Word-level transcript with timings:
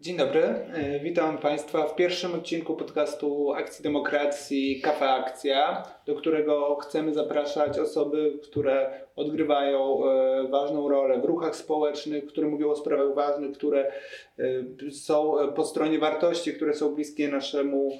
Dzień 0.00 0.16
dobry, 0.16 0.40
e, 0.42 1.00
witam 1.00 1.38
Państwa 1.38 1.86
w 1.86 1.96
pierwszym 1.96 2.34
odcinku 2.34 2.74
podcastu 2.74 3.52
Akcji 3.52 3.82
Demokracji 3.82 4.80
Kafe 4.80 5.10
Akcja, 5.10 5.82
do 6.06 6.14
którego 6.14 6.76
chcemy 6.76 7.14
zapraszać 7.14 7.78
osoby, 7.78 8.38
które 8.42 8.90
odgrywają 9.16 10.04
e, 10.04 10.48
ważną 10.48 10.88
rolę 10.88 11.20
w 11.20 11.24
ruchach 11.24 11.56
społecznych, 11.56 12.26
które 12.26 12.48
mówią 12.48 12.70
o 12.70 12.76
sprawach 12.76 13.14
ważnych, 13.14 13.52
które 13.52 13.92
e, 14.38 14.90
są 14.90 15.34
po 15.56 15.64
stronie 15.64 15.98
wartości, 15.98 16.54
które 16.54 16.74
są 16.74 16.94
bliskie 16.94 17.28
naszemu, 17.28 17.90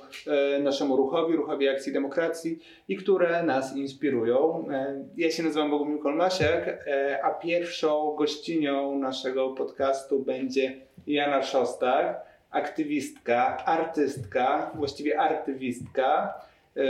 naszemu 0.60 0.96
ruchowi, 0.96 1.36
ruchowi 1.36 1.68
Akcji 1.68 1.92
Demokracji 1.92 2.58
i 2.88 2.96
które 2.96 3.42
nas 3.42 3.76
inspirują. 3.76 4.68
Ja 5.16 5.30
się 5.30 5.42
nazywam 5.42 5.70
Bogumił 5.70 5.98
Kolmasiak, 5.98 6.88
a 7.22 7.30
pierwszą 7.30 8.14
gościnią 8.18 8.98
naszego 8.98 9.48
podcastu 9.48 10.18
będzie 10.18 10.88
Jana 11.08 11.42
Szostak, 11.88 12.26
aktywistka, 12.50 13.64
artystka, 13.64 14.70
właściwie 14.74 15.20
artywistka, 15.20 16.34
e, 16.76 16.82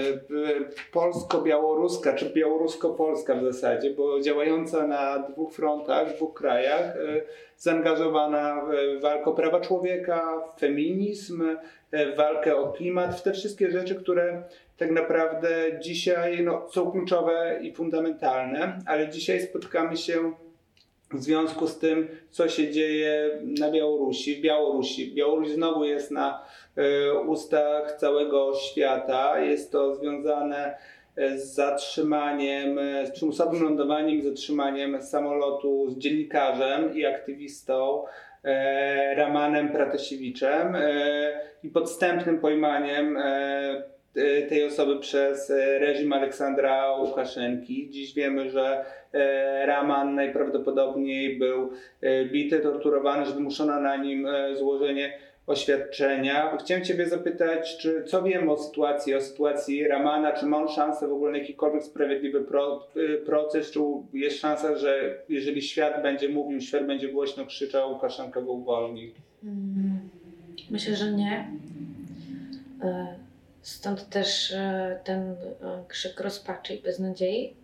polsko-białoruska, 0.93 2.13
czy 2.13 2.31
białorusko-polska 2.31 3.35
w 3.35 3.45
zasadzie, 3.45 3.91
bo 3.91 4.21
działająca 4.21 4.87
na 4.87 5.19
dwóch 5.19 5.53
frontach, 5.53 6.09
w 6.09 6.17
dwóch 6.17 6.35
krajach, 6.35 6.83
e, 6.83 6.97
zaangażowana 7.57 8.63
w 8.65 9.01
walkę 9.01 9.25
o 9.25 9.33
prawa 9.33 9.61
człowieka, 9.61 10.43
w 10.57 10.61
feminizm, 10.61 11.57
w 11.93 12.17
walkę 12.17 12.57
o 12.57 12.73
klimat, 12.73 13.15
w 13.15 13.23
te 13.23 13.33
wszystkie 13.33 13.71
rzeczy, 13.71 13.95
które 13.95 14.43
tak 14.77 14.91
naprawdę 14.91 15.49
dzisiaj 15.81 16.45
no, 16.45 16.69
są 16.71 16.91
kluczowe 16.91 17.59
i 17.63 17.75
fundamentalne, 17.75 18.79
ale 18.87 19.09
dzisiaj 19.09 19.41
spotkamy 19.41 19.97
się 19.97 20.33
w 21.13 21.23
związku 21.23 21.67
z 21.67 21.79
tym, 21.79 22.09
co 22.31 22.49
się 22.49 22.71
dzieje 22.71 23.41
na 23.61 23.71
Białorusi, 23.71 24.37
w 24.37 24.41
Białorusi. 24.41 25.15
Białoruś 25.15 25.49
znowu 25.49 25.85
jest 25.85 26.11
na 26.11 26.43
y, 26.79 27.13
ustach 27.27 27.93
całego 27.93 28.55
świata. 28.55 29.41
Jest 29.41 29.73
to 29.73 29.95
związane 29.95 30.79
e, 31.17 31.39
z 31.39 31.55
zatrzymaniem, 31.55 32.79
e, 32.79 33.07
z 33.07 33.11
przymusowym 33.11 33.63
lądowaniem 33.63 34.19
i 34.19 34.23
zatrzymaniem 34.23 35.03
samolotu 35.03 35.91
z 35.91 35.99
dziennikarzem 35.99 36.97
i 36.97 37.07
aktywistą 37.07 38.05
e, 38.45 39.15
Ramanem 39.15 39.69
Pratasiewiczem 39.69 40.77
e, 40.77 41.41
i 41.63 41.69
podstępnym 41.69 42.41
pojmaniem 42.41 43.17
e, 43.17 43.98
tej 44.49 44.65
osoby 44.65 45.01
przez 45.01 45.53
reżim 45.81 46.13
Aleksandra 46.13 46.93
Łukaszenki. 46.93 47.91
Dziś 47.91 48.15
wiemy, 48.15 48.51
że 48.51 48.85
E, 49.15 49.67
Raman 49.67 50.15
najprawdopodobniej 50.15 51.39
był 51.39 51.71
e, 52.01 52.25
bity, 52.25 52.61
torturowany, 52.61 53.27
że 53.27 53.33
wymuszono 53.33 53.81
na 53.81 53.97
nim 53.97 54.27
e, 54.27 54.57
złożenie 54.57 55.19
oświadczenia. 55.47 56.57
Chciałem 56.57 56.85
Ciebie 56.85 57.07
zapytać, 57.09 57.77
czy 57.77 58.05
co 58.05 58.23
wiemy 58.23 58.51
o 58.53 58.57
sytuacji, 58.57 59.15
o 59.15 59.21
sytuacji 59.21 59.89
Ramana, 59.89 60.33
czy 60.33 60.47
ma 60.47 60.57
on 60.57 60.69
szansę 60.69 61.09
w 61.09 61.13
ogóle 61.13 61.33
na 61.33 61.39
jakikolwiek 61.39 61.83
sprawiedliwy 61.83 62.41
pro, 62.41 62.89
proces, 63.27 63.71
czy 63.71 63.81
jest 64.13 64.41
szansa, 64.41 64.77
że 64.77 65.23
jeżeli 65.29 65.63
świat 65.63 66.03
będzie 66.03 66.29
mówił, 66.29 66.61
świat 66.61 66.87
będzie 66.87 67.09
głośno 67.09 67.47
krzyczał, 67.47 67.93
Łukaszenka 67.93 68.43
go 68.43 68.53
uwolni? 68.53 69.13
Mm, 69.45 69.99
myślę, 70.71 70.97
że 70.97 71.13
nie. 71.13 71.51
Stąd 73.69 74.09
też 74.09 74.55
ten 75.05 75.37
krzyk 75.89 76.21
rozpaczy 76.21 76.75
i 76.75 76.83
beznadziei 76.83 77.57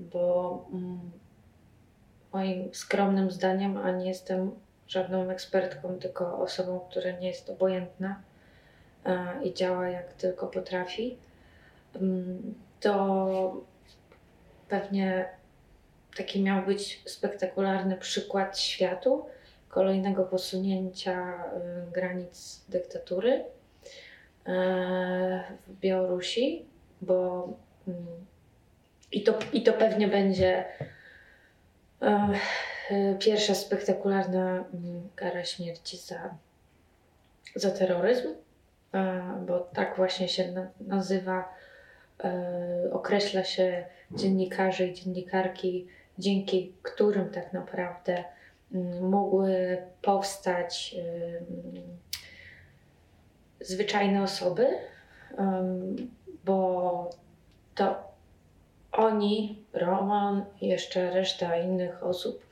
bo 0.00 0.64
mm, 0.72 1.10
moim 2.32 2.74
skromnym 2.74 3.30
zdaniem, 3.30 3.76
a 3.76 3.90
nie 3.90 4.08
jestem 4.08 4.50
żadną 4.88 5.30
ekspertką, 5.30 5.98
tylko 5.98 6.38
osobą, 6.38 6.80
która 6.90 7.10
nie 7.10 7.28
jest 7.28 7.50
obojętna 7.50 8.22
e, 9.04 9.44
i 9.44 9.54
działa 9.54 9.88
jak 9.88 10.12
tylko 10.12 10.46
potrafi, 10.46 11.18
mm, 11.94 12.54
to 12.80 13.56
pewnie 14.68 15.28
taki 16.16 16.42
miał 16.42 16.66
być 16.66 17.02
spektakularny 17.06 17.96
przykład 17.96 18.58
światu 18.58 19.26
kolejnego 19.68 20.24
posunięcia 20.24 21.44
granic 21.92 22.64
dyktatury. 22.68 23.32
e, 23.32 23.59
w 25.66 25.80
Białorusi, 25.80 26.64
bo 27.02 27.48
mm, 27.88 28.06
i 29.12 29.22
to, 29.22 29.38
i 29.52 29.62
to 29.62 29.72
pewnie 29.72 30.08
będzie 30.08 30.64
e, 32.02 32.34
pierwsza 33.18 33.54
spektakularna 33.54 34.64
mm, 34.74 35.08
kara 35.14 35.44
śmierci 35.44 35.96
za, 35.96 36.34
za 37.54 37.70
terroryzm, 37.70 38.28
e, 38.94 39.22
bo 39.46 39.60
tak 39.60 39.96
właśnie 39.96 40.28
się 40.28 40.52
na, 40.52 40.70
nazywa, 40.80 41.54
e, 42.24 42.90
określa 42.92 43.44
się 43.44 43.84
dziennikarzy 44.10 44.86
i 44.86 44.94
dziennikarki, 44.94 45.86
dzięki 46.18 46.72
którym 46.82 47.30
tak 47.30 47.52
naprawdę 47.52 48.24
mm, 48.74 49.08
mogły 49.08 49.78
powstać 50.02 50.96
zwyczajne 53.60 54.22
osoby, 54.22 54.66
bo 56.44 57.10
to 57.74 58.10
oni, 58.92 59.64
Roman 59.72 60.44
i 60.60 60.68
jeszcze 60.68 61.10
reszta 61.10 61.56
innych 61.56 62.02
osób 62.02 62.46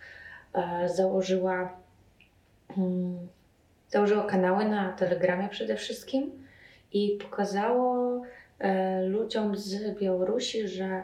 e, 0.54 0.88
założyła, 0.88 1.72
hmm, 2.74 3.28
założyła 3.88 4.24
kanały 4.24 4.64
na 4.64 4.92
Telegramie 4.92 5.48
przede 5.48 5.76
wszystkim 5.76 6.46
i 6.92 7.18
pokazało 7.22 8.22
e, 8.58 9.02
ludziom 9.02 9.56
z 9.56 9.98
Białorusi, 9.98 10.68
że 10.68 11.02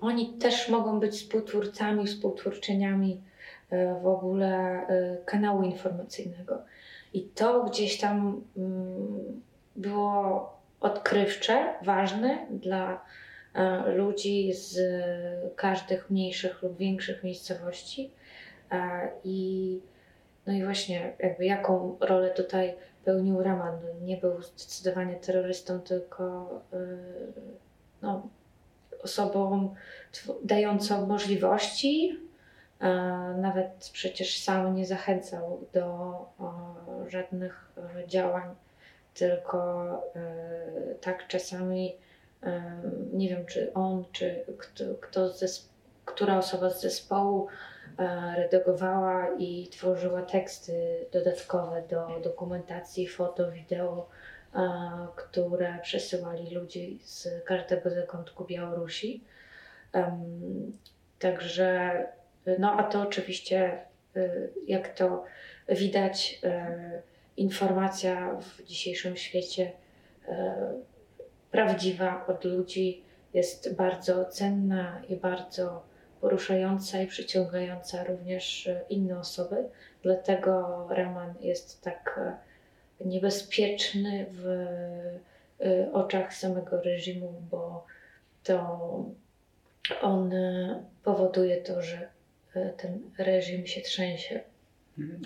oni 0.00 0.32
też 0.32 0.68
mogą 0.68 1.00
być 1.00 1.14
współtwórcami, 1.14 2.06
współtwórczyniami 2.06 3.22
e, 3.70 4.00
w 4.02 4.06
ogóle 4.06 4.80
kanału 5.24 5.62
informacyjnego. 5.62 6.62
I 7.16 7.22
to 7.22 7.64
gdzieś 7.64 8.00
tam 8.00 8.44
mm, 8.56 9.42
było 9.76 10.52
odkrywcze, 10.80 11.74
ważne 11.82 12.46
dla 12.50 13.00
E, 13.56 13.92
ludzi 13.92 14.52
z 14.52 14.78
każdych 15.56 16.10
mniejszych 16.10 16.62
lub 16.62 16.76
większych 16.76 17.24
miejscowości. 17.24 18.10
E, 18.72 19.08
I, 19.24 19.80
no 20.46 20.52
i 20.52 20.64
właśnie, 20.64 21.12
jakby 21.18 21.44
jaką 21.44 21.96
rolę 22.00 22.30
tutaj 22.30 22.74
pełnił 23.04 23.42
Raman? 23.42 23.78
Nie 24.02 24.16
był 24.16 24.42
zdecydowanie 24.42 25.14
terrorystą, 25.14 25.80
tylko 25.80 26.48
e, 26.72 26.76
no, 28.02 28.28
osobą 29.02 29.74
dającą 30.44 31.06
możliwości. 31.06 32.20
Nawet 33.36 33.90
przecież 33.92 34.42
sam 34.42 34.74
nie 34.74 34.86
zachęcał 34.86 35.66
do 35.72 36.16
żadnych 37.08 37.72
działań, 38.06 38.54
tylko 39.14 39.86
tak 41.00 41.26
czasami 41.28 41.96
nie 43.12 43.28
wiem, 43.28 43.46
czy 43.46 43.72
on, 43.72 44.04
czy 44.12 44.44
kto, 44.58 44.84
kto 45.00 45.28
która 46.06 46.38
osoba 46.38 46.70
z 46.70 46.80
zespołu 46.80 47.48
e, 47.98 48.34
redagowała 48.36 49.28
i 49.38 49.68
tworzyła 49.68 50.22
teksty 50.22 51.06
dodatkowe 51.12 51.82
do 51.82 52.20
dokumentacji, 52.24 53.08
foto, 53.08 53.50
wideo, 53.50 54.08
e, 54.54 54.60
które 55.16 55.78
przesyłali 55.82 56.54
ludzie 56.54 56.80
z 57.04 57.44
każdego 57.44 57.90
zakątku 57.90 58.44
Białorusi. 58.44 59.24
Także, 61.18 62.06
no 62.58 62.72
a 62.72 62.82
to 62.82 63.02
oczywiście, 63.02 63.78
e, 64.16 64.28
jak 64.66 64.94
to 64.94 65.24
widać, 65.68 66.40
informacja 67.36 68.36
w 68.40 68.62
dzisiejszym 68.62 69.16
świecie 69.16 69.72
prawdziwa 71.50 72.26
od 72.26 72.44
ludzi 72.44 73.02
jest 73.34 73.74
bardzo 73.74 74.24
cenna 74.24 75.02
i 75.08 75.16
bardzo 75.16 75.82
poruszająca 76.20 77.02
i 77.02 77.06
przyciągająca 77.06 78.04
również 78.04 78.68
inne 78.88 79.18
osoby. 79.18 79.56
Dlatego 80.02 80.86
Raman 80.90 81.34
jest 81.40 81.82
tak 81.82 82.20
niebezpieczny 83.04 84.26
w 84.30 84.66
oczach 85.92 86.34
samego 86.34 86.82
reżimu, 86.82 87.42
bo 87.50 87.84
to 88.44 88.78
on 90.02 90.34
powoduje 91.04 91.56
to, 91.56 91.82
że 91.82 92.15
ten 92.76 93.00
reżim 93.18 93.66
się 93.66 93.80
trzęsie. 93.80 94.40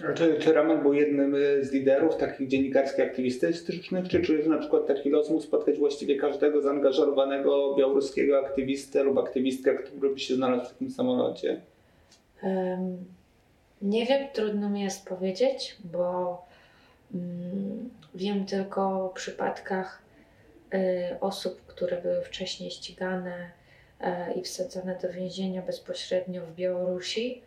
A 0.08 0.12
czy, 0.12 0.38
czy 0.38 0.52
Raman 0.52 0.82
był 0.82 0.94
jednym 0.94 1.34
y, 1.34 1.64
z 1.64 1.72
liderów 1.72 2.16
takich 2.16 2.48
dziennikarskich 2.48 3.04
aktywistycznych, 3.04 4.08
czy 4.08 4.22
czujesz 4.22 4.46
na 4.46 4.58
przykład 4.58 4.86
taki 4.86 5.10
los 5.10 5.30
mógł 5.30 5.42
spotkać 5.42 5.78
właściwie 5.78 6.16
każdego 6.16 6.62
zaangażowanego 6.62 7.74
białoruskiego 7.74 8.46
aktywistę 8.46 9.02
lub 9.02 9.18
aktywistkę, 9.18 9.74
który 9.74 10.10
by 10.10 10.18
się 10.18 10.34
znalazł 10.34 10.64
w 10.64 10.72
takim 10.72 10.90
samolocie? 10.90 11.60
Um, 12.42 13.04
nie 13.82 14.06
wiem, 14.06 14.28
trudno 14.32 14.70
mi 14.70 14.80
jest 14.80 15.06
powiedzieć, 15.06 15.76
bo 15.84 16.38
Mm, 17.14 17.90
wiem 18.14 18.46
tylko 18.46 19.04
o 19.04 19.08
przypadkach 19.08 20.02
y, 20.74 21.20
osób, 21.20 21.66
które 21.66 22.02
były 22.02 22.22
wcześniej 22.22 22.70
ścigane 22.70 23.36
e, 23.36 23.50
i 24.36 24.42
wsadzane 24.42 24.98
do 25.02 25.12
więzienia 25.12 25.62
bezpośrednio 25.62 26.46
w 26.46 26.54
Białorusi. 26.54 27.42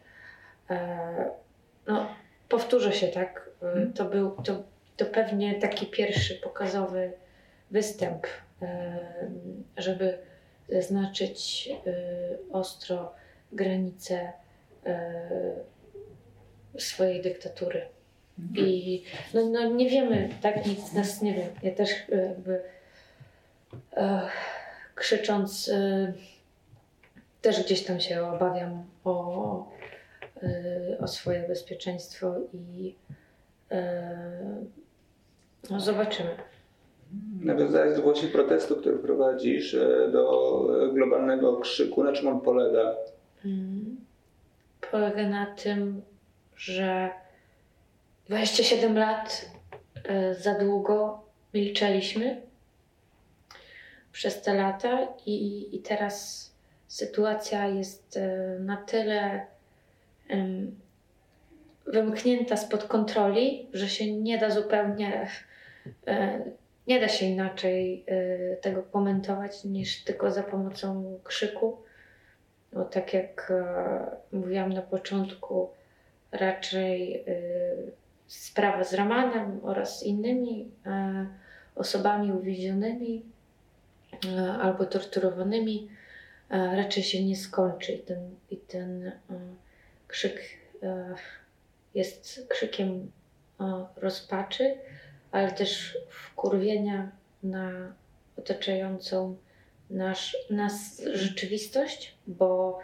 E, 0.70 1.30
no, 1.88 2.16
powtórzę 2.50 2.94
się, 2.94 3.08
tak? 3.08 3.50
Y, 3.64 3.94
to 3.94 4.06
był 4.06 4.32
to, 4.32 4.64
to 4.98 5.06
pewnie 5.06 5.56
taki 5.56 5.86
pierwszy 5.86 6.36
pokazowy 6.36 7.12
występ, 7.72 8.28
żeby 9.78 10.18
zaznaczyć 10.70 11.70
ostro 12.52 13.14
granice 13.52 14.34
swojej 16.78 17.22
dyktatury. 17.22 17.86
Mhm. 18.40 18.68
I 18.68 19.04
no, 19.34 19.46
no 19.46 19.70
nie 19.70 19.90
wiemy, 19.90 20.30
tak, 20.42 20.66
nic 20.66 20.90
z 20.90 20.94
nas 20.94 21.22
nie 21.22 21.34
wiem. 21.34 21.50
Ja 21.64 21.72
też 21.72 21.90
e, 22.12 22.16
jakby 22.16 22.62
e, 23.98 24.30
krzycząc 24.96 25.70
e, 25.70 26.14
też 27.44 27.64
gdzieś 27.64 27.84
tam 27.84 28.00
się 28.00 28.28
obawiam 28.28 28.84
o, 29.04 29.66
e, 30.44 30.98
o 31.00 31.08
swoje 31.08 31.48
bezpieczeństwo 31.48 32.36
i 32.54 32.96
e, 33.72 34.18
no, 35.70 35.80
zobaczymy. 35.80 36.30
Nawiązałeś 37.42 37.96
do 37.96 38.02
właśnie 38.02 38.28
protestu, 38.28 38.76
który 38.76 39.00
prowadzisz 39.00 39.74
e, 39.74 40.12
do 40.12 40.62
globalnego 40.94 41.58
krzyku. 41.58 42.04
Na 42.04 42.14
czym 42.14 42.28
on 42.28 42.42
polega? 42.42 42.96
Hmm. 43.44 43.98
Polega 44.92 45.30
na 45.30 45.46
tym, 45.46 46.02
że 46.56 47.10
27 48.26 48.98
lat 48.98 49.52
za 50.40 50.60
długo 50.60 51.22
milczeliśmy 51.54 52.42
przez 54.12 54.42
te 54.42 54.54
lata 54.54 55.08
i, 55.26 55.68
i 55.76 55.80
teraz 55.80 56.53
sytuacja 56.94 57.68
jest 57.68 58.18
e, 58.18 58.60
na 58.60 58.78
tyle 58.78 59.46
wymknięta 61.88 62.58
spod 62.58 62.84
kontroli, 62.84 63.70
że 63.74 63.90
się 63.90 64.14
nie 64.14 64.38
da 64.38 64.50
zupełnie, 64.50 65.28
e, 66.08 66.42
nie 66.88 67.00
da 67.00 67.08
się 67.08 67.26
inaczej 67.26 68.06
tego 68.62 68.84
komentować 68.84 69.64
niż 69.64 70.04
tylko 70.04 70.32
za 70.32 70.44
pomocą 70.44 71.20
krzyku. 71.24 71.78
Bo 72.74 72.86
tak 72.86 73.14
jak 73.14 73.54
mówiłam 74.32 74.74
na 74.74 74.82
początku, 74.82 75.70
raczej 76.32 77.26
sprawa 78.28 78.84
z 78.84 78.94
Ramanem 78.94 79.60
oraz 79.64 80.04
innymi 80.04 80.72
e, 80.86 81.26
osobami 81.76 82.32
uwięzionymi 82.32 83.26
e, 84.26 84.52
albo 84.52 84.86
torturowanymi 84.86 85.90
e, 85.90 86.03
raczej 86.54 87.04
się 87.04 87.24
nie 87.24 87.36
skończy. 87.36 87.94
I 87.94 88.00
ten, 88.00 88.36
i 88.52 88.58
ten 88.58 89.12
krzyk 90.08 90.42
jest 91.96 92.48
krzykiem 92.50 93.12
rozpaczy, 93.96 94.78
ale 95.32 95.52
też 95.52 95.98
wkurwienia 96.10 97.12
na 97.44 97.94
otaczającą 98.38 99.38
nasz, 99.90 100.38
nas 100.50 101.02
rzeczywistość, 101.14 102.18
bo 102.28 102.80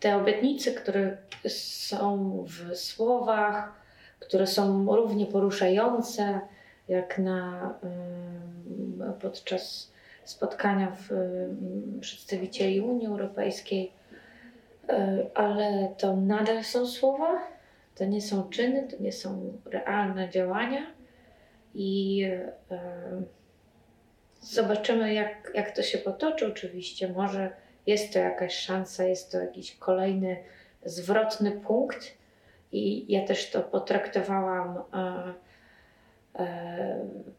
te 0.00 0.16
obietnice, 0.16 0.72
które 0.72 1.16
są 1.48 2.44
w 2.48 2.76
słowach, 2.76 3.72
które 4.18 4.46
są 4.46 4.96
równie 4.96 5.26
poruszające, 5.26 6.40
jak 6.88 7.18
na, 7.18 7.74
podczas 9.20 9.89
spotkania 10.24 10.96
w, 10.96 11.08
przedstawicieli 12.00 12.80
Unii 12.80 13.06
Europejskiej, 13.06 13.92
e, 14.88 15.26
ale 15.34 15.94
to 15.98 16.16
nadal 16.16 16.64
są 16.64 16.86
słowa, 16.86 17.40
to 17.94 18.04
nie 18.04 18.22
są 18.22 18.48
czyny, 18.48 18.88
to 18.88 19.02
nie 19.02 19.12
są 19.12 19.52
realne 19.64 20.28
działania 20.28 20.86
i 21.74 22.22
e, 22.70 23.22
zobaczymy, 24.40 25.14
jak, 25.14 25.52
jak 25.54 25.70
to 25.76 25.82
się 25.82 25.98
potoczy. 25.98 26.46
Oczywiście, 26.46 27.08
może 27.08 27.50
jest 27.86 28.12
to 28.12 28.18
jakaś 28.18 28.54
szansa, 28.54 29.04
jest 29.04 29.32
to 29.32 29.38
jakiś 29.38 29.76
kolejny 29.76 30.36
zwrotny 30.84 31.50
punkt. 31.50 32.20
I 32.72 33.12
ja 33.12 33.26
też 33.26 33.50
to 33.50 33.60
potraktowałam, 33.62 34.78
e, 34.94 35.34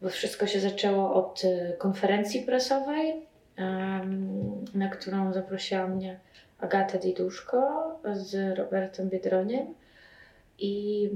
bo 0.01 0.09
wszystko 0.09 0.47
się 0.47 0.59
zaczęło 0.59 1.13
od 1.13 1.41
konferencji 1.77 2.41
prasowej, 2.41 3.13
na 4.73 4.89
którą 4.89 5.33
zaprosiła 5.33 5.87
mnie 5.87 6.19
Agata 6.59 6.97
Diduszko 6.97 7.59
z 8.13 8.57
Robertem 8.57 9.09
Biedroniem. 9.09 9.73
I 10.59 11.09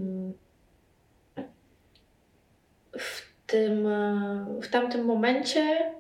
w, 3.00 3.36
tym, 3.48 3.88
w 4.62 4.68
tamtym 4.68 5.06
momencie 5.06 5.92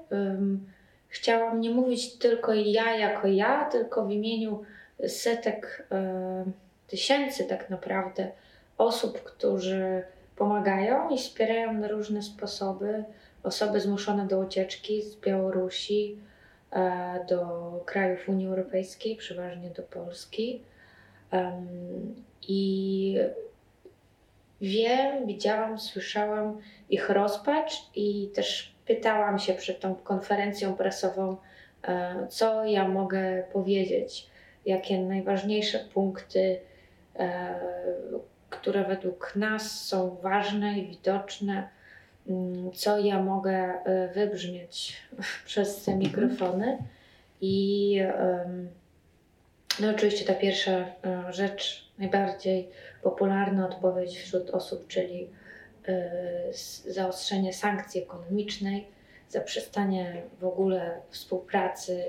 chciałam 1.07 1.61
nie 1.61 1.69
mówić 1.69 2.17
tylko 2.17 2.53
ja 2.53 2.95
jako 2.95 3.27
ja, 3.27 3.65
tylko 3.65 4.05
w 4.05 4.11
imieniu 4.11 4.63
setek 5.07 5.87
e, 5.91 6.45
tysięcy 6.87 7.43
tak 7.43 7.69
naprawdę 7.69 8.31
osób, 8.77 9.23
którzy 9.23 10.03
pomagają 10.35 11.09
i 11.09 11.17
wspierają 11.17 11.73
na 11.73 11.87
różne 11.87 12.21
sposoby 12.21 13.03
osoby 13.43 13.81
zmuszone 13.81 14.27
do 14.27 14.39
ucieczki 14.39 15.01
z 15.01 15.15
Białorusi 15.15 16.17
e, 16.71 17.25
do 17.29 17.71
krajów 17.85 18.29
Unii 18.29 18.47
Europejskiej, 18.47 19.15
przeważnie 19.15 19.69
do 19.69 19.83
Polski. 19.83 20.61
I 22.47 23.17
wiem, 24.61 25.27
widziałam, 25.27 25.79
słyszałam 25.79 26.61
ich 26.89 27.09
rozpacz 27.09 27.73
i 27.95 28.29
też 28.35 28.75
pytałam 28.85 29.39
się 29.39 29.53
przed 29.53 29.79
tą 29.79 29.95
konferencją 29.95 30.75
prasową, 30.75 31.37
e, 31.83 32.27
co 32.29 32.65
ja 32.65 32.87
mogę 32.87 33.43
powiedzieć, 33.53 34.29
jakie 34.65 34.99
najważniejsze 34.99 35.79
punkty, 35.93 36.59
e, 37.15 37.59
które 38.59 38.83
według 38.83 39.35
nas 39.35 39.85
są 39.85 40.17
ważne 40.21 40.79
i 40.79 40.87
widoczne, 40.87 41.69
mm, 42.27 42.71
co 42.71 42.99
ja 42.99 43.23
mogę 43.23 43.53
e, 43.53 44.07
wybrzmieć 44.13 44.97
przez 45.45 45.83
te 45.83 45.91
mhm. 45.91 45.99
mikrofony. 45.99 46.77
I 47.41 47.99
no 49.79 49.89
oczywiście 49.89 50.25
ta 50.25 50.33
pierwsza 50.33 50.85
rzecz, 51.29 51.91
najbardziej 51.97 52.69
popularna 53.03 53.65
odpowiedź 53.65 54.17
wśród 54.17 54.49
osób, 54.49 54.87
czyli 54.87 55.29
zaostrzenie 56.87 57.53
sankcji 57.53 58.01
ekonomicznej, 58.01 58.87
zaprzestanie 59.29 60.21
w 60.39 60.45
ogóle 60.45 61.01
współpracy 61.09 62.03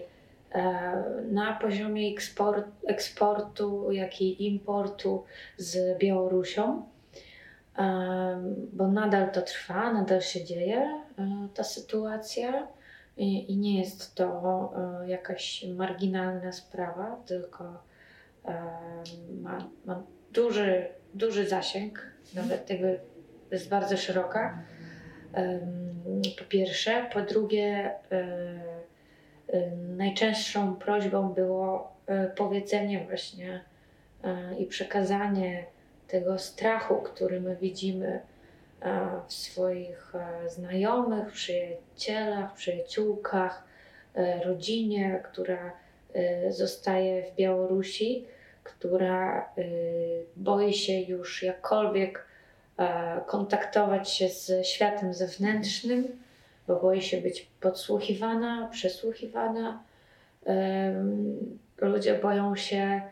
na 1.30 1.58
poziomie 1.60 2.12
eksport, 2.12 2.66
eksportu, 2.86 3.92
jak 3.92 4.22
i 4.22 4.46
importu 4.46 5.24
z 5.56 5.98
Białorusią, 5.98 6.86
e, 7.78 8.42
bo 8.72 8.88
nadal 8.88 9.32
to 9.32 9.42
trwa, 9.42 9.92
nadal 9.92 10.20
się 10.20 10.44
dzieje 10.44 11.02
e, 11.18 11.48
ta 11.54 11.64
sytuacja 11.64 12.68
i, 13.16 13.56
nie 13.56 13.78
jest 13.78 14.14
to 14.14 14.72
jakaś 15.06 15.64
marginalna 15.76 16.52
sprawa, 16.52 17.16
tylko 17.26 17.82
ma, 19.42 19.68
ma 19.84 20.02
duży, 20.32 20.88
duży 21.14 21.48
zasięg, 21.48 22.12
nawet 22.34 22.70
jakby 22.70 23.00
jest 23.50 23.68
bardzo 23.68 23.96
szeroka. 23.96 24.62
Po 26.38 26.44
pierwsze. 26.44 27.06
Po 27.12 27.22
drugie, 27.22 27.94
e, 28.12 28.75
najczęstszą 29.96 30.76
prośbą 30.76 31.28
było 31.28 31.92
e, 32.06 32.26
powiedzenie 32.26 33.04
właśnie 33.04 33.60
e, 34.24 34.58
i 34.58 34.66
przekazanie 34.66 35.64
tego 36.08 36.38
strachu, 36.38 36.96
który 36.96 37.40
my 37.40 37.56
widzimy 37.56 38.20
w 39.28 39.32
swoich 39.32 40.12
znajomych, 40.48 41.32
przyjacielach, 41.32 42.54
przyjaciółkach, 42.54 43.64
rodzinie, 44.44 45.20
która 45.24 45.72
zostaje 46.48 47.22
w 47.22 47.34
Białorusi, 47.34 48.26
która 48.64 49.48
boi 50.36 50.74
się 50.74 51.00
już 51.00 51.42
jakkolwiek 51.42 52.26
kontaktować 53.26 54.10
się 54.10 54.28
z 54.28 54.66
światem 54.66 55.14
zewnętrznym, 55.14 56.18
bo 56.68 56.80
boi 56.80 57.02
się 57.02 57.20
być 57.20 57.50
podsłuchiwana, 57.60 58.68
przesłuchiwana. 58.72 59.82
Ludzie 61.80 62.14
boją 62.14 62.56
się 62.56 63.02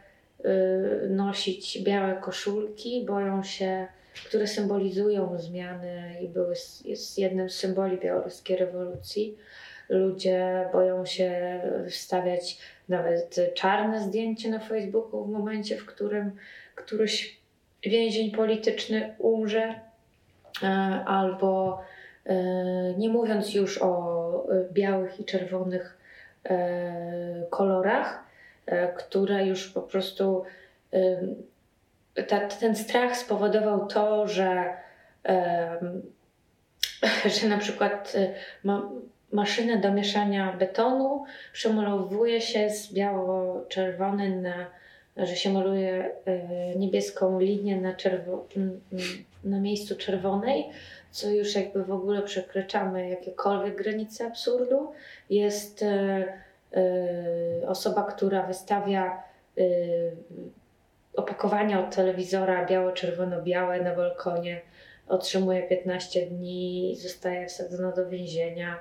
nosić 1.09 1.83
białe 1.83 2.15
koszulki, 2.15 3.05
boją 3.07 3.43
się, 3.43 3.87
które 4.27 4.47
symbolizują 4.47 5.39
zmiany 5.39 6.19
i 6.23 6.29
były 6.29 6.55
jest 6.85 7.19
jednym 7.19 7.51
z 7.51 7.55
symboli 7.55 7.99
białoruskiej 7.99 8.57
rewolucji. 8.57 9.37
Ludzie 9.89 10.69
boją 10.73 11.07
się 11.07 11.61
wstawiać 11.91 12.59
nawet 12.89 13.55
czarne 13.55 14.01
zdjęcie 14.01 14.51
na 14.51 14.59
Facebooku 14.59 15.25
w 15.25 15.31
momencie, 15.31 15.77
w 15.77 15.87
którym 15.87 16.33
któryś 16.75 17.41
więzień 17.83 18.31
polityczny 18.31 19.15
umrze, 19.19 19.81
e, 20.63 20.67
albo 21.07 21.81
nie 22.97 23.09
mówiąc 23.09 23.55
już 23.55 23.83
o 23.83 24.47
białych 24.73 25.21
i 25.21 25.25
czerwonych 25.25 25.99
e, 26.45 27.47
kolorach, 27.51 28.25
które 28.97 29.47
już 29.47 29.71
po 29.71 29.83
prostu 29.83 30.45
ta, 32.29 32.49
ten 32.49 32.77
strach 32.77 33.17
spowodował 33.17 33.87
to, 33.87 34.29
że, 34.29 34.77
że 37.41 37.49
na 37.49 37.59
przykład 37.59 38.13
ma, 38.65 38.91
maszynę 39.33 39.79
do 39.79 39.93
mieszania 39.93 40.53
betonu 40.53 41.25
przemalowuje 41.53 42.41
się 42.41 42.71
z 42.71 42.93
biało-czerwonym 42.93 44.43
na 44.43 44.67
że 45.17 45.37
się 45.37 45.53
maluje 45.53 46.11
e, 46.25 46.77
niebieską 46.77 47.41
linię 47.41 47.81
na, 47.81 47.95
czerwo, 47.95 48.47
na 49.45 49.61
miejscu 49.61 49.97
czerwonej, 49.97 50.65
co 51.15 51.31
już 51.31 51.55
jakby 51.55 51.85
w 51.85 51.93
ogóle 51.93 52.23
przekraczamy 52.23 53.09
jakiekolwiek 53.09 53.77
granice 53.77 54.27
absurdu. 54.27 54.93
Jest 55.31 55.83
e, 55.83 55.87
e, 56.77 57.69
osoba, 57.69 58.03
która 58.03 58.43
wystawia 58.43 59.23
opakowania 61.17 61.81
od 61.81 61.95
telewizora 61.95 62.67
biało-czerwono-białe 62.67 63.83
na 63.83 63.95
balkonie, 63.95 64.61
otrzymuje 65.09 65.63
15 65.63 66.27
dni, 66.27 66.97
zostaje 66.97 67.47
wsadzona 67.47 67.93
do 67.93 68.09
więzienia 68.09 68.79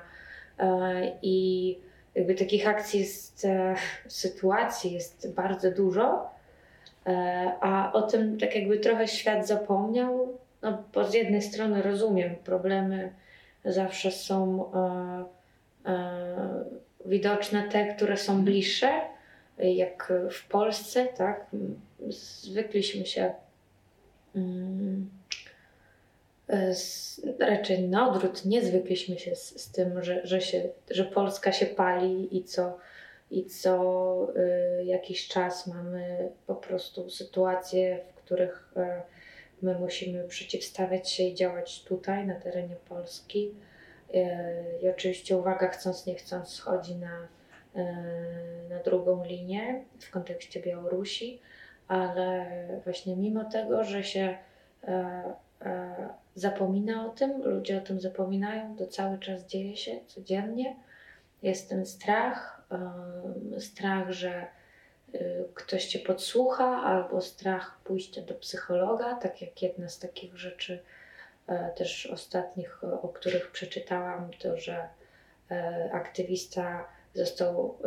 i 1.21 1.77
jakby 2.15 2.35
takich 2.35 2.67
akcji 2.67 2.99
jest, 2.99 3.45
e, 3.45 3.75
sytuacji 4.07 4.93
jest 4.93 5.33
bardzo 5.33 5.71
dużo, 5.71 6.29
e, 7.05 7.51
a 7.61 7.93
o 7.93 8.01
tym 8.01 8.39
tak 8.39 8.55
jakby 8.55 8.79
trochę 8.79 9.07
świat 9.07 9.47
zapomniał, 9.47 10.37
no 10.63 10.83
bo 10.93 11.07
z 11.07 11.13
jednej 11.13 11.41
strony 11.41 11.81
rozumiem, 11.81 12.35
problemy 12.35 13.13
zawsze 13.65 14.11
są 14.11 14.65
e, 14.73 15.25
e, 15.91 16.63
widoczne 17.05 17.69
te, 17.69 17.95
które 17.95 18.17
są 18.17 18.43
bliższe, 18.43 19.01
jak 19.57 20.13
w 20.31 20.47
Polsce, 20.47 21.05
tak, 21.05 21.45
zwykliśmy 22.09 23.05
się 23.05 23.33
mm, 24.35 25.09
E, 26.47 26.73
z, 26.75 27.21
raczej 27.39 27.89
na 27.89 28.09
odwrót 28.09 28.45
nie 28.45 28.65
zwykliśmy 28.65 29.19
się 29.19 29.35
z, 29.35 29.61
z, 29.61 29.71
tym, 29.71 30.03
że, 30.03 30.27
że, 30.27 30.41
się, 30.41 30.69
że 30.91 31.03
Polska 31.03 31.51
się 31.51 31.65
pali 31.65 32.37
i 32.37 32.43
co, 32.43 32.77
i 33.31 33.45
co 33.45 34.33
y, 34.79 34.85
jakiś 34.85 35.27
czas 35.27 35.67
mamy 35.67 36.29
po 36.47 36.55
prostu 36.55 37.09
sytuacje, 37.09 37.99
w 38.15 38.21
których 38.21 38.73
y, 38.77 39.12
my 39.63 39.79
musimy 39.79 40.23
przeciwstawiać 40.23 41.09
się 41.09 41.23
i 41.23 41.35
działać 41.35 41.83
tutaj, 41.83 42.27
na 42.27 42.35
terenie 42.35 42.75
Polski. 42.89 43.51
Y, 44.15 44.25
I 44.81 44.89
oczywiście 44.89 45.37
uwaga, 45.37 45.67
chcąc 45.67 46.05
nie 46.05 46.15
chcąc, 46.15 46.49
schodzi 46.49 46.95
na, 46.95 47.27
na 48.69 48.79
drugą 48.83 49.25
linię 49.25 49.83
w 49.99 50.11
kontekście 50.11 50.61
Białorusi, 50.61 51.41
ale 51.87 52.45
właśnie 52.83 53.15
mimo 53.15 53.45
tego, 53.45 53.83
że 53.83 54.03
się 54.03 54.37
zapomina 56.35 57.05
o 57.05 57.09
tym, 57.09 57.43
ludzie 57.43 57.77
o 57.77 57.81
tym 57.81 58.01
zapominają, 58.01 58.75
to 58.75 58.87
cały 58.87 59.19
czas 59.19 59.45
dzieje 59.45 59.77
się 59.77 59.91
codziennie. 60.07 60.75
Jest 61.43 61.69
ten 61.69 61.85
strach, 61.85 62.67
strach, 63.59 64.11
że 64.11 64.47
ktoś 65.53 65.85
cię 65.85 65.99
podsłucha, 65.99 66.83
albo 66.83 67.21
strach 67.21 67.79
pójścia 67.83 68.21
do 68.21 68.33
psychologa, 68.33 69.15
tak 69.15 69.41
jak 69.41 69.61
jedna 69.61 69.89
z 69.89 69.99
takich 69.99 70.37
rzeczy 70.37 70.79
e, 71.47 71.71
też 71.75 72.05
ostatnich, 72.05 72.83
o 72.83 73.07
których 73.07 73.51
przeczytałam, 73.51 74.31
to 74.39 74.57
że 74.57 74.87
e, 75.51 75.89
aktywista 75.93 76.87
został, 77.13 77.77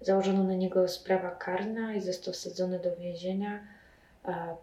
założono 0.00 0.44
na 0.44 0.54
niego 0.54 0.88
sprawa 0.88 1.30
karna 1.30 1.94
i 1.94 2.00
został 2.00 2.34
wsadzony 2.34 2.78
do 2.78 2.96
więzienia 2.96 3.64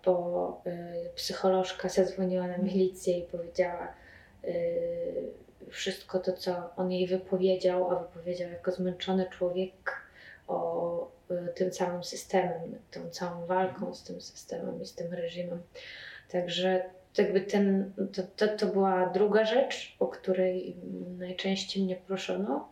bo 0.06 0.62
y, 0.68 1.10
psycholożka 1.16 1.90
zadzwoniła 1.90 2.48
na 2.48 2.58
milicję 2.58 3.20
i 3.20 3.24
powiedziała 3.24 3.94
y, 4.44 5.32
wszystko 5.70 6.20
to, 6.20 6.34
co 6.34 6.70
on 6.76 6.92
jej 6.92 7.08
wypowiedział, 7.08 7.92
a 7.92 8.00
wypowiedział 8.00 8.50
jako 8.50 8.72
zmęczony 8.72 9.26
człowiek 9.30 9.74
o 10.52 11.12
y, 11.32 11.54
tym 11.56 11.72
całym 11.72 12.04
systemem, 12.04 12.76
tą 12.92 13.10
całą 13.10 13.46
walką 13.46 13.94
z 13.94 14.04
tym 14.04 14.22
systemem 14.22 14.82
i 14.82 14.86
z 14.86 14.94
tym 14.94 15.14
reżimem. 15.14 15.62
Także 16.32 16.84
jakby 17.18 17.42
ten, 17.42 17.92
to, 18.14 18.24
to, 18.36 18.58
to 18.58 18.68
była 18.68 19.10
druga 19.10 19.46
rzecz, 19.46 19.96
o 20.00 20.08
której 20.08 20.76
najczęściej 21.18 21.84
mnie 21.84 21.96
proszono. 21.96 22.70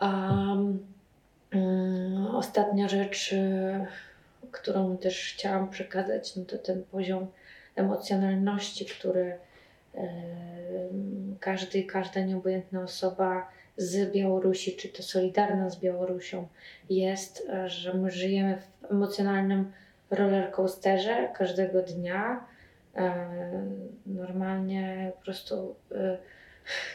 Um, 0.00 0.86
ostatnia 2.32 2.88
rzecz, 2.88 3.34
którą 4.50 4.96
też 4.96 5.34
chciałam 5.34 5.70
przekazać, 5.70 6.36
no 6.36 6.44
to 6.44 6.58
ten 6.58 6.84
poziom 6.84 7.26
emocjonalności, 7.76 8.86
który 8.86 9.38
każdy 11.40 11.78
i 11.78 11.86
każda 11.86 12.20
nieobojętna 12.20 12.82
osoba 12.82 13.48
z 13.76 14.12
Białorusi, 14.12 14.76
czy 14.76 14.88
to 14.88 15.02
solidarna 15.02 15.70
z 15.70 15.80
Białorusią 15.80 16.48
jest, 16.90 17.48
że 17.66 17.94
my 17.94 18.10
żyjemy 18.10 18.58
w 18.60 18.90
emocjonalnym 18.90 19.72
rollercoasterze 20.10 21.28
każdego 21.34 21.82
dnia. 21.82 22.46
Normalnie 24.06 25.12
po 25.16 25.24
prostu 25.24 25.76
e, 25.92 26.18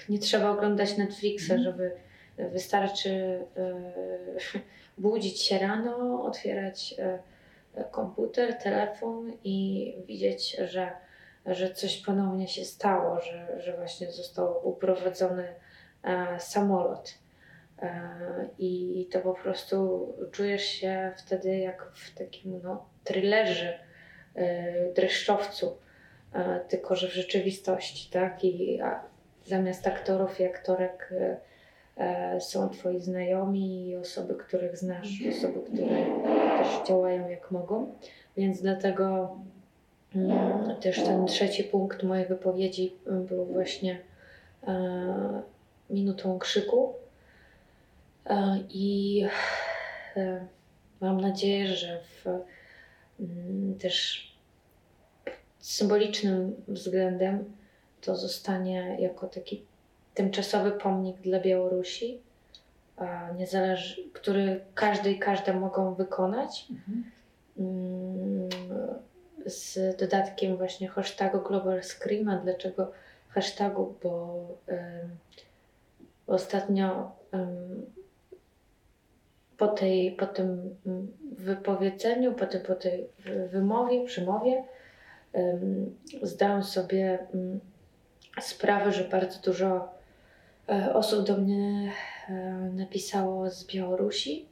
nie 0.09 0.19
trzeba 0.19 0.49
oglądać 0.49 0.97
Netflixa, 0.97 1.51
mhm. 1.51 1.63
żeby 1.63 1.91
wystarczy 2.37 3.09
e, 3.09 3.73
budzić 4.97 5.41
się 5.41 5.59
rano, 5.59 6.23
otwierać 6.23 6.95
e, 6.97 7.19
komputer, 7.91 8.53
telefon 8.53 9.33
i 9.43 9.93
widzieć, 10.07 10.57
że, 10.67 10.91
że 11.45 11.73
coś 11.73 11.97
ponownie 11.97 12.47
się 12.47 12.65
stało, 12.65 13.21
że, 13.21 13.61
że 13.61 13.77
właśnie 13.77 14.11
został 14.11 14.67
uprowadzony 14.67 15.43
e, 15.43 15.68
samolot. 16.39 17.13
E, 17.81 17.99
I 18.59 19.07
to 19.11 19.19
po 19.19 19.33
prostu 19.33 20.07
czujesz 20.31 20.63
się 20.63 21.11
wtedy 21.17 21.57
jak 21.57 21.91
w 21.93 22.17
takim 22.17 22.61
no, 22.63 22.85
thrillerze, 23.03 23.79
e, 24.35 24.93
dreszczowcu, 24.93 25.77
e, 26.33 26.59
tylko 26.59 26.95
że 26.95 27.07
w 27.07 27.13
rzeczywistości, 27.13 28.11
tak? 28.11 28.43
I 28.43 28.79
zamiast 29.45 29.87
aktorów 29.87 30.39
i 30.39 30.45
aktorek 30.45 31.09
e, 31.11 31.37
E, 31.99 32.41
są 32.41 32.69
Twoi 32.69 32.99
znajomi 32.99 33.87
i 33.87 33.95
osoby, 33.95 34.35
których 34.35 34.77
znasz, 34.77 35.23
osoby, 35.37 35.59
które 35.61 36.05
też 36.57 36.87
działają 36.87 37.29
jak 37.29 37.51
mogą. 37.51 37.93
Więc 38.37 38.61
dlatego 38.61 39.35
mm, 40.15 40.75
też 40.81 41.03
ten 41.03 41.25
trzeci 41.25 41.63
punkt 41.63 42.03
mojej 42.03 42.25
wypowiedzi 42.25 42.95
był 43.05 43.45
właśnie 43.45 43.99
e, 44.67 45.41
minutą 45.89 46.39
krzyku. 46.39 46.93
E, 48.25 48.59
I 48.69 49.25
mam 51.01 51.21
nadzieję, 51.21 51.67
że 51.67 51.99
w 52.01 52.27
mm, 53.19 53.77
też 53.77 54.29
symbolicznym 55.59 56.55
względem 56.67 57.53
to 58.01 58.15
zostanie 58.15 58.97
jako 58.99 59.27
taki 59.27 59.65
tymczasowy 60.13 60.71
pomnik 60.71 61.21
dla 61.21 61.39
Białorusi, 61.39 62.21
niezależ, 63.37 64.01
który 64.13 64.61
każdy 64.75 65.11
i 65.11 65.19
każda 65.19 65.53
mogą 65.53 65.93
wykonać. 65.93 66.67
Mhm. 66.71 67.03
Mm, 67.59 68.49
z 69.45 69.97
dodatkiem 69.97 70.57
właśnie 70.57 70.87
hashtagu 70.87 71.41
Global 71.41 71.83
Scream. 71.83 72.29
A 72.29 72.37
dlaczego 72.37 72.91
hashtagu? 73.29 73.95
Bo 74.03 74.37
ostatnio 76.29 77.11
po, 79.57 79.67
tej, 79.67 80.11
po 80.11 80.25
tym 80.25 80.75
wypowiedzeniu, 81.31 82.33
po, 82.33 82.45
tej, 82.45 82.61
po 82.61 82.75
tej 82.75 83.07
wymowie, 83.51 84.05
przymowie, 84.05 84.63
zdałam 86.21 86.63
sobie 86.63 87.27
sprawę, 88.41 88.91
że 88.91 89.03
bardzo 89.03 89.41
dużo 89.41 89.99
E, 90.69 90.93
osób 90.93 91.27
do 91.27 91.37
mnie 91.37 91.91
e, 92.29 92.33
napisało 92.73 93.49
z 93.49 93.67
Białorusi. 93.67 94.45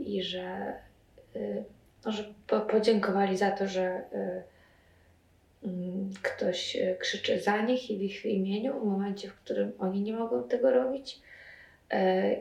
i 0.00 0.22
że, 0.22 0.74
no, 2.04 2.12
że 2.12 2.24
podziękowali 2.70 3.36
za 3.36 3.50
to, 3.50 3.68
że 3.68 4.02
mm, 5.64 5.95
ktoś 6.22 6.76
krzyczy 6.98 7.40
za 7.40 7.62
nich 7.62 7.90
i 7.90 7.98
w 7.98 8.02
ich 8.02 8.24
imieniu 8.24 8.80
w 8.80 8.84
momencie, 8.84 9.28
w 9.28 9.34
którym 9.34 9.72
oni 9.78 10.02
nie 10.02 10.12
mogą 10.12 10.48
tego 10.48 10.70
robić. 10.70 11.20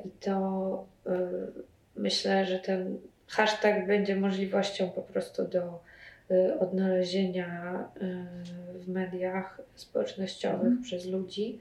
I 0.05 0.09
to 0.19 0.85
myślę, 1.95 2.45
że 2.45 2.59
ten 2.59 2.99
hashtag 3.27 3.87
będzie 3.87 4.15
możliwością 4.15 4.89
po 4.89 5.01
prostu 5.01 5.47
do 5.47 5.79
odnalezienia 6.59 7.89
w 8.73 8.87
mediach 8.87 9.61
społecznościowych 9.75 10.67
mm. 10.67 10.83
przez 10.83 11.05
ludzi 11.05 11.59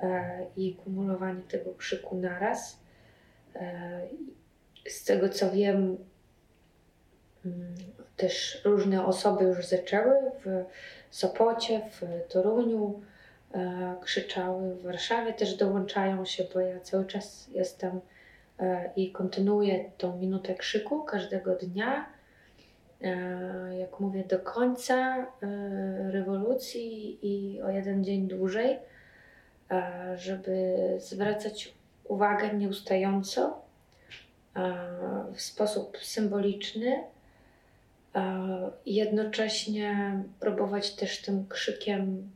e, 0.00 0.46
i 0.56 0.74
kumulowanie 0.74 1.42
tego 1.42 1.74
krzyku 1.74 2.16
naraz. 2.16 2.80
E, 3.54 4.00
z 4.88 5.04
tego 5.04 5.28
co 5.28 5.50
wiem, 5.50 5.96
mm, 7.46 7.74
też 8.16 8.62
różne 8.64 9.06
osoby 9.06 9.44
już 9.44 9.66
zaczęły 9.66 10.14
w 10.44 10.64
Sopocie, 11.12 11.80
w 11.90 12.02
Toruniu, 12.32 13.00
e, 13.54 13.96
krzyczały 14.02 14.74
w 14.74 14.82
Warszawie, 14.82 15.32
też 15.32 15.54
dołączają 15.54 16.24
się, 16.24 16.44
bo 16.54 16.60
ja 16.60 16.80
cały 16.80 17.06
czas 17.06 17.48
jestem 17.52 18.00
E, 18.62 18.90
i 18.96 19.12
kontynuuję 19.12 19.90
tą 19.98 20.16
minutę 20.16 20.54
krzyku 20.54 21.04
każdego 21.04 21.54
dnia. 21.54 22.06
E, 23.02 23.78
jak 23.78 24.00
mówię, 24.00 24.24
do 24.24 24.38
końca 24.38 25.26
rewolucji 26.10 27.18
i 27.22 27.62
o 27.62 27.70
jeden 27.70 28.04
dzień 28.04 28.28
dłużej, 28.28 28.78
żeby 30.16 30.76
zwracać 30.98 31.74
uwagę 32.04 32.54
nieustająco, 32.54 33.62
w 35.34 35.40
sposób 35.40 35.98
symboliczny 35.98 37.04
jednocześnie 38.86 40.22
próbować 40.40 40.94
też 40.94 41.22
tym 41.22 41.46
krzykiem 41.48 42.30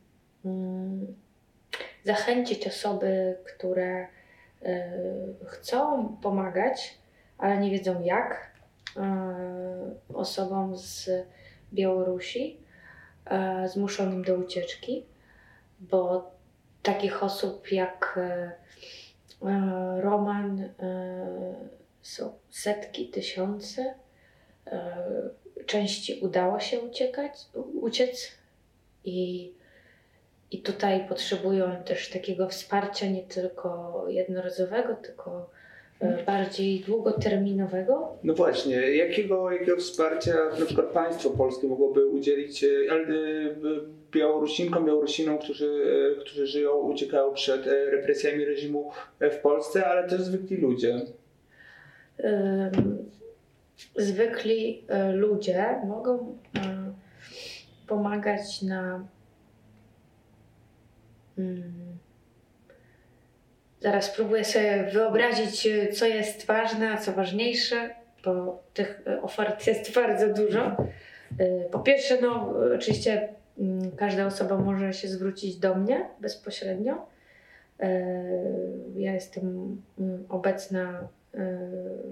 mm, 0.45 1.15
zachęcić 2.03 2.67
osoby, 2.67 3.37
które 3.45 4.07
E, 4.63 4.91
chcą 5.45 6.07
pomagać, 6.21 6.97
ale 7.37 7.57
nie 7.57 7.71
wiedzą 7.71 8.01
jak 8.03 8.51
e, 8.97 9.35
osobom 10.13 10.77
z 10.77 11.09
Białorusi 11.73 12.57
e, 13.25 13.69
zmuszonym 13.69 14.23
do 14.23 14.35
ucieczki, 14.35 15.05
bo 15.79 16.31
takich 16.83 17.23
osób 17.23 17.71
jak 17.71 18.19
Roman 19.97 20.69
są 22.01 22.33
setki, 22.49 23.09
tysiące. 23.09 23.95
Części 25.67 26.19
udało 26.21 26.59
się 26.59 26.79
uciekać, 26.79 27.31
uciec 27.81 28.31
i 29.05 29.51
i 30.51 30.61
tutaj 30.61 31.07
potrzebują 31.09 31.83
też 31.85 32.09
takiego 32.09 32.49
wsparcia 32.49 33.07
nie 33.07 33.23
tylko 33.23 34.05
jednorazowego, 34.07 34.95
tylko 34.95 35.49
e, 35.99 36.23
bardziej 36.23 36.79
długoterminowego? 36.79 38.17
No 38.23 38.33
właśnie, 38.33 38.75
jakiego, 38.75 39.51
jakiego 39.51 39.77
wsparcia 39.77 40.35
na 40.59 40.65
przykład 40.65 40.87
państwo 40.87 41.29
polskie 41.29 41.67
mogłoby 41.67 42.05
udzielić 42.05 42.63
e, 42.63 42.67
e, 42.67 43.05
Białorusinkom, 44.11 44.85
Białorusinom, 44.85 45.37
którzy, 45.37 45.85
którzy 46.19 46.47
żyją, 46.47 46.71
uciekają 46.71 47.33
przed 47.33 47.65
represjami 47.65 48.45
reżimu 48.45 48.91
w 49.19 49.37
Polsce, 49.37 49.85
ale 49.85 50.09
też 50.09 50.21
zwykli 50.21 50.57
ludzie? 50.57 51.01
Zwykli 53.95 54.85
ludzie 55.13 55.81
mogą 55.85 56.37
pomagać 57.87 58.61
na 58.61 59.07
Hmm. 61.37 61.97
Zaraz 63.79 64.09
próbuję 64.09 64.45
sobie 64.45 64.83
wyobrazić, 64.93 65.67
co 65.93 66.05
jest 66.05 66.45
ważne, 66.45 66.91
a 66.91 66.97
co 66.97 67.11
ważniejsze, 67.11 67.89
bo 68.25 68.63
tych 68.73 69.01
e, 69.07 69.21
ofert 69.21 69.67
jest 69.67 69.95
bardzo 69.95 70.33
dużo. 70.33 70.77
E, 71.39 71.69
po 71.71 71.79
pierwsze, 71.79 72.21
no 72.21 72.53
oczywiście 72.75 73.29
mm, 73.59 73.91
każda 73.91 74.25
osoba 74.25 74.57
może 74.57 74.93
się 74.93 75.07
zwrócić 75.07 75.55
do 75.55 75.75
mnie 75.75 76.09
bezpośrednio. 76.21 77.07
E, 77.79 77.89
ja 78.95 79.13
jestem 79.13 79.77
mm, 79.99 80.25
obecna 80.29 81.07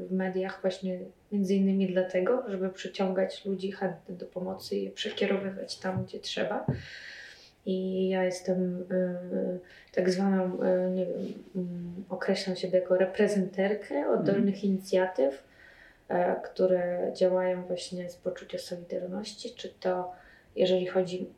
w 0.07 0.11
mediach 0.11 0.61
właśnie 0.61 0.99
między 1.31 1.55
innymi 1.55 1.87
dlatego, 1.87 2.43
żeby 2.47 2.69
przyciągać 2.69 3.45
ludzi 3.45 3.71
chętnych 3.71 4.17
do 4.17 4.25
pomocy 4.25 4.75
i 4.75 4.91
przekierowywać 4.91 5.79
tam, 5.79 6.03
gdzie 6.03 6.19
trzeba 6.19 6.65
i 7.65 8.09
ja 8.09 8.23
jestem 8.23 8.81
y, 8.81 9.59
tak 9.91 10.09
zwaną, 10.09 10.63
y, 10.63 10.91
nie 10.91 11.05
wiem, 11.05 11.19
y, 11.55 12.13
określam 12.13 12.55
siebie 12.55 12.79
jako 12.79 12.97
reprezenterkę 12.97 14.09
oddolnych 14.09 14.55
mhm. 14.55 14.63
inicjatyw, 14.63 15.43
e, 16.07 16.35
które 16.35 17.11
działają 17.15 17.65
właśnie 17.65 18.09
z 18.09 18.15
poczucia 18.15 18.57
solidarności, 18.57 19.53
czy 19.55 19.69
to 19.69 20.11
jeżeli 20.55 20.87
chodzi, 20.87 21.29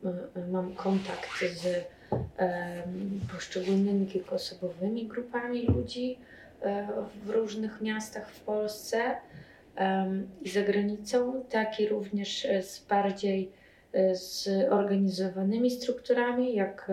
mam 0.50 0.74
kontakt 0.74 1.28
z 1.54 1.84
poszczególnymi 3.32 4.06
kilkuosobowymi 4.06 5.06
grupami 5.06 5.66
ludzi 5.66 6.18
w 7.24 7.30
różnych 7.30 7.80
miastach 7.80 8.30
w 8.30 8.40
Polsce 8.40 9.16
i 10.42 10.48
za 10.48 10.62
granicą, 10.62 11.44
tak 11.48 11.80
i 11.80 11.88
również 11.88 12.46
z 12.62 12.84
bardziej 12.84 13.52
z 14.12 14.48
organizowanymi 14.70 15.70
strukturami, 15.70 16.54
jak 16.54 16.90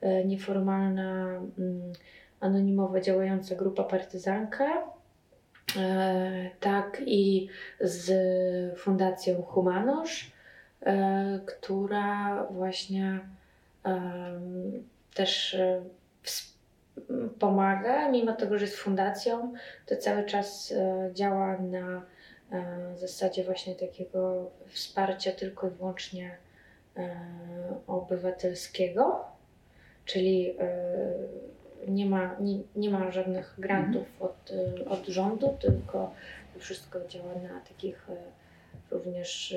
e, 0.00 0.24
nieformalna, 0.24 1.40
mm, 1.58 1.92
anonimowa 2.40 3.00
działająca 3.00 3.54
grupa 3.54 3.84
partyzanka, 3.84 4.84
e, 5.76 6.50
tak 6.60 7.02
i 7.06 7.48
z 7.80 8.78
Fundacją 8.78 9.42
Humanosz, 9.42 10.32
e, 10.82 11.40
która 11.46 12.44
właśnie 12.50 13.20
też 15.14 15.56
pomaga, 17.38 18.08
mimo 18.10 18.32
tego, 18.32 18.58
że 18.58 18.64
jest 18.64 18.76
fundacją, 18.76 19.52
to 19.86 19.96
cały 19.96 20.24
czas 20.24 20.74
działa 21.14 21.58
na 21.58 22.02
w 22.94 22.98
zasadzie 22.98 23.44
właśnie 23.44 23.74
takiego 23.74 24.50
wsparcia 24.66 25.32
tylko 25.32 25.66
i 25.68 25.70
wyłącznie 25.70 26.36
e, 26.96 27.16
obywatelskiego, 27.86 29.24
czyli 30.04 30.56
e, 30.58 30.74
nie 31.88 32.06
ma, 32.06 32.36
nie, 32.40 32.58
nie 32.76 32.90
ma 32.90 33.10
żadnych 33.10 33.54
grantów 33.58 34.06
mhm. 34.12 34.30
od, 34.30 34.50
e, 34.80 34.88
od 34.88 35.06
rządu, 35.06 35.56
tylko 35.60 36.14
wszystko 36.58 37.00
działa 37.08 37.34
na 37.34 37.60
takich 37.60 38.06
również 38.90 39.56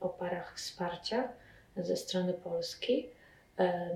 oparach 0.00 0.54
wsparcia 0.56 1.28
ze 1.76 1.96
strony 1.96 2.32
polskiej. 2.32 3.10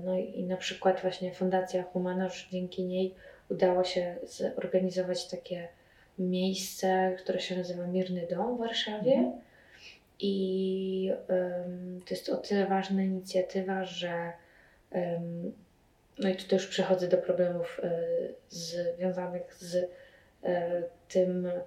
No 0.03 0.17
i 0.17 0.43
na 0.43 0.57
przykład 0.57 1.01
właśnie 1.01 1.33
Fundacja 1.33 1.83
Humanosz, 1.83 2.47
dzięki 2.51 2.83
niej 2.83 3.15
udało 3.49 3.83
się 3.83 4.15
zorganizować 4.23 5.27
takie 5.27 5.67
miejsce, 6.19 7.15
które 7.17 7.39
się 7.39 7.57
nazywa 7.57 7.87
Mirny 7.87 8.27
Dom 8.29 8.55
w 8.55 8.59
Warszawie. 8.59 9.13
Mhm. 9.13 9.41
I 10.19 11.11
um, 11.29 12.01
to 12.05 12.13
jest 12.13 12.29
o 12.29 12.37
tyle 12.37 12.65
ważna 12.65 13.03
inicjatywa, 13.03 13.85
że 13.85 14.31
um, 14.91 15.53
no 16.19 16.29
i 16.29 16.35
tutaj 16.35 16.59
już 16.59 16.67
przechodzę 16.67 17.07
do 17.07 17.17
problemów 17.17 17.81
y, 17.83 18.35
związanych 18.49 19.53
z 19.53 19.75
y, 19.75 19.87
tym, 21.07 21.45
y, 21.45 21.61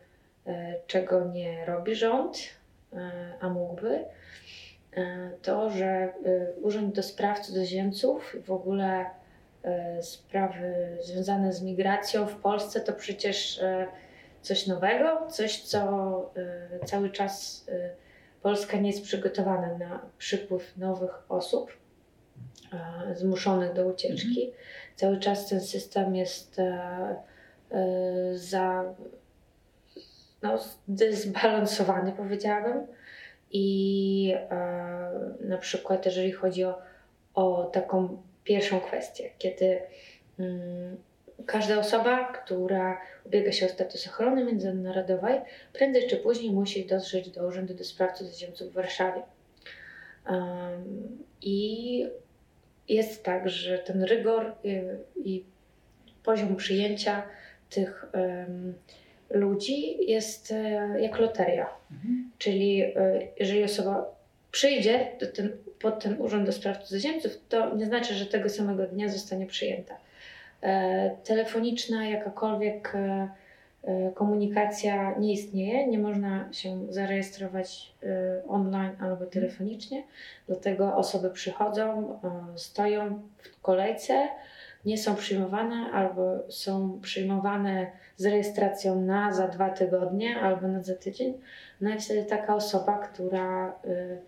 czego 0.87 1.25
nie 1.25 1.65
robi 1.65 1.95
rząd, 1.95 2.39
a 3.41 3.49
mógłby. 3.49 4.05
To, 5.43 5.71
że 5.71 6.13
Urząd 6.63 6.95
do 6.95 7.03
Spraw 7.03 7.41
Cudzoziemców 7.41 8.37
w 8.45 8.51
ogóle 8.51 9.07
sprawy 10.01 10.97
związane 11.01 11.53
z 11.53 11.63
migracją 11.63 12.27
w 12.27 12.35
Polsce 12.35 12.81
to 12.81 12.93
przecież 12.93 13.61
coś 14.41 14.67
nowego, 14.67 15.27
coś, 15.31 15.63
co 15.63 16.33
cały 16.85 17.11
czas 17.11 17.67
Polska 18.43 18.77
nie 18.77 18.91
jest 18.91 19.03
przygotowana 19.03 19.79
na 19.79 20.01
przypływ 20.19 20.77
nowych 20.77 21.11
osób 21.29 21.73
zmuszonych 23.15 23.73
do 23.73 23.87
ucieczki. 23.87 24.45
Mhm. 24.45 24.63
Cały 24.97 25.19
czas 25.19 25.49
ten 25.49 25.61
system 25.61 26.17
jest 26.17 26.59
e, 26.59 27.17
e, 27.71 28.39
za 28.39 28.95
no, 30.43 30.59
zbalansowany, 31.13 32.13
powiedziałabym. 32.13 32.87
I 33.53 34.35
e, 34.51 35.11
na 35.41 35.59
przykład, 35.59 36.07
jeżeli 36.07 36.33
chodzi 36.33 36.65
o, 36.65 36.79
o 37.35 37.65
taką 37.65 38.23
pierwszą 38.45 38.81
kwestię, 38.81 39.31
kiedy 39.39 39.81
mm, 40.39 40.97
każda 41.47 41.79
osoba, 41.79 42.33
która 42.33 43.01
ubiega 43.25 43.53
się 43.53 43.67
o 43.67 43.69
status 43.69 44.07
ochrony 44.07 44.45
międzynarodowej, 44.45 45.41
prędzej 45.73 46.09
czy 46.09 46.17
później 46.17 46.53
musi 46.53 46.87
dotrzeć 46.87 47.31
do 47.31 47.47
Urzędu 47.47 47.75
do 47.75 47.85
Spraw 47.85 48.19
Cudzoziemców 48.19 48.71
w 48.71 48.75
Warszawie. 48.75 49.23
I 51.43 52.07
jest 52.89 53.23
tak, 53.23 53.49
że 53.49 53.79
ten 53.79 54.03
rygor 54.03 54.55
i, 54.65 54.69
y, 54.71 54.99
i 55.25 55.45
poziom 56.25 56.57
przyjęcia 56.57 57.23
tych 57.71 58.07
ludzi 59.33 60.11
jest 60.11 60.53
e, 60.53 61.01
jak 61.01 61.19
loteria. 61.19 61.67
Mhm. 61.93 62.31
Czyli 62.39 62.83
e, 62.83 62.93
jeżeli 63.41 63.65
osoba 63.65 64.05
przyjdzie 64.51 65.09
ten, 65.35 65.53
pod 65.81 66.03
ten 66.03 66.21
Urząd 66.21 66.47
do 66.47 66.53
Spraw 66.53 66.83
Cudzoziemców, 66.83 67.39
to 67.49 67.77
nie 67.77 67.87
znaczy, 67.87 68.15
że 68.15 68.27
tego 68.27 68.49
samego 68.49 68.87
dnia 68.87 69.09
zostanie 69.09 69.47
przyjęta. 69.47 69.95
E, 70.63 71.11
telefoniczna, 71.25 72.09
jakakolwiek 72.09 72.93
komunikacja 74.15 75.19
nie 75.19 75.33
istnieje, 75.33 75.87
nie 75.87 75.99
można 75.99 76.53
się 76.53 76.93
zarejestrować 76.93 77.93
online 78.49 78.93
albo 79.01 79.27
telefonicznie, 79.27 80.03
dlatego 80.47 80.97
osoby 80.97 81.31
przychodzą, 81.31 82.19
stoją 82.57 83.23
w 83.39 83.61
kolejce, 83.61 84.29
nie 84.85 84.99
są 84.99 85.17
przyjmowane 85.17 85.91
albo 85.93 86.23
są 86.49 87.01
przyjmowane 87.01 87.93
z 88.17 88.27
rejestracją 88.27 89.01
na 89.01 89.33
za 89.33 89.49
dwa 89.49 89.71
tygodnie 89.71 90.41
albo 90.41 90.69
na 90.69 90.83
za 90.83 90.95
tydzień. 90.95 91.35
No 91.81 91.95
i 91.95 92.01
wtedy 92.01 92.25
taka 92.25 92.55
osoba, 92.55 92.99
która 92.99 93.79
y, 93.85 94.19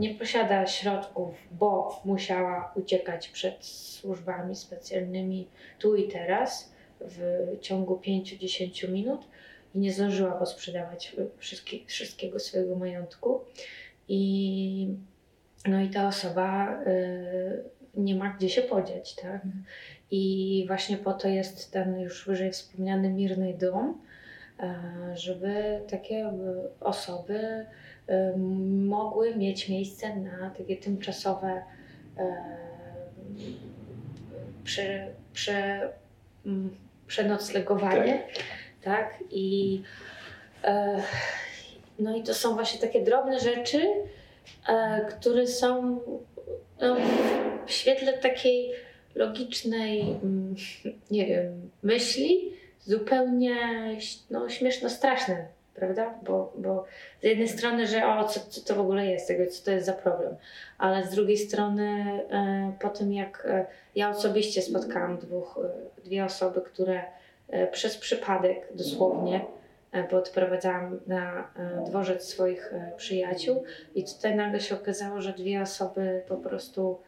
nie 0.00 0.14
posiada 0.14 0.66
środków, 0.66 1.34
bo 1.50 2.00
musiała 2.04 2.72
uciekać 2.76 3.28
przed 3.28 3.64
służbami 3.64 4.56
specjalnymi 4.56 5.48
tu 5.78 5.96
i 5.96 6.08
teraz 6.08 6.74
w 7.00 7.46
ciągu 7.60 8.00
5-10 8.06 8.88
minut 8.88 9.28
i 9.74 9.78
nie 9.78 9.92
zdążyła 9.92 10.32
posprzedawać 10.32 11.16
wszystkie, 11.38 11.76
wszystkiego 11.86 12.38
swojego 12.38 12.76
majątku. 12.76 13.40
I, 14.08 14.88
no 15.66 15.80
i 15.80 15.90
ta 15.90 16.08
osoba 16.08 16.78
y, 16.86 17.64
nie 17.96 18.14
ma 18.14 18.34
gdzie 18.38 18.48
się 18.48 18.62
podziać, 18.62 19.14
tak? 19.14 19.40
I 20.16 20.64
właśnie 20.66 20.96
po 20.96 21.12
to 21.12 21.28
jest 21.28 21.72
ten 21.72 22.00
już 22.00 22.26
wyżej 22.26 22.52
wspomniany 22.52 23.10
Mirny 23.10 23.54
Dom, 23.54 24.00
e, 24.60 24.74
żeby 25.14 25.80
takie 25.90 26.32
osoby 26.80 27.66
e, 28.06 28.36
mogły 28.76 29.36
mieć 29.36 29.68
miejsce 29.68 30.16
na 30.16 30.50
takie 30.50 30.76
tymczasowe 30.76 31.62
e, 32.18 32.34
prze, 34.64 35.06
prze, 35.32 35.92
przenoclegowanie. 37.06 38.22
Tak. 38.34 38.44
tak? 38.82 39.24
I, 39.30 39.82
no 41.98 42.16
i 42.16 42.22
to 42.22 42.34
są 42.34 42.54
właśnie 42.54 42.80
takie 42.80 43.04
drobne 43.04 43.40
rzeczy, 43.40 43.86
które 45.08 45.46
są 45.46 46.00
no, 46.80 46.96
w 47.66 47.70
świetle 47.70 48.18
takiej 48.18 48.70
logicznej, 49.14 50.00
mm, 50.00 50.54
nie 51.10 51.26
wiem, 51.26 51.70
myśli 51.82 52.52
zupełnie 52.86 53.56
no, 54.30 54.48
śmieszno-straszne, 54.48 55.46
prawda? 55.74 56.14
Bo, 56.22 56.52
bo 56.58 56.84
z 57.20 57.24
jednej 57.24 57.48
strony, 57.48 57.86
że 57.86 58.06
o, 58.06 58.24
co, 58.24 58.40
co 58.40 58.60
to 58.60 58.74
w 58.74 58.80
ogóle 58.80 59.06
jest, 59.06 59.32
co 59.50 59.64
to 59.64 59.70
jest 59.70 59.86
za 59.86 59.92
problem, 59.92 60.36
ale 60.78 61.06
z 61.06 61.10
drugiej 61.10 61.38
strony 61.38 61.84
e, 62.30 62.72
po 62.80 62.88
tym, 62.88 63.12
jak 63.12 63.46
e, 63.46 63.66
ja 63.94 64.10
osobiście 64.10 64.62
spotkałam 64.62 65.18
dwóch, 65.18 65.60
e, 65.98 66.00
dwie 66.04 66.24
osoby, 66.24 66.60
które 66.60 67.02
przez 67.72 67.96
przypadek 67.96 68.68
dosłownie, 68.74 69.44
bo 70.10 70.16
odprowadzałam 70.16 71.00
na 71.06 71.50
dworzec 71.86 72.24
swoich 72.24 72.72
przyjaciół 72.96 73.64
i 73.94 74.04
tutaj 74.04 74.36
nagle 74.36 74.60
się 74.60 74.74
okazało, 74.74 75.20
że 75.20 75.32
dwie 75.32 75.62
osoby 75.62 76.22
po 76.28 76.36
prostu 76.36 76.98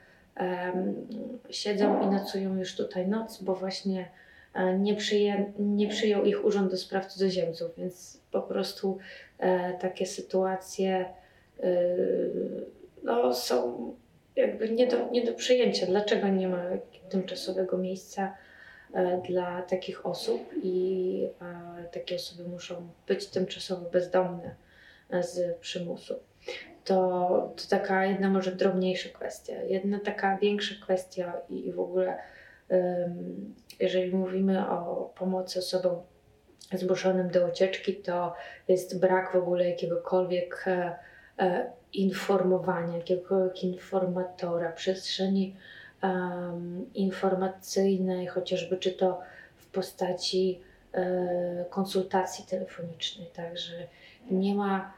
siedzą 1.50 2.02
i 2.02 2.06
nocują 2.06 2.56
już 2.56 2.76
tutaj 2.76 3.08
noc, 3.08 3.42
bo 3.42 3.54
właśnie 3.54 4.08
e, 4.54 4.78
nie, 4.78 4.94
przyję, 4.94 5.52
nie 5.58 5.88
przyjął 5.88 6.24
ich 6.24 6.44
Urząd 6.44 6.70
do 6.70 6.76
Spraw 6.76 7.06
Cudzoziemców, 7.06 7.70
więc 7.78 8.20
po 8.30 8.42
prostu 8.42 8.98
e, 9.38 9.72
takie 9.78 10.06
sytuacje 10.06 11.04
e, 11.60 11.86
no, 13.02 13.34
są 13.34 13.94
jakby 14.36 14.70
nie 14.70 14.86
do, 14.86 15.10
nie 15.10 15.24
do 15.24 15.34
przyjęcia. 15.34 15.86
Dlaczego 15.86 16.28
nie 16.28 16.48
ma 16.48 16.64
tymczasowego 17.08 17.78
miejsca 17.78 18.36
dla 19.28 19.62
takich 19.62 20.06
osób 20.06 20.40
i 20.62 21.28
takie 21.92 22.14
osoby 22.14 22.48
muszą 22.48 22.88
być 23.06 23.26
tymczasowo 23.26 23.90
bezdomne 23.90 24.54
z 25.20 25.58
przymusu 25.58 26.14
to, 26.86 27.54
to 27.56 27.62
taka 27.70 28.04
jedna 28.06 28.30
może 28.30 28.52
drobniejsza 28.52 29.08
kwestia. 29.08 29.62
Jedna 29.62 30.00
taka 30.00 30.38
większa 30.38 30.74
kwestia 30.82 31.32
i, 31.48 31.66
i 31.66 31.72
w 31.72 31.80
ogóle 31.80 32.18
um, 32.68 33.54
jeżeli 33.80 34.16
mówimy 34.16 34.70
o 34.70 35.12
pomocy 35.18 35.58
osobom 35.58 36.02
zmuszonym 36.72 37.30
do 37.30 37.48
ucieczki, 37.48 37.96
to 37.96 38.34
jest 38.68 39.00
brak 39.00 39.32
w 39.32 39.36
ogóle 39.36 39.70
jakiegokolwiek 39.70 40.64
e, 40.66 40.96
e, 41.38 41.72
informowania, 41.92 42.96
jakiegokolwiek 42.96 43.64
informatora, 43.64 44.72
przestrzeni 44.72 45.56
um, 46.02 46.90
informacyjnej, 46.94 48.26
chociażby 48.26 48.76
czy 48.76 48.92
to 48.92 49.20
w 49.56 49.66
postaci 49.66 50.60
e, 50.94 51.64
konsultacji 51.70 52.44
telefonicznej, 52.46 53.26
także 53.26 53.72
nie 54.30 54.54
ma 54.54 54.92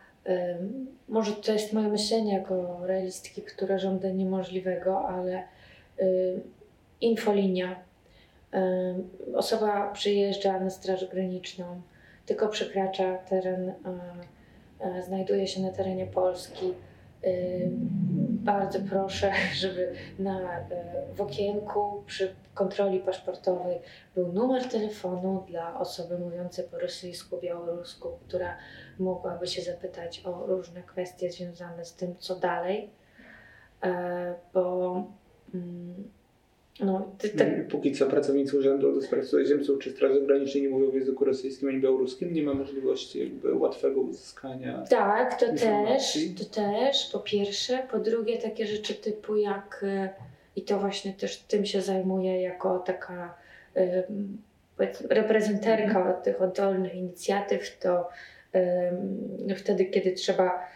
może 1.09 1.33
to 1.33 1.53
jest 1.53 1.73
moje 1.73 1.89
myślenie 1.89 2.35
jako 2.35 2.87
realistki, 2.87 3.43
która 3.43 3.79
żąda 3.79 4.11
niemożliwego, 4.11 5.09
ale 5.09 5.43
infolinia. 7.01 7.77
Osoba 9.35 9.93
przyjeżdża 9.93 10.61
na 10.61 10.71
Straż 10.71 11.09
Graniczną, 11.09 11.65
tylko 12.27 12.49
przekracza 12.49 13.19
teren, 13.19 13.73
znajduje 15.07 15.47
się 15.47 15.63
na 15.63 15.71
terenie 15.71 16.07
Polski. 16.07 16.73
Bardzo 18.49 18.79
proszę, 18.91 19.33
żeby 19.63 19.93
na, 20.19 20.59
e, 20.59 20.65
w 21.15 21.21
okienku 21.21 22.03
przy 22.07 22.35
kontroli 22.55 23.01
paszportowej 23.01 23.79
był 24.15 24.33
numer 24.33 24.69
telefonu 24.69 25.45
dla 25.49 25.79
osoby 25.81 26.19
mówiącej 26.19 26.65
po 26.71 26.79
rosyjsku, 26.79 27.39
białorusku, 27.41 28.19
która 28.29 28.57
mogłaby 28.99 29.47
się 29.47 29.63
zapytać 29.63 30.23
o 30.25 30.47
różne 30.47 30.83
kwestie 30.83 31.33
związane 31.33 31.85
z 31.85 31.95
tym, 31.95 32.17
co 32.19 32.37
dalej, 32.37 32.91
e, 33.83 34.35
bo 34.53 35.05
mm, 35.55 36.11
no, 36.81 37.11
ty, 37.19 37.29
ty... 37.29 37.67
Póki 37.71 37.93
co 37.93 38.07
pracownicy 38.07 38.59
Urzędu 38.59 38.95
do 38.95 39.03
Spraw 39.03 39.25
Cudzoziemców 39.25 39.79
czy 39.79 39.91
Straży 39.91 40.21
Granicznej 40.21 40.63
nie 40.63 40.69
mówią 40.69 40.91
w 40.91 40.95
języku 40.95 41.25
rosyjskim 41.25 41.69
ani 41.69 41.81
białoruskim, 41.81 42.33
nie 42.33 42.43
ma 42.43 42.55
możliwości 42.55 43.19
jakby 43.19 43.55
łatwego 43.55 44.01
uzyskania 44.01 44.85
Tak, 44.91 45.41
to 45.41 45.47
też, 45.47 46.19
to 46.39 46.45
też, 46.45 47.11
po 47.13 47.19
pierwsze. 47.19 47.87
Po 47.91 47.99
drugie 47.99 48.39
takie 48.39 48.67
rzeczy 48.67 48.95
typu 48.95 49.37
jak, 49.37 49.85
e, 49.89 50.09
i 50.57 50.63
to 50.63 50.79
właśnie 50.79 51.13
też 51.13 51.37
tym 51.37 51.67
się 51.67 51.81
zajmuję 51.81 52.43
jako 52.43 52.79
taka 52.79 53.35
reprezenterka 55.11 55.99
mhm. 55.99 56.23
tych 56.23 56.43
oddolnych 56.43 56.95
inicjatyw, 56.95 57.79
to 57.79 58.09
wtedy, 59.57 59.85
kiedy 59.85 60.13
trzeba 60.13 60.69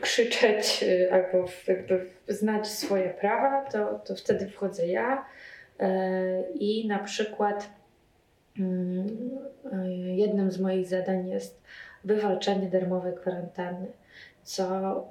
krzyczeć 0.00 0.82
y, 0.82 1.12
albo 1.12 1.48
jakby 1.66 2.06
znać 2.28 2.68
swoje 2.68 3.10
prawa, 3.10 3.70
to, 3.70 3.98
to 3.98 4.14
wtedy 4.16 4.48
wchodzę 4.48 4.86
ja 4.86 5.24
e, 5.80 6.42
i 6.54 6.88
na 6.88 6.98
przykład 6.98 7.70
mm, 8.58 9.06
y, 9.06 10.14
jednym 10.16 10.50
z 10.50 10.60
moich 10.60 10.86
zadań 10.86 11.28
jest 11.28 11.62
wywalczenie 12.04 12.68
darmowej 12.68 13.14
kwarantanny, 13.14 13.86
co 14.42 15.08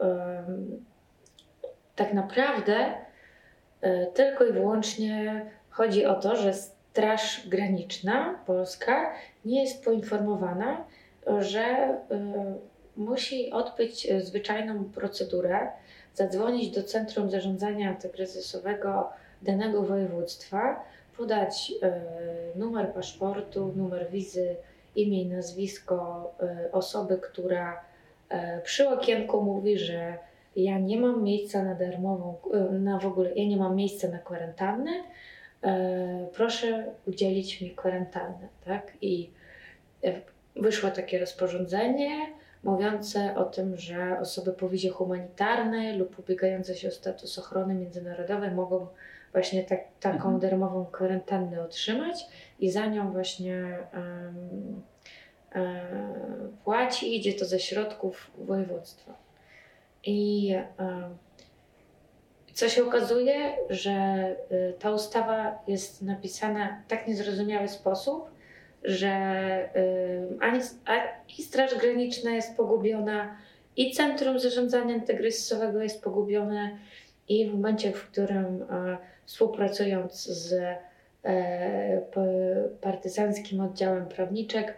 tak 1.95 2.13
naprawdę 2.13 2.93
e, 3.81 4.05
tylko 4.05 4.45
i 4.45 4.53
wyłącznie 4.53 5.45
chodzi 5.69 6.05
o 6.05 6.15
to, 6.15 6.35
że 6.35 6.53
Straż 6.53 7.47
Graniczna 7.47 8.39
Polska 8.45 9.13
nie 9.45 9.61
jest 9.63 9.85
poinformowana, 9.85 10.85
że 11.39 11.97
y, 12.11 12.74
musi 12.97 13.51
odbyć 13.51 14.07
zwyczajną 14.23 14.83
procedurę, 14.83 15.67
zadzwonić 16.13 16.75
do 16.75 16.83
Centrum 16.83 17.29
Zarządzania 17.29 17.89
Antykryzysowego 17.89 19.09
danego 19.41 19.83
województwa, 19.83 20.83
podać 21.17 21.71
y, 22.55 22.59
numer 22.59 22.93
paszportu, 22.93 23.73
numer 23.75 24.09
wizy, 24.09 24.55
imię 24.95 25.21
i 25.21 25.25
nazwisko 25.25 26.31
y, 26.67 26.71
osoby, 26.71 27.17
która 27.17 27.83
przy 28.63 28.89
okienku 28.89 29.43
mówi, 29.43 29.79
że 29.79 30.17
ja 30.55 30.79
nie 30.79 30.99
mam 30.99 31.23
miejsca 31.23 31.63
na 31.63 31.75
darmową, 31.75 32.35
na 32.71 32.99
w 32.99 33.05
ogóle, 33.05 33.33
ja 33.35 33.45
nie 33.45 33.57
mam 33.57 33.75
miejsca 33.75 34.07
na 34.07 34.19
kwarantannę, 34.19 34.91
e, 35.63 36.27
proszę 36.33 36.85
udzielić 37.07 37.61
mi 37.61 37.75
kwarantanny, 37.75 38.47
tak? 38.65 38.91
I 39.01 39.29
e, 40.03 40.13
wyszło 40.55 40.91
takie 40.91 41.19
rozporządzenie 41.19 42.27
mówiące 42.65 43.35
o 43.35 43.43
tym, 43.43 43.77
że 43.77 44.19
osoby 44.19 44.53
po 44.53 44.69
wizie 44.69 44.89
humanitarnej 44.89 45.97
lub 45.97 46.19
ubiegające 46.19 46.75
się 46.75 46.87
o 46.87 46.91
status 46.91 47.39
ochrony 47.39 47.75
międzynarodowej 47.75 48.51
mogą 48.51 48.87
właśnie 49.31 49.63
tak, 49.63 49.79
taką 49.99 50.17
mhm. 50.17 50.39
darmową 50.39 50.85
kwarantannę 50.85 51.61
otrzymać 51.61 52.25
i 52.59 52.71
za 52.71 52.85
nią 52.85 53.11
właśnie 53.11 53.77
um, 53.93 54.81
um, 55.55 56.57
płaci, 56.63 57.17
idzie 57.17 57.33
to 57.33 57.45
ze 57.45 57.59
środków 57.59 58.31
województwa. 58.37 59.13
I 60.03 60.53
um, 60.79 61.17
co 62.53 62.69
się 62.69 62.87
okazuje, 62.87 63.57
że 63.69 63.91
y, 64.51 64.73
ta 64.79 64.91
ustawa 64.91 65.59
jest 65.67 66.01
napisana 66.01 66.81
w 66.85 66.89
tak 66.89 67.07
niezrozumiały 67.07 67.67
sposób, 67.67 68.34
że 68.85 69.09
y, 69.75 70.39
ani, 70.39 70.59
i 71.37 71.43
Straż 71.43 71.75
Graniczna 71.75 72.31
jest 72.31 72.57
pogubiona, 72.57 73.37
i 73.77 73.91
Centrum 73.91 74.39
Zarządzania 74.39 74.95
Antykryzysowego 74.95 75.81
jest 75.81 76.03
pogubione, 76.03 76.77
i 77.29 77.49
w 77.49 77.53
momencie, 77.53 77.91
w 77.91 78.11
którym 78.11 78.61
e, 78.61 78.97
współpracując 79.25 80.23
z 80.23 80.53
e, 81.23 82.01
partyzanckim 82.81 83.61
oddziałem 83.61 84.05
prawniczek, 84.05 84.77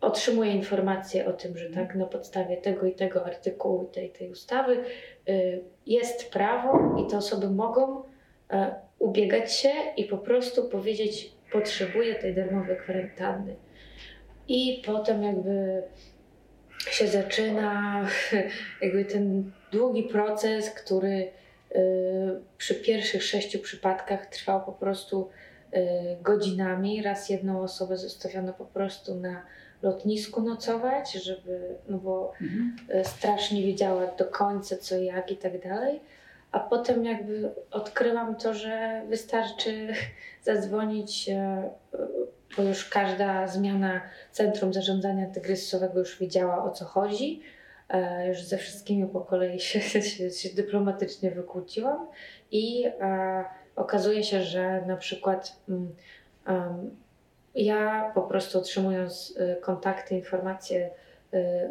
otrzymuje 0.00 0.52
informację 0.52 1.26
o 1.26 1.32
tym, 1.32 1.58
że 1.58 1.70
tak 1.70 1.94
na 1.94 2.06
podstawie 2.06 2.56
tego 2.56 2.86
i 2.86 2.94
tego 2.94 3.26
artykułu 3.26 3.84
tej, 3.84 4.10
tej 4.10 4.30
ustawy 4.30 4.84
y, 5.28 5.60
jest 5.86 6.30
prawo 6.30 6.96
i 7.06 7.10
te 7.10 7.16
osoby 7.16 7.50
mogą 7.50 8.02
ubiegać 8.98 9.52
się 9.52 9.70
i 9.96 10.04
po 10.04 10.18
prostu 10.18 10.68
powiedzieć, 10.68 11.32
potrzebuję 11.52 12.14
tej 12.14 12.34
darmowej 12.34 12.76
kwarantanny. 12.76 13.56
I 14.48 14.82
potem 14.86 15.22
jakby 15.22 15.82
się 16.90 17.08
zaczyna 17.08 18.06
jakby 18.82 19.04
ten 19.04 19.52
długi 19.72 20.02
proces, 20.02 20.70
który 20.70 21.08
y, 21.08 21.30
przy 22.58 22.74
pierwszych 22.74 23.22
sześciu 23.22 23.58
przypadkach 23.58 24.26
trwał 24.26 24.64
po 24.64 24.72
prostu 24.72 25.28
y, 25.74 25.78
godzinami. 26.22 27.02
Raz 27.02 27.28
jedną 27.28 27.62
osobę 27.62 27.96
zostawiono 27.96 28.52
po 28.52 28.64
prostu 28.64 29.14
na 29.14 29.42
lotnisku 29.82 30.42
nocować, 30.42 31.12
żeby, 31.12 31.76
no 31.88 31.98
bo 31.98 32.32
mhm. 32.40 32.76
Y, 33.00 33.04
straż 33.04 33.52
nie 33.52 33.62
wiedziała 33.62 34.06
do 34.06 34.24
końca 34.24 34.76
co 34.76 34.96
jak 34.96 35.30
i 35.30 35.36
tak 35.36 35.62
dalej. 35.62 36.00
A 36.52 36.60
potem 36.60 37.04
jakby 37.04 37.50
odkryłam 37.70 38.36
to, 38.36 38.54
że 38.54 39.02
wystarczy 39.08 39.94
zadzwonić, 40.42 41.30
bo 42.56 42.62
już 42.62 42.84
każda 42.84 43.48
zmiana 43.48 44.00
Centrum 44.32 44.72
Zarządzania 44.72 45.26
Tygrysowego 45.26 45.98
już 45.98 46.18
wiedziała 46.18 46.64
o 46.64 46.70
co 46.70 46.84
chodzi. 46.84 47.42
E, 47.88 48.28
już 48.28 48.42
ze 48.42 48.58
wszystkimi 48.58 49.06
po 49.06 49.20
kolei 49.20 49.60
się, 49.68 49.80
się, 49.80 50.30
się 50.30 50.48
dyplomatycznie 50.54 51.30
wykłóciłam 51.30 52.06
i 52.50 52.86
e, 53.00 53.44
okazuje 53.76 54.24
się, 54.24 54.42
że 54.42 54.82
na 54.86 54.96
przykład 54.96 55.56
um, 55.68 56.96
ja 57.54 58.12
po 58.14 58.22
prostu 58.22 58.58
otrzymując 58.58 59.38
kontakty, 59.60 60.14
informacje 60.14 60.90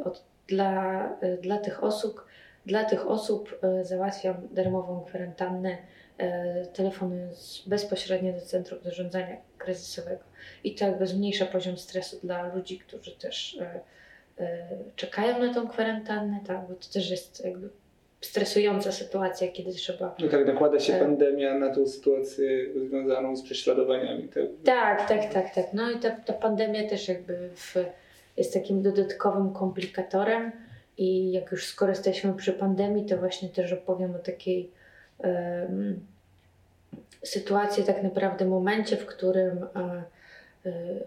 od, 0.05 0.23
dla, 0.47 1.09
dla 1.41 1.57
tych 1.57 1.83
osób, 1.83 2.25
dla 2.67 2.84
tych 2.84 3.08
osób 3.08 3.60
załatwiam 3.82 4.47
darmową 4.51 5.06
kwarantannę, 5.06 5.77
telefonując 6.73 7.63
bezpośrednio 7.67 8.34
do 8.34 8.41
Centrum 8.41 8.80
Zarządzania 8.84 9.38
Kryzysowego. 9.58 10.23
I 10.63 10.75
to 10.75 10.86
jakby 10.86 11.08
zmniejsza 11.08 11.45
poziom 11.45 11.77
stresu 11.77 12.19
dla 12.23 12.56
ludzi, 12.56 12.80
którzy 12.80 13.12
też 13.12 13.60
czekają 14.95 15.39
na 15.39 15.53
tą 15.53 15.67
kwarantannę, 15.67 16.39
tak, 16.47 16.67
bo 16.67 16.73
to 16.73 16.93
też 16.93 17.12
jest 17.12 17.45
jakby 17.45 17.69
stresująca 18.21 18.91
sytuacja, 18.91 19.47
kiedy 19.47 19.71
trzeba. 19.71 20.15
No 20.19 20.27
tak, 20.27 20.47
nakłada 20.47 20.80
się 20.80 20.93
e... 20.93 20.99
pandemia 20.99 21.53
na 21.53 21.75
tą 21.75 21.88
sytuację 21.88 22.47
związaną 22.75 23.36
z 23.36 23.43
prześladowaniami. 23.43 24.30
Tak, 24.30 24.45
tak, 24.65 25.08
tak, 25.08 25.34
tak. 25.34 25.56
tak. 25.56 25.65
No 25.73 25.91
i 25.91 25.99
ta, 25.99 26.12
ta 26.12 26.34
pandemia 26.34 26.89
też 26.89 27.08
jakby 27.08 27.49
w, 27.56 27.75
jest 28.38 28.53
takim 28.53 28.82
dodatkowym 28.82 29.53
komplikatorem. 29.53 30.51
I 30.97 31.31
jak 31.31 31.51
już 31.51 31.65
skoro 31.65 31.91
jesteśmy 31.91 32.33
przy 32.33 32.53
pandemii, 32.53 33.05
to 33.05 33.17
właśnie 33.17 33.49
też 33.49 33.73
opowiem 33.73 34.15
o 34.15 34.19
takiej 34.19 34.71
um, 35.17 35.99
sytuacji, 37.23 37.83
tak 37.83 38.03
naprawdę 38.03 38.45
momencie, 38.45 38.97
w 38.97 39.05
którym 39.05 39.57
um, 39.75 40.01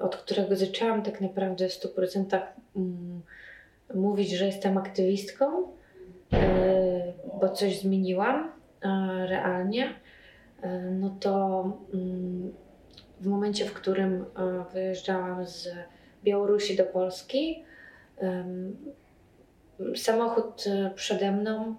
od 0.00 0.16
którego 0.16 0.57
zaczęłam 0.57 1.03
tak 1.03 1.20
naprawdę 1.20 1.68
w 1.68 1.72
100% 1.72 2.40
um, 2.74 3.22
mówić, 3.94 4.31
że 4.31 4.46
jestem 4.46 4.79
aktywistką 4.79 5.70
E, 6.33 7.12
bo 7.40 7.48
coś 7.48 7.81
zmieniłam 7.81 8.53
realnie, 9.26 9.94
no 10.90 11.16
to 11.20 11.64
mm, 11.94 12.53
w 13.20 13.26
momencie, 13.26 13.64
w 13.64 13.72
którym 13.72 14.24
wyjeżdżałam 14.72 15.46
z 15.46 15.68
Białorusi 16.24 16.76
do 16.76 16.85
Polski, 16.85 17.64
samochód 19.97 20.64
przede 20.95 21.33
mną 21.33 21.75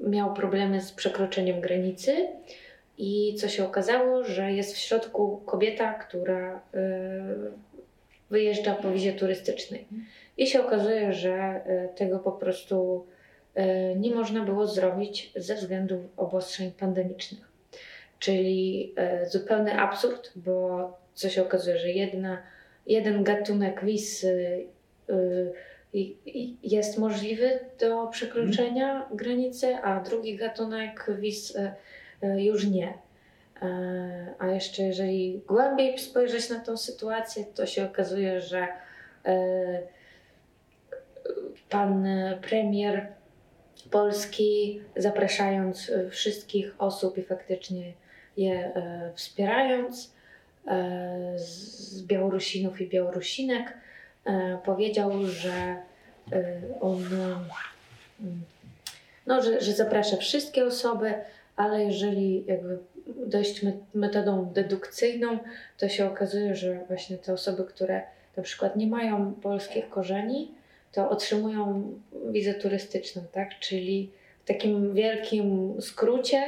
miał 0.00 0.34
problemy 0.34 0.80
z 0.80 0.92
przekroczeniem 0.92 1.60
granicy 1.60 2.28
i 2.98 3.34
co 3.34 3.48
się 3.48 3.64
okazało, 3.64 4.24
że 4.24 4.52
jest 4.52 4.74
w 4.74 4.78
środku 4.78 5.42
kobieta, 5.46 5.94
która 5.94 6.60
wyjeżdża 8.30 8.74
po 8.74 8.90
wizie 8.90 9.12
turystycznej. 9.12 9.86
I 10.36 10.46
się 10.46 10.66
okazuje, 10.66 11.12
że 11.12 11.32
e, 11.32 11.88
tego 11.88 12.18
po 12.18 12.32
prostu 12.32 13.06
e, 13.54 13.96
nie 13.96 14.14
można 14.14 14.44
było 14.44 14.66
zrobić 14.66 15.32
ze 15.36 15.54
względu 15.54 16.08
obostrzeń 16.16 16.72
pandemicznych. 16.72 17.50
Czyli 18.18 18.92
e, 18.96 19.26
zupełny 19.26 19.80
absurd, 19.80 20.32
bo 20.36 20.98
co 21.14 21.28
się 21.28 21.42
okazuje, 21.42 21.78
że 21.78 21.88
jedna, 21.88 22.42
jeden 22.86 23.24
gatunek 23.24 23.84
wiz 23.84 24.26
jest 26.62 26.98
możliwy 26.98 27.58
do 27.80 28.06
przekroczenia 28.06 29.08
granicy, 29.14 29.76
a 29.76 30.00
drugi 30.00 30.36
gatunek 30.36 31.06
wiz 31.18 31.58
już 32.36 32.66
nie. 32.66 32.94
A 34.38 34.46
jeszcze 34.46 34.82
jeżeli 34.82 35.42
głębiej 35.48 35.98
spojrzeć 35.98 36.50
na 36.50 36.60
tą 36.60 36.76
sytuację, 36.76 37.44
to 37.54 37.66
się 37.66 37.84
okazuje, 37.84 38.40
że 38.40 38.68
pan 41.68 42.08
premier 42.42 43.06
Polski, 43.90 44.80
zapraszając 44.96 45.92
wszystkich 46.10 46.74
osób 46.78 47.18
i 47.18 47.22
faktycznie 47.22 47.92
je 48.36 48.72
wspierając, 49.14 50.14
z 51.36 52.02
Białorusinów 52.02 52.80
i 52.80 52.88
Białorusinek, 52.88 53.72
powiedział, 54.64 55.26
że 55.26 55.76
e, 56.32 56.60
on 56.80 57.04
no, 59.26 59.42
że, 59.42 59.60
że 59.60 59.72
zaprasza 59.72 60.16
wszystkie 60.16 60.64
osoby, 60.64 61.14
ale 61.56 61.84
jeżeli 61.84 62.44
jakby 62.46 62.78
dojść 63.26 63.64
metodą 63.94 64.52
dedukcyjną, 64.52 65.38
to 65.78 65.88
się 65.88 66.06
okazuje, 66.06 66.56
że 66.56 66.80
właśnie 66.88 67.18
te 67.18 67.32
osoby, 67.32 67.64
które 67.64 68.02
na 68.36 68.42
przykład 68.42 68.76
nie 68.76 68.86
mają 68.86 69.34
polskich 69.34 69.88
korzeni, 69.88 70.54
to 70.92 71.10
otrzymują 71.10 71.92
wizę 72.30 72.54
turystyczną, 72.54 73.22
tak? 73.32 73.58
Czyli 73.60 74.10
w 74.44 74.48
takim 74.48 74.94
wielkim 74.94 75.74
skrócie 75.80 76.42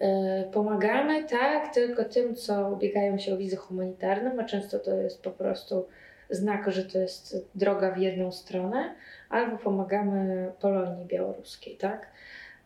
yy, 0.00 0.06
pomagamy, 0.52 1.24
tak? 1.24 1.74
Tylko 1.74 2.04
tym, 2.04 2.34
co 2.34 2.68
ubiegają 2.68 3.18
się 3.18 3.34
o 3.34 3.36
wizę 3.36 3.56
humanitarną, 3.56 4.40
a 4.40 4.44
często 4.44 4.78
to 4.78 4.94
jest 4.94 5.22
po 5.22 5.30
prostu 5.30 5.86
znak, 6.34 6.70
że 6.70 6.84
to 6.84 6.98
jest 6.98 7.48
droga 7.54 7.90
w 7.90 7.98
jedną 7.98 8.32
stronę, 8.32 8.94
albo 9.28 9.58
pomagamy 9.58 10.52
Polonii 10.60 11.06
białoruskiej, 11.06 11.76
tak? 11.76 12.06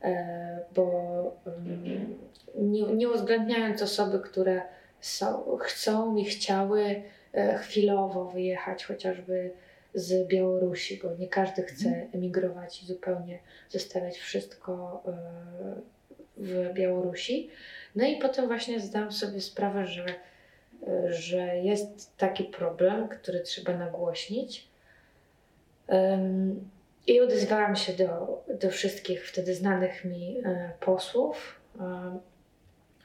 Yy, 0.05 0.11
bo 0.75 1.37
yy, 1.47 2.65
nie, 2.65 2.83
nie 2.83 3.09
uwzględniając 3.09 3.83
osoby, 3.83 4.21
które 4.21 4.63
są, 5.01 5.59
chcą 5.61 6.17
i 6.17 6.25
chciały 6.25 7.03
e, 7.33 7.59
chwilowo 7.59 8.25
wyjechać 8.25 8.85
chociażby 8.85 9.51
z 9.95 10.29
Białorusi, 10.29 11.01
bo 11.03 11.15
nie 11.15 11.29
każdy 11.29 11.63
chce 11.63 11.89
mhm. 11.89 12.09
emigrować 12.15 12.83
i 12.83 12.87
zupełnie 12.87 13.39
zostawiać 13.69 14.19
wszystko 14.19 15.03
e, 15.07 15.13
w 16.37 16.73
Białorusi. 16.75 17.51
No 17.97 18.07
i 18.07 18.17
potem 18.17 18.47
właśnie 18.47 18.81
zdałam 18.81 19.13
sobie 19.13 19.41
sprawę, 19.41 19.87
że, 19.87 20.05
e, 20.05 20.15
że 21.09 21.57
jest 21.57 22.17
taki 22.17 22.45
problem, 22.45 23.09
który 23.09 23.41
trzeba 23.41 23.79
nagłośnić. 23.79 24.69
I 27.07 27.21
odezwałam 27.21 27.77
się 27.77 27.93
do, 27.93 28.43
do 28.61 28.71
wszystkich 28.71 29.29
wtedy 29.29 29.55
znanych 29.55 30.05
mi 30.05 30.43
posłów. 30.81 31.61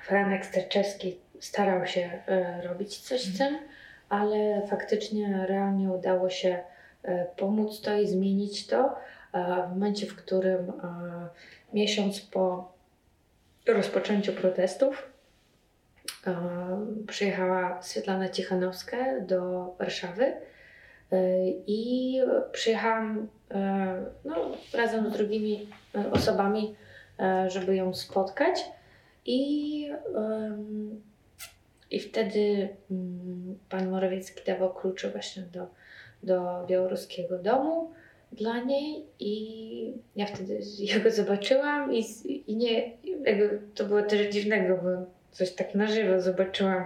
Franek 0.03 0.45
Sterczewski 0.45 1.17
starał 1.39 1.87
się 1.87 2.21
robić 2.63 2.97
coś 2.97 3.21
z 3.21 3.37
tym, 3.37 3.57
ale 4.09 4.67
faktycznie 4.67 5.45
realnie 5.47 5.91
udało 5.91 6.29
się 6.29 6.59
pomóc 7.37 7.81
to 7.81 7.97
i 7.97 8.07
zmienić 8.07 8.67
to 8.67 8.95
w 9.67 9.69
momencie, 9.69 10.05
w 10.05 10.15
którym 10.15 10.71
miesiąc 11.73 12.21
po 12.21 12.73
rozpoczęciu 13.67 14.33
protestów 14.33 15.12
przyjechała 17.07 17.81
Swietlana 17.81 18.29
Cichanowska 18.29 19.19
do 19.19 19.65
Warszawy 19.79 20.23
e, 20.23 20.37
i 21.67 22.19
przyjechałam 22.51 23.27
e, 23.51 24.05
no, 24.25 24.35
razem 24.73 25.09
z 25.09 25.13
drugimi 25.13 25.67
e, 25.95 26.11
osobami, 26.11 26.75
żeby 27.47 27.75
ją 27.75 27.93
spotkać. 27.93 28.65
I, 29.25 29.89
i 31.91 31.99
wtedy 31.99 32.69
mm, 32.91 33.59
pan 33.69 33.89
Morawiecki 33.89 34.43
dawał 34.45 34.73
klucze 34.73 35.09
właśnie 35.09 35.43
do, 35.43 35.67
do 36.23 36.65
białoruskiego 36.67 37.37
domu 37.37 37.91
dla 38.31 38.59
niej 38.59 39.05
i 39.19 39.93
ja 40.15 40.25
wtedy 40.25 40.59
jego 40.93 41.11
zobaczyłam 41.11 41.93
i, 41.93 42.03
i 42.51 42.55
nie, 42.55 42.91
jakby 43.25 43.61
to 43.75 43.85
było 43.85 44.01
też 44.01 44.33
dziwnego, 44.33 44.77
bo 44.83 45.05
coś 45.33 45.51
tak 45.51 45.75
na 45.75 45.87
żywo 45.87 46.21
zobaczyłam 46.21 46.85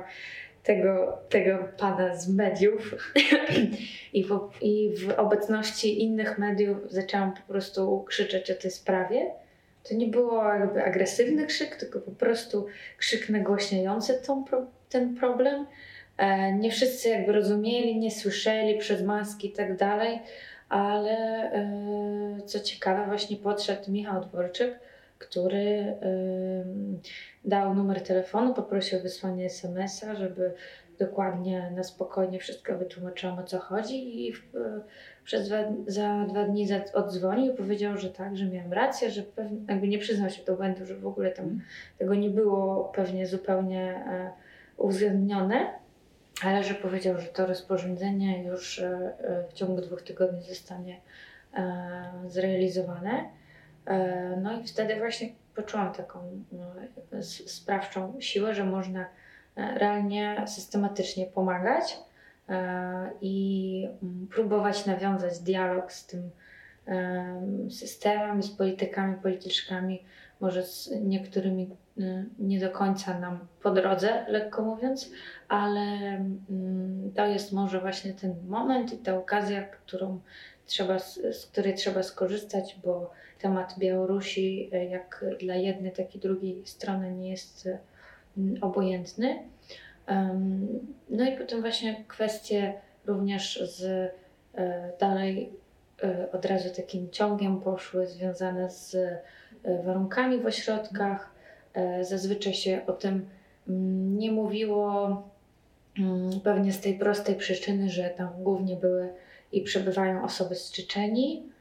tego, 0.63 1.17
tego 1.29 1.67
pana 1.77 2.15
z 2.15 2.29
mediów 2.29 2.95
I, 4.13 4.23
po, 4.23 4.49
i 4.61 4.89
w 4.97 5.19
obecności 5.19 6.03
innych 6.03 6.37
mediów 6.37 6.77
zaczęłam 6.89 7.33
po 7.33 7.53
prostu 7.53 8.03
krzyczeć 8.07 8.51
o 8.51 8.55
tej 8.55 8.71
sprawie. 8.71 9.31
To 9.89 9.95
nie 9.95 10.07
było 10.07 10.53
jakby 10.53 10.83
agresywny 10.83 11.45
krzyk, 11.45 11.75
tylko 11.75 11.99
po 11.99 12.11
prostu 12.11 12.65
krzyk 12.97 13.29
nagłaśniający 13.29 14.21
tą, 14.25 14.45
ten 14.89 15.15
problem. 15.15 15.65
E, 16.17 16.53
nie 16.53 16.71
wszyscy 16.71 17.09
jakby 17.09 17.33
rozumieli, 17.33 17.99
nie 17.99 18.11
słyszeli 18.11 18.77
przez 18.77 19.01
maski 19.01 19.47
i 19.47 19.51
tak 19.51 19.77
dalej, 19.77 20.19
ale 20.69 21.11
e, 21.51 22.41
co 22.45 22.59
ciekawe, 22.59 23.05
właśnie 23.05 23.37
podszedł 23.37 23.91
Michał 23.91 24.21
Dworczyk, 24.21 24.79
który 25.19 25.95
dał 27.45 27.75
numer 27.75 28.03
telefonu, 28.03 28.53
poprosił 28.53 28.99
o 28.99 29.01
wysłanie 29.01 29.45
SMS-a, 29.45 30.15
żeby 30.15 30.53
dokładnie 30.99 31.71
na 31.75 31.83
spokojnie 31.83 32.39
wszystko 32.39 32.77
wytłumaczyłam 32.77 33.39
o 33.39 33.43
co 33.43 33.59
chodzi 33.59 34.27
i 34.27 34.33
w, 34.33 34.41
przez 35.23 35.47
dwa, 35.47 35.57
za 35.87 36.25
dwa 36.29 36.43
dni 36.43 36.67
odzwonił 36.93 37.53
i 37.53 37.57
powiedział, 37.57 37.97
że 37.97 38.09
tak, 38.09 38.37
że 38.37 38.45
miałam 38.45 38.73
rację, 38.73 39.11
że 39.11 39.23
pewnie, 39.23 39.57
jakby 39.67 39.87
nie 39.87 39.99
przyznał 39.99 40.29
się 40.29 40.43
do 40.45 40.55
błędu, 40.55 40.85
że 40.85 40.95
w 40.95 41.07
ogóle 41.07 41.31
tam 41.31 41.45
mm. 41.45 41.61
tego 41.97 42.15
nie 42.15 42.29
było 42.29 42.91
pewnie 42.95 43.27
zupełnie 43.27 43.95
e, 43.95 44.31
uwzględnione 44.77 45.67
ale 46.43 46.63
że 46.63 46.73
powiedział, 46.73 47.19
że 47.19 47.27
to 47.27 47.45
rozporządzenie 47.45 48.43
już 48.43 48.79
e, 48.79 49.13
e, 49.19 49.43
w 49.49 49.53
ciągu 49.53 49.81
dwóch 49.81 50.01
tygodni 50.01 50.43
zostanie 50.43 51.01
e, 51.53 52.03
zrealizowane. 52.27 53.29
No 54.41 54.59
i 54.61 54.67
wtedy 54.67 54.95
właśnie 54.95 55.29
poczułam 55.55 55.93
taką 55.93 56.19
no, 56.51 56.65
sprawczą 57.21 58.15
siłę, 58.19 58.53
że 58.53 58.63
można 58.63 59.05
realnie, 59.55 60.43
systematycznie 60.47 61.25
pomagać 61.25 61.97
i 63.21 63.87
mm, 64.03 64.27
próbować 64.27 64.85
nawiązać 64.85 65.39
dialog 65.39 65.91
z 65.91 66.05
tym 66.05 66.31
systemem, 67.69 68.43
z 68.43 68.49
politykami, 68.49 69.15
polityczkami, 69.15 70.03
może 70.39 70.63
z 70.63 70.91
niektórymi 71.01 71.69
nie 72.39 72.59
do 72.59 72.71
końca 72.71 73.19
nam 73.19 73.47
po 73.63 73.71
drodze, 73.71 74.25
lekko 74.27 74.61
mówiąc, 74.61 75.11
ale 75.47 75.81
mm, 76.49 77.11
to 77.15 77.25
jest 77.25 77.53
może 77.53 77.79
właśnie 77.79 78.13
ten 78.13 78.35
moment 78.47 78.93
i 78.93 78.97
ta 78.97 79.17
okazja, 79.17 79.63
którą 79.63 80.19
trzeba, 80.65 80.99
z 81.31 81.45
której 81.51 81.75
trzeba 81.75 82.03
skorzystać, 82.03 82.79
bo 82.83 83.11
temat 83.39 83.75
Białorusi, 83.79 84.69
y, 84.73 84.85
jak 84.85 85.25
dla 85.39 85.55
jednej, 85.55 85.91
tak 85.91 86.15
i 86.15 86.19
drugiej 86.19 86.61
strony, 86.65 87.11
nie 87.11 87.29
jest 87.29 87.65
y, 87.65 87.79
obojętny. 88.61 89.39
No 91.09 91.25
i 91.25 91.37
potem 91.37 91.61
właśnie 91.61 92.03
kwestie 92.07 92.73
również 93.05 93.59
z 93.77 94.11
dalej 94.99 95.49
od 96.31 96.45
razu 96.45 96.69
takim 96.75 97.09
ciągiem 97.09 97.61
poszły 97.61 98.07
związane 98.07 98.69
z 98.69 98.95
E, 99.63 99.83
warunkami 99.83 100.39
w 100.39 100.45
ośrodkach. 100.45 101.31
E, 101.73 102.03
zazwyczaj 102.03 102.53
się 102.53 102.81
o 102.87 102.93
tym 102.93 103.29
nie 104.17 104.31
mówiło, 104.31 105.23
pewnie 106.43 106.73
z 106.73 106.81
tej 106.81 106.99
prostej 106.99 107.35
przyczyny, 107.35 107.89
że 107.89 108.09
tam 108.09 108.29
głównie 108.43 108.75
były 108.75 109.13
i 109.51 109.61
przebywają 109.61 110.23
osoby 110.23 110.55
z 110.55 110.71
Czyczeni, 110.71 111.43
e, 111.43 111.56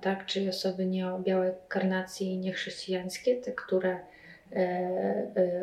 tak, 0.00 0.26
czyli 0.26 0.48
osoby 0.48 0.86
nie 0.86 1.08
o 1.08 1.18
białej 1.18 1.52
karnacji, 1.68 2.38
niechrześcijańskie, 2.38 3.36
te, 3.36 3.52
które 3.52 3.98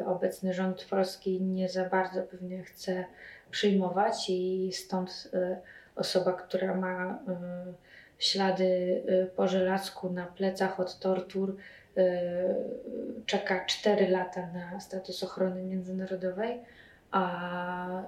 obecny 0.06 0.54
rząd 0.54 0.86
polski 0.90 1.42
nie 1.42 1.70
za 1.70 1.90
bardzo 1.90 2.24
pewnie 2.24 2.64
chce 2.64 3.06
przyjmować 3.52 4.30
i 4.30 4.72
stąd 4.74 5.32
osoba, 5.96 6.34
która 6.34 6.76
ma 6.76 7.20
ślady 8.20 9.02
po 9.36 9.48
żelazku 9.48 10.10
na 10.10 10.26
plecach 10.26 10.80
od 10.80 11.00
tortur. 11.00 11.58
Czeka 13.26 13.66
4 13.66 14.08
lata 14.10 14.48
na 14.54 14.80
status 14.80 15.24
ochrony 15.24 15.64
międzynarodowej, 15.64 16.60
a, 17.12 18.04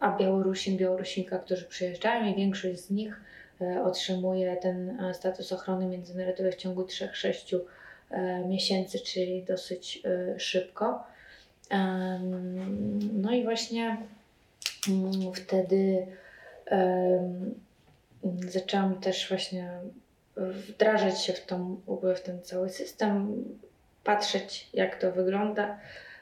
a 0.00 0.16
Białorusin, 0.16 0.76
Białorusinka, 0.76 1.38
którzy 1.38 1.64
przyjeżdżają 1.64 2.32
i 2.32 2.34
większość 2.34 2.80
z 2.80 2.90
nich 2.90 3.20
otrzymuje 3.84 4.56
ten 4.56 4.98
status 5.12 5.52
ochrony 5.52 5.86
międzynarodowej 5.86 6.52
w 6.52 6.56
ciągu 6.56 6.82
3-6 6.82 7.60
miesięcy, 8.48 8.98
czyli 8.98 9.42
dosyć 9.42 10.02
szybko. 10.36 11.04
No 13.12 13.32
i 13.32 13.44
właśnie 13.44 13.96
mm, 14.88 15.32
wtedy 15.32 16.06
zaczęłam 18.48 19.00
też 19.00 19.28
właśnie 19.28 19.70
wdrażać 20.36 21.22
się 21.22 21.32
w, 21.32 21.46
tą, 21.46 21.80
w 22.16 22.20
ten 22.20 22.42
cały 22.42 22.68
system, 22.70 23.44
patrzeć 24.04 24.68
jak 24.72 25.00
to 25.00 25.12
wygląda 25.12 25.78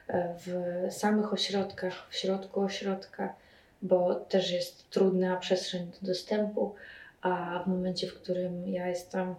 e, 0.07 0.35
w 0.45 0.93
samych 0.93 1.33
ośrodkach, 1.33 2.07
w 2.09 2.15
środku 2.15 2.61
ośrodka, 2.61 3.35
bo 3.81 4.15
też 4.15 4.51
jest 4.51 4.89
trudna 4.89 5.37
przestrzeń 5.37 5.91
do 6.01 6.07
dostępu, 6.07 6.75
a 7.23 7.63
w 7.63 7.67
momencie, 7.67 8.07
w 8.07 8.13
którym 8.13 8.67
ja 8.67 8.87
jestem 8.87 9.35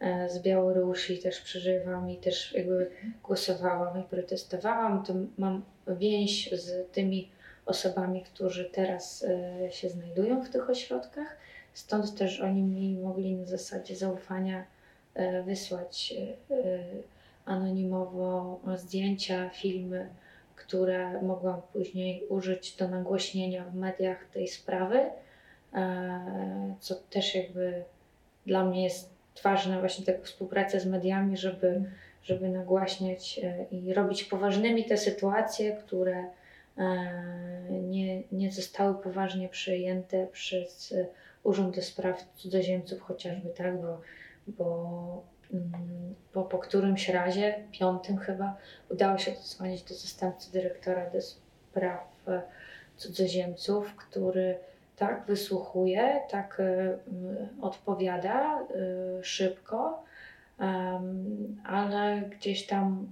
e, 0.00 0.28
z 0.28 0.42
Białorusi, 0.42 1.18
też 1.18 1.40
przeżywam 1.40 2.10
i 2.10 2.16
też 2.16 2.52
jakby 2.52 2.90
głosowałam 3.22 4.00
i 4.00 4.02
protestowałam, 4.02 5.04
to 5.04 5.14
mam 5.38 5.64
więź 5.86 6.52
z 6.52 6.92
tymi 6.92 7.30
osobami, 7.66 8.22
którzy 8.22 8.64
teraz 8.64 9.24
e, 9.24 9.72
się 9.72 9.88
znajdują 9.88 10.44
w 10.44 10.48
tych 10.48 10.70
ośrodkach. 10.70 11.36
Stąd 11.74 12.14
też 12.14 12.40
oni 12.40 12.62
mi 12.62 12.98
mogli 12.98 13.34
na 13.34 13.44
zasadzie 13.44 13.96
zaufania 13.96 14.64
e, 15.14 15.42
wysłać 15.42 16.14
anonimowo 17.44 18.60
zdjęcia, 18.76 19.50
filmy, 19.50 20.08
które 20.56 21.22
mogłam 21.22 21.62
później 21.72 22.26
użyć 22.28 22.76
do 22.76 22.88
nagłośnienia 22.88 23.64
w 23.64 23.74
mediach 23.74 24.24
tej 24.32 24.48
sprawy, 24.48 25.10
co 26.80 26.94
też 26.94 27.34
jakby 27.34 27.84
dla 28.46 28.64
mnie 28.64 28.84
jest 28.84 29.10
ważne 29.42 29.80
właśnie 29.80 30.06
taka 30.06 30.24
współpraca 30.24 30.80
z 30.80 30.86
mediami, 30.86 31.36
żeby, 31.36 31.82
żeby 32.22 32.48
nagłaśniać 32.48 33.40
i 33.70 33.94
robić 33.94 34.24
poważnymi 34.24 34.84
te 34.84 34.96
sytuacje, 34.96 35.76
które 35.76 36.24
nie, 37.70 38.22
nie 38.32 38.52
zostały 38.52 38.94
poważnie 38.94 39.48
przyjęte 39.48 40.26
przez 40.26 40.94
Urząd 41.42 41.76
do 41.76 41.82
Spraw 41.82 42.24
Cudzoziemców 42.36 43.00
chociażby, 43.00 43.48
tak, 43.48 43.80
bo, 43.80 44.00
bo, 44.46 45.22
mm, 45.54 46.14
bo 46.34 46.44
po 46.44 46.58
którymś 46.58 47.08
razie, 47.08 47.64
piątym 47.72 48.18
chyba, 48.18 48.56
udało 48.90 49.18
się 49.18 49.32
dodzwonić 49.32 49.82
do 49.82 49.94
zastępcy 49.94 50.52
dyrektora 50.52 51.10
do 51.10 51.20
spraw 51.22 52.28
e, 52.28 52.42
cudzoziemców, 52.96 53.96
który 53.96 54.58
tak 54.98 55.24
wysłuchuje, 55.26 56.20
tak 56.30 56.60
y, 56.60 56.98
odpowiada 57.60 58.60
y, 59.20 59.24
szybko, 59.24 60.04
ale 61.64 62.22
gdzieś 62.30 62.66
tam 62.66 63.06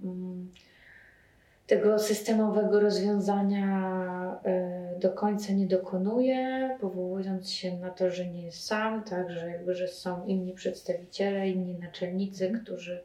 y, 0.55 1.67
tego 1.67 1.99
systemowego 1.99 2.81
rozwiązania 2.81 3.97
do 5.01 5.11
końca 5.11 5.53
nie 5.53 5.67
dokonuje, 5.67 6.71
powołując 6.81 7.51
się 7.51 7.77
na 7.77 7.91
to, 7.91 8.11
że 8.11 8.27
nie 8.27 8.43
jest 8.43 8.67
sam, 8.67 9.05
tak, 9.05 9.31
że, 9.31 9.51
jakby, 9.51 9.75
że 9.75 9.89
są 9.89 10.27
inni 10.27 10.53
przedstawiciele, 10.53 11.49
inni 11.49 11.75
naczelnicy, 11.75 12.61
którzy, 12.63 13.05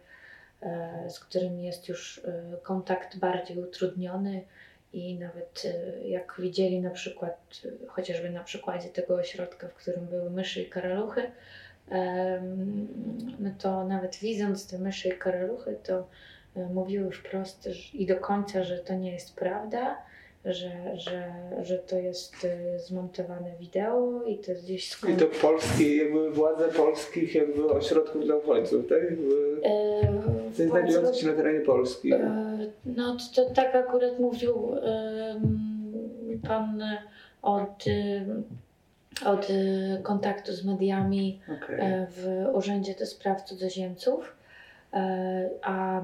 e, 0.61 1.09
z 1.09 1.19
którymi 1.19 1.63
jest 1.63 1.89
już 1.89 2.21
kontakt 2.63 3.17
bardziej 3.17 3.57
utrudniony 3.57 4.43
i 4.93 5.15
nawet 5.15 5.63
jak 6.05 6.35
widzieli 6.39 6.81
na 6.81 6.89
przykład, 6.89 7.61
chociażby 7.87 8.29
na 8.29 8.43
przykładzie 8.43 8.89
tego 8.89 9.15
ośrodka, 9.15 9.67
w 9.67 9.73
którym 9.73 10.05
były 10.05 10.29
myszy 10.29 10.61
i 10.61 10.69
karaluchy, 10.69 11.31
no 13.39 13.49
to 13.59 13.87
nawet 13.87 14.15
widząc 14.15 14.67
te 14.67 14.79
myszy 14.79 15.09
i 15.09 15.17
karaluchy, 15.17 15.77
to 15.83 16.07
mówiły 16.55 17.11
wprost 17.11 17.69
i 17.93 18.05
do 18.05 18.15
końca, 18.15 18.63
że 18.63 18.77
to 18.77 18.93
nie 18.93 19.11
jest 19.11 19.35
prawda, 19.35 19.97
że, 20.45 20.97
że, 20.97 21.33
że 21.61 21.77
to 21.77 21.95
jest 21.95 22.43
y, 22.43 22.79
zmontowane 22.79 23.51
wideo 23.59 24.23
i 24.27 24.37
to 24.37 24.51
jest 24.51 24.63
gdzieś 24.63 24.89
skąd... 24.89 25.13
I 25.13 25.17
to 25.17 25.25
polskie, 25.41 25.97
jakby 25.97 26.31
władze 26.31 26.67
polskich 26.67 27.35
jakby 27.35 27.69
ośrodków 27.69 28.25
dla 28.25 28.35
uchodźców, 28.35 28.89
tak? 28.89 29.03
Jakby... 29.03 29.61
E, 30.59 30.67
znajdujących 30.67 31.15
się 31.15 31.27
na 31.27 31.33
terenie 31.33 31.59
Polski. 31.59 32.13
E, 32.13 32.57
no 32.85 33.17
to, 33.35 33.45
to 33.45 33.53
tak 33.53 33.75
akurat 33.75 34.19
mówił 34.19 34.75
pan 36.47 36.83
od, 37.41 37.85
od 39.25 39.47
kontaktu 40.03 40.53
z 40.53 40.65
mediami 40.65 41.41
okay. 41.57 41.79
E, 41.79 42.07
w 42.09 42.47
Urzędzie 42.53 42.95
do 42.95 43.05
Spraw 43.05 43.43
Cudzoziemców. 43.43 44.35
E, 44.93 45.49
a 45.61 46.01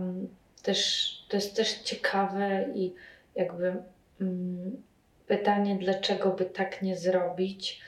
też, 0.64 1.12
to 1.30 1.38
jest 1.38 1.56
też 1.56 1.74
ciekawe 1.82 2.66
i 2.76 2.94
jakby 3.36 3.76
mm, 4.22 4.82
pytanie, 5.28 5.78
dlaczego 5.80 6.30
by 6.30 6.46
tak 6.46 6.82
nie 6.82 6.96
zrobić, 6.96 7.82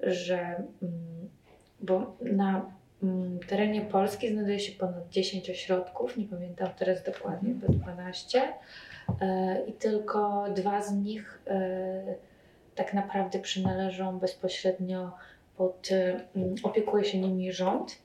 że 0.00 0.38
mm, 0.82 1.28
bo 1.80 2.16
na 2.20 2.70
terenie 3.48 3.80
Polski 3.80 4.32
znajduje 4.32 4.60
się 4.60 4.72
ponad 4.72 5.08
10 5.08 5.50
ośrodków, 5.50 6.16
nie 6.16 6.24
pamiętam 6.24 6.68
teraz 6.78 7.02
dokładnie, 7.02 7.54
bo 7.54 7.72
12 7.72 8.42
e, 9.20 9.62
i 9.66 9.72
tylko 9.72 10.44
dwa 10.54 10.82
z 10.82 10.92
nich 10.92 11.42
e, 11.46 12.14
tak 12.74 12.94
naprawdę 12.94 13.38
przynależą 13.38 14.18
bezpośrednio 14.18 15.12
pod, 15.56 15.88
opiekuje 16.62 17.04
się 17.04 17.18
nimi 17.18 17.52
rząd, 17.52 17.98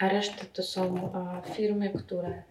a 0.00 0.08
reszta 0.08 0.44
to 0.52 0.62
są 0.62 1.10
firmy, 1.54 1.90
które 1.90 2.42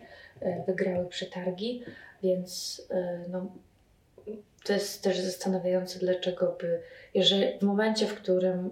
E, 0.42 0.64
wygrały 0.64 1.06
przetargi, 1.06 1.84
więc 2.24 2.82
e, 2.92 3.20
no, 3.30 3.46
to 4.66 4.74
jest 4.74 5.04
też 5.04 5.20
zastanawiające, 5.20 6.00
dlaczego 6.00 6.56
by, 6.60 6.82
jeżeli 7.14 7.60
w 7.60 7.62
momencie, 7.62 8.08
w 8.08 8.16
którym 8.16 8.70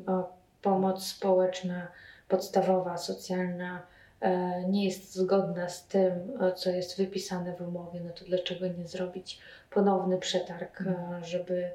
pomoc 0.62 1.04
społeczna, 1.04 1.88
podstawowa, 2.28 2.98
socjalna 2.98 3.82
e, 4.22 4.64
nie 4.70 4.86
jest 4.86 5.16
zgodna 5.16 5.70
z 5.70 5.88
tym, 5.88 6.14
co 6.56 6.70
jest 6.70 6.98
wypisane 6.98 7.54
w 7.54 7.62
umowie, 7.62 8.00
no 8.00 8.14
to 8.14 8.26
dlaczego 8.26 8.68
nie 8.68 8.88
zrobić 8.88 9.40
ponowny 9.70 10.18
przetarg, 10.18 10.82
mhm. 10.82 11.24
żeby 11.26 11.72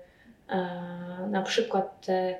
na 1.30 1.42
przykład 1.42 2.06
te, 2.06 2.38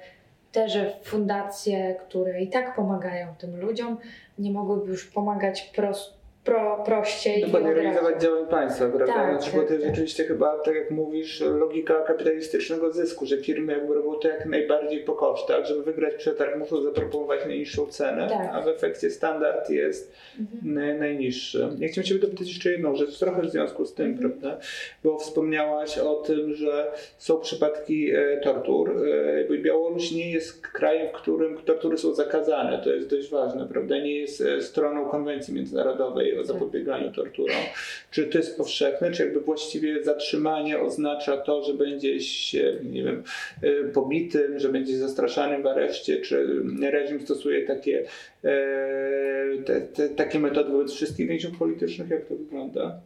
te, 0.53 0.69
że 0.69 0.93
fundacje, 1.03 1.95
które 1.95 2.43
i 2.43 2.49
tak 2.49 2.77
pomagają 2.77 3.35
tym 3.35 3.61
ludziom, 3.61 3.99
nie 4.39 4.51
mogłyby 4.51 4.91
już 4.91 5.07
pomagać 5.07 5.63
prosto 5.63 6.20
pro, 6.45 6.83
prościej. 6.87 7.43
No 7.43 7.49
bo 7.49 7.61
nie 7.61 7.75
realizować 7.75 8.23
działań 8.23 8.47
państwa, 8.47 8.89
prawda? 8.89 9.15
Tak, 9.15 9.31
znaczy, 9.31 9.51
tak, 9.51 9.61
bo 9.61 9.67
to 9.67 9.73
jest 9.73 9.87
tak. 9.87 9.95
rzeczywiście 9.95 10.25
chyba, 10.25 10.59
tak 10.59 10.75
jak 10.75 10.91
mówisz, 10.91 11.41
logika 11.41 12.03
kapitalistycznego 12.03 12.93
zysku, 12.93 13.27
że 13.27 13.37
firmy 13.37 13.73
jakby 13.73 13.95
robią 13.95 14.15
to 14.15 14.29
jak 14.29 14.47
najbardziej 14.47 15.01
po 15.01 15.13
kosztach, 15.13 15.67
żeby 15.67 15.83
wygrać 15.83 16.15
przetarg 16.15 16.57
muszą 16.57 16.83
zaproponować 16.83 17.41
najniższą 17.47 17.87
cenę, 17.87 18.29
tak. 18.29 18.49
a 18.53 18.61
w 18.61 18.69
efekcie 18.69 19.11
standard 19.11 19.71
jest 19.71 20.13
mhm. 20.39 20.99
najniższy. 20.99 21.69
Ja 21.79 21.89
chciałem 21.89 22.07
Cię 22.07 22.15
dopytać 22.15 22.49
jeszcze 22.49 22.71
jedną 22.71 22.97
rzecz, 22.97 23.19
trochę 23.19 23.43
w 23.43 23.51
związku 23.51 23.85
z 23.85 23.95
tym, 23.95 24.07
mhm. 24.07 24.31
prawda? 24.31 24.61
Bo 25.05 25.19
wspomniałaś 25.19 25.99
o 25.99 26.15
tym, 26.15 26.55
że 26.55 26.93
są 27.19 27.41
przypadki 27.41 28.11
e, 28.11 28.41
tortur. 28.43 29.07
E, 29.51 29.59
Białoruś 29.59 30.13
nie 30.13 30.31
jest 30.31 30.67
krajem, 30.67 31.09
w 31.09 31.13
którym 31.13 31.59
tortury 31.59 31.99
są 31.99 32.15
zakazane. 32.15 32.81
To 32.85 32.91
jest 32.91 33.11
dość 33.11 33.31
ważne, 33.31 33.69
prawda? 33.69 33.99
Nie 33.99 34.17
jest 34.17 34.41
e, 34.41 34.63
stroną 34.63 35.09
konwencji 35.09 35.55
międzynarodowej 35.55 36.30
o 36.39 36.45
zapobieganiu 36.45 37.13
torturom. 37.13 37.63
Czy 38.11 38.27
to 38.27 38.39
jest 38.39 38.57
powszechne, 38.57 39.11
czy 39.11 39.25
jakby 39.25 39.41
właściwie 39.41 40.05
zatrzymanie 40.05 40.81
oznacza 40.81 41.37
to, 41.37 41.63
że 41.63 41.75
będzie 41.75 42.21
się, 42.21 42.77
nie 42.83 43.05
wiem, 43.05 43.23
y, 43.65 43.91
pobitym, 43.95 44.59
że 44.59 44.69
będzie 44.69 44.99
zastraszanym 44.99 45.63
w 45.63 45.67
areszcie, 45.67 46.21
czy 46.21 46.47
reżim 46.91 47.21
stosuje 47.21 47.67
takie, 47.67 48.05
e, 48.45 49.63
te, 49.65 49.81
te, 49.81 50.09
takie 50.09 50.39
metody 50.39 50.71
wobec 50.71 50.93
wszystkich 50.93 51.29
więźniów 51.29 51.59
politycznych? 51.59 52.11
Jak 52.11 52.27
to 52.27 52.35
wygląda? 52.37 53.01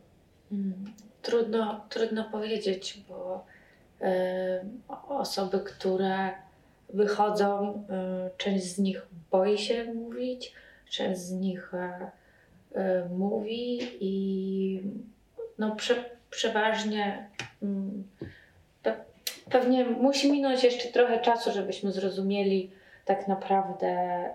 Trudno, 1.23 1.87
trudno 1.91 2.25
powiedzieć, 2.33 3.01
bo 3.09 3.47
e, 4.01 4.65
osoby, 5.09 5.61
które 5.61 6.31
wychodzą, 6.93 7.85
e, 7.91 8.31
część 8.37 8.65
z 8.65 8.79
nich 8.79 9.07
boi 9.31 9.59
się 9.59 9.85
mówić, 9.95 10.53
część 10.91 11.21
z 11.21 11.33
nich 11.33 11.73
mówi 13.11 13.79
i 14.01 14.83
no 15.59 15.77
prze, 15.77 16.05
przeważnie 16.31 17.29
mm, 17.63 18.05
pewnie 19.51 19.85
musi 19.85 20.33
minąć 20.33 20.65
jeszcze 20.65 20.89
trochę 20.89 21.21
czasu, 21.21 21.53
żebyśmy 21.53 21.93
zrozumieli 21.93 22.71
tak 23.05 23.29
naprawdę 23.29 23.89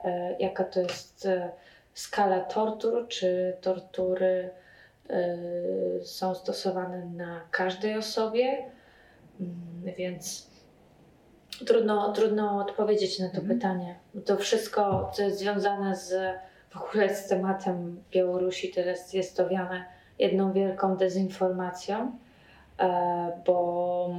y, 0.05 0.35
jaka 0.39 0.63
to 0.63 0.79
jest 0.79 1.25
y, 1.25 1.49
skala 1.93 2.39
tortur, 2.39 3.07
czy 3.07 3.57
tortury 3.61 4.49
są 6.03 6.35
stosowane 6.35 7.05
na 7.05 7.41
każdej 7.51 7.97
osobie, 7.97 8.65
mm, 9.39 9.95
więc 9.97 10.49
trudno, 11.65 12.13
trudno 12.13 12.59
odpowiedzieć 12.59 13.19
na 13.19 13.29
to 13.29 13.37
mhm. 13.37 13.57
pytanie. 13.57 13.95
To 14.25 14.37
wszystko, 14.37 15.11
co 15.13 15.21
jest 15.21 15.39
związane 15.39 15.95
z 15.95 16.39
w 16.69 16.77
ogóle 16.77 17.15
z 17.15 17.27
tematem 17.27 18.03
Białorusi 18.11 18.71
teraz 18.71 19.13
jest 19.13 19.39
owiane 19.39 19.85
jedną 20.19 20.53
wielką 20.53 20.97
dezinformacją, 20.97 22.17
e, 22.79 23.41
bo 23.45 24.09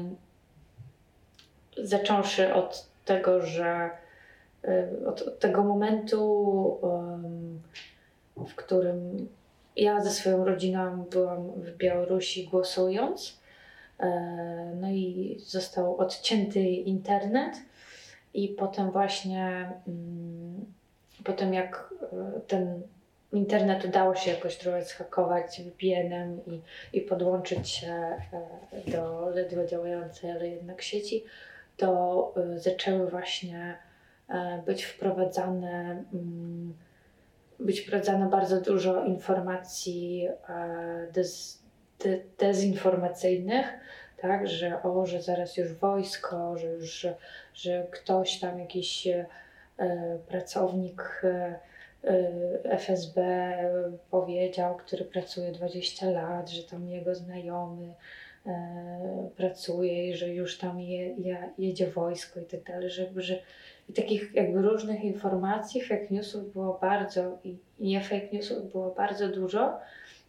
zacząwszy 1.77 2.55
od 2.55 2.89
tego, 3.05 3.43
że 3.47 3.91
e, 4.65 4.89
od, 5.07 5.39
tego 5.39 5.65
momentu, 5.65 6.81
w 8.37 8.55
którym 8.55 9.29
ja 9.77 10.01
ze 10.01 10.11
swoją 10.11 10.45
rodziną 10.45 11.05
byłam 11.11 11.53
w 11.53 11.77
Białorusi 11.77 12.49
głosując, 12.49 13.41
e, 14.01 14.73
no 14.81 14.91
i 14.91 15.37
został 15.39 15.97
odcięty 15.97 16.61
internet 16.61 17.55
i 18.35 18.49
potem 18.49 18.91
właśnie 18.91 19.73
mm, 19.89 20.80
potem 21.25 21.55
jak 21.55 21.95
e, 22.03 22.41
ten 22.41 22.83
internet 23.33 23.85
udało 23.85 24.15
się 24.15 24.31
jakoś 24.31 24.57
trochę 24.57 24.85
zhakować 24.85 25.63
VPN-em 25.63 26.41
i, 26.47 26.61
i 26.93 27.01
podłączyć 27.01 27.69
się 27.69 27.93
e, 27.93 28.91
do 28.91 29.31
ledwo 29.31 29.67
działającej, 29.67 30.31
ale 30.31 30.49
jednak 30.49 30.83
sieci, 30.83 31.25
to 31.77 32.33
e, 32.37 32.59
zaczęły 32.59 33.11
właśnie 33.11 33.79
być 34.67 34.85
wprowadzane, 34.85 36.05
mm, 36.13 36.75
być 37.61 37.81
wprowadzane 37.81 38.29
bardzo 38.29 38.61
dużo 38.61 39.05
informacji 39.05 40.29
dez, 41.13 41.63
de, 42.05 42.19
dezinformacyjnych, 42.39 43.67
tak, 44.21 44.49
że 44.49 44.83
o, 44.83 45.07
że 45.07 45.23
zaraz 45.23 45.57
już 45.57 45.73
wojsko, 45.73 46.59
że 46.59 46.67
już, 46.67 47.07
że 47.55 47.87
ktoś 47.91 48.41
tam 48.41 48.59
jakiś 48.61 49.09
pracownik 50.29 51.23
e, 51.25 51.59
e, 52.05 52.79
FSB 52.79 53.21
powiedział, 54.11 54.77
który 54.77 55.05
pracuje 55.05 55.53
20 55.53 56.11
lat, 56.11 56.51
że 56.51 56.63
tam 56.63 56.89
jego 56.89 57.15
znajomy 57.15 57.95
pracuje 59.37 60.11
i 60.11 60.17
że 60.17 60.29
już 60.29 60.59
tam 60.59 60.81
je, 60.81 61.15
je, 61.17 61.51
jedzie 61.59 61.87
wojsko 61.87 62.41
i 62.41 62.45
tak 62.45 62.63
dalej, 62.63 62.91
żeby, 62.91 63.23
że 63.23 63.39
i 63.89 63.93
takich 63.93 64.35
jakby 64.35 64.63
różnych 64.63 65.05
informacji, 65.05 65.83
fake 65.83 66.07
newsów 66.11 66.53
było 66.53 66.79
bardzo 66.81 67.39
i 67.45 67.57
nie 67.81 68.01
fake 68.01 68.29
newsów 68.33 68.73
było 68.73 68.95
bardzo 68.95 69.29
dużo, 69.29 69.79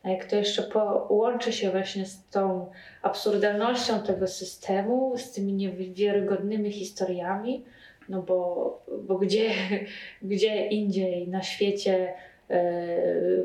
a 0.04 0.10
jak 0.10 0.26
to 0.26 0.36
jeszcze 0.36 0.64
połączy 0.64 1.54
się 1.54 1.72
właśnie 1.72 2.06
z 2.06 2.28
tą 2.28 2.72
absurdalnością 3.02 4.02
tego 4.02 4.28
systemu, 4.28 5.18
z 5.18 5.32
tymi 5.32 5.54
niewiarygodnymi 5.54 6.72
historiami, 6.72 7.66
no 8.12 8.22
bo, 8.22 8.84
bo 9.03 9.18
gdzie, 9.18 9.49
gdzie 10.22 10.68
indziej 10.68 11.28
na 11.28 11.43
świecie 11.43 12.14
e, 12.49 12.64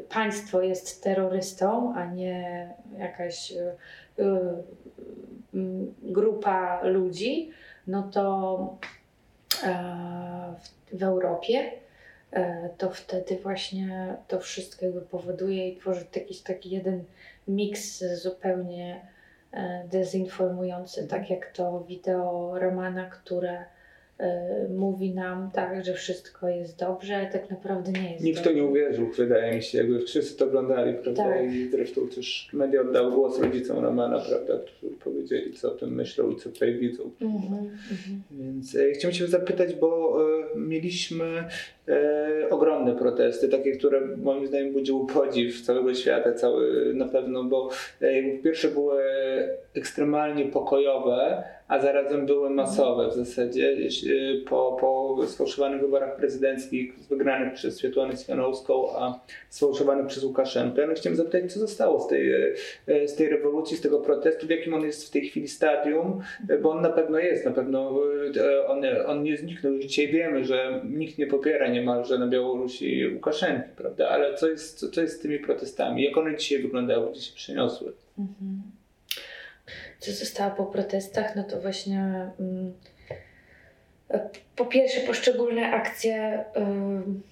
państwo 0.09 0.63
jest 0.63 1.03
terrorystą, 1.03 1.95
a 1.97 2.07
nie 2.07 2.71
jakaś 2.99 3.53
e, 3.53 3.75
grupa 6.03 6.83
ludzi, 6.83 7.51
no 7.87 8.03
to 8.03 8.79
w, 10.93 10.99
w 10.99 11.03
Europie 11.03 11.73
to 12.79 12.91
wtedy 12.91 13.39
właśnie 13.39 14.17
to 14.29 14.41
wszystko 14.41 14.85
jakby 14.85 15.01
powoduje 15.01 15.69
i 15.69 15.77
tworzy 15.77 16.05
jakiś 16.15 16.41
taki 16.41 16.71
jeden 16.71 17.05
miks 17.49 18.05
zupełnie 18.23 19.07
dezinformujący, 19.85 21.09
tak 21.09 21.31
jak 21.31 21.53
to 21.53 21.85
wideo 21.89 22.59
Romana, 22.59 23.05
które 23.11 23.65
mówi 24.69 25.15
nam 25.15 25.51
tak, 25.51 25.85
że 25.85 25.95
wszystko 25.95 26.49
jest 26.49 26.79
dobrze, 26.79 27.17
ale 27.17 27.27
tak 27.27 27.51
naprawdę 27.51 27.93
nie 27.93 28.13
jest 28.13 28.25
Nikt 28.25 28.45
to 28.45 28.53
nie 28.53 28.65
uwierzył, 28.65 29.11
wydaje 29.11 29.57
mi 29.57 29.63
się, 29.63 29.79
jakby 29.79 30.01
wszyscy 30.01 30.37
to 30.37 30.45
oglądali, 30.45 30.95
prawda? 30.95 31.25
Tak. 31.25 31.53
I 31.53 31.69
zresztą 31.71 32.09
też 32.09 32.49
media 32.53 32.81
oddały 32.81 33.13
głos 33.13 33.41
rodzicom 33.41 33.79
Romana, 33.79 34.19
prawda, 34.19 34.59
którzy 34.59 34.95
powiedzieli, 34.95 35.53
co 35.53 35.73
o 35.73 35.75
tym 35.75 35.95
myślą 35.95 36.31
i 36.31 36.37
co 36.37 36.51
tutaj 36.51 36.75
widzą. 36.75 37.11
Mm 37.21 37.37
-hmm, 37.37 37.69
Więc 38.31 38.77
e, 38.77 38.93
chciałem 38.93 39.15
Cię 39.15 39.29
zapytać, 39.29 39.75
bo 39.75 40.19
e, 40.55 40.59
mieliśmy 40.59 41.45
e, 41.89 42.51
ogromne 42.51 42.97
protesty, 42.97 43.49
takie, 43.49 43.73
które 43.73 44.01
moim 44.17 44.47
zdaniem 44.47 44.73
budziły 44.73 45.07
podziw 45.07 45.63
całego 45.63 45.95
świata, 45.95 46.33
cały 46.33 46.95
na 46.95 47.09
pewno, 47.09 47.45
bo 47.45 47.71
e, 48.01 48.39
pierwsze 48.39 48.69
były 48.69 49.03
ekstremalnie 49.75 50.45
pokojowe, 50.45 51.45
a 51.69 51.79
zarazem 51.79 52.27
były 52.27 52.51
masowe 52.51 53.09
w 53.09 53.15
zasadzie 53.15 53.77
po, 54.49 54.77
po 54.81 55.17
sfałszowanych 55.27 55.81
wyborach 55.81 56.17
prezydenckich 56.17 56.95
wygranych 57.11 57.55
przez 57.55 57.79
Światłanę 57.79 58.17
Cichanowską, 58.17 58.97
a 58.97 59.21
sfałszowanych 59.49 60.07
przez 60.07 60.25
Łukaszenkę. 60.25 60.87
No 60.87 60.95
chciałem 60.95 61.17
zapytać, 61.17 61.53
co 61.53 61.61
zostało 61.61 62.01
z 62.01 62.09
tej, 62.09 62.33
z 62.87 63.15
tej 63.15 63.29
rewolucji, 63.29 63.77
z 63.77 63.81
tego 63.81 64.01
protestu, 64.01 64.47
w 64.47 64.51
jakim 64.51 64.75
on 64.75 64.83
jest 64.83 65.09
w 65.09 65.11
tej 65.11 65.29
chwili 65.29 65.49
stadium, 65.49 66.21
bo 66.63 66.71
on 66.71 66.83
na 66.83 66.91
pewno 66.91 67.19
jest, 67.19 67.45
na 67.45 67.51
pewno 67.51 68.01
on, 68.67 68.83
on 69.07 69.23
nie 69.23 69.37
zniknął. 69.37 69.73
Już 69.73 69.85
dzisiaj 69.85 70.09
wiemy, 70.09 70.45
że 70.45 70.81
nikt 70.85 71.19
nie 71.19 71.27
popiera 71.27 71.69
niemalże 71.81 72.19
na 72.19 72.27
Białorusi 72.27 73.15
Łukaszenki, 73.15 73.69
prawda? 73.77 74.09
Ale 74.09 74.35
co 74.35 74.49
jest, 74.49 74.79
co, 74.79 74.91
co 74.91 75.01
jest 75.01 75.19
z 75.19 75.21
tymi 75.21 75.39
protestami? 75.39 76.05
Jak 76.05 76.17
one 76.17 76.37
dzisiaj 76.37 76.63
wyglądały, 76.63 77.13
gdzie 77.13 77.21
się 77.21 77.35
przeniosły? 77.35 77.93
Mhm 78.19 78.63
co 79.99 80.13
zostało 80.13 80.51
po 80.51 80.67
protestach, 80.67 81.37
no 81.37 81.45
to 81.45 81.61
właśnie 81.61 82.31
um, 82.39 82.75
po 84.57 84.67
pierwsze 84.67 85.01
poszczególne 85.01 85.71
akcje 85.73 86.45
um, 86.55 87.23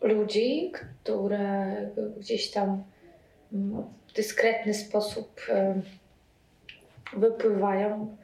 ludzi, 0.00 0.72
które 0.72 1.76
gdzieś 2.18 2.50
tam 2.50 2.84
um, 3.52 3.84
w 4.06 4.12
dyskretny 4.12 4.74
sposób 4.74 5.40
wypływają 7.16 8.16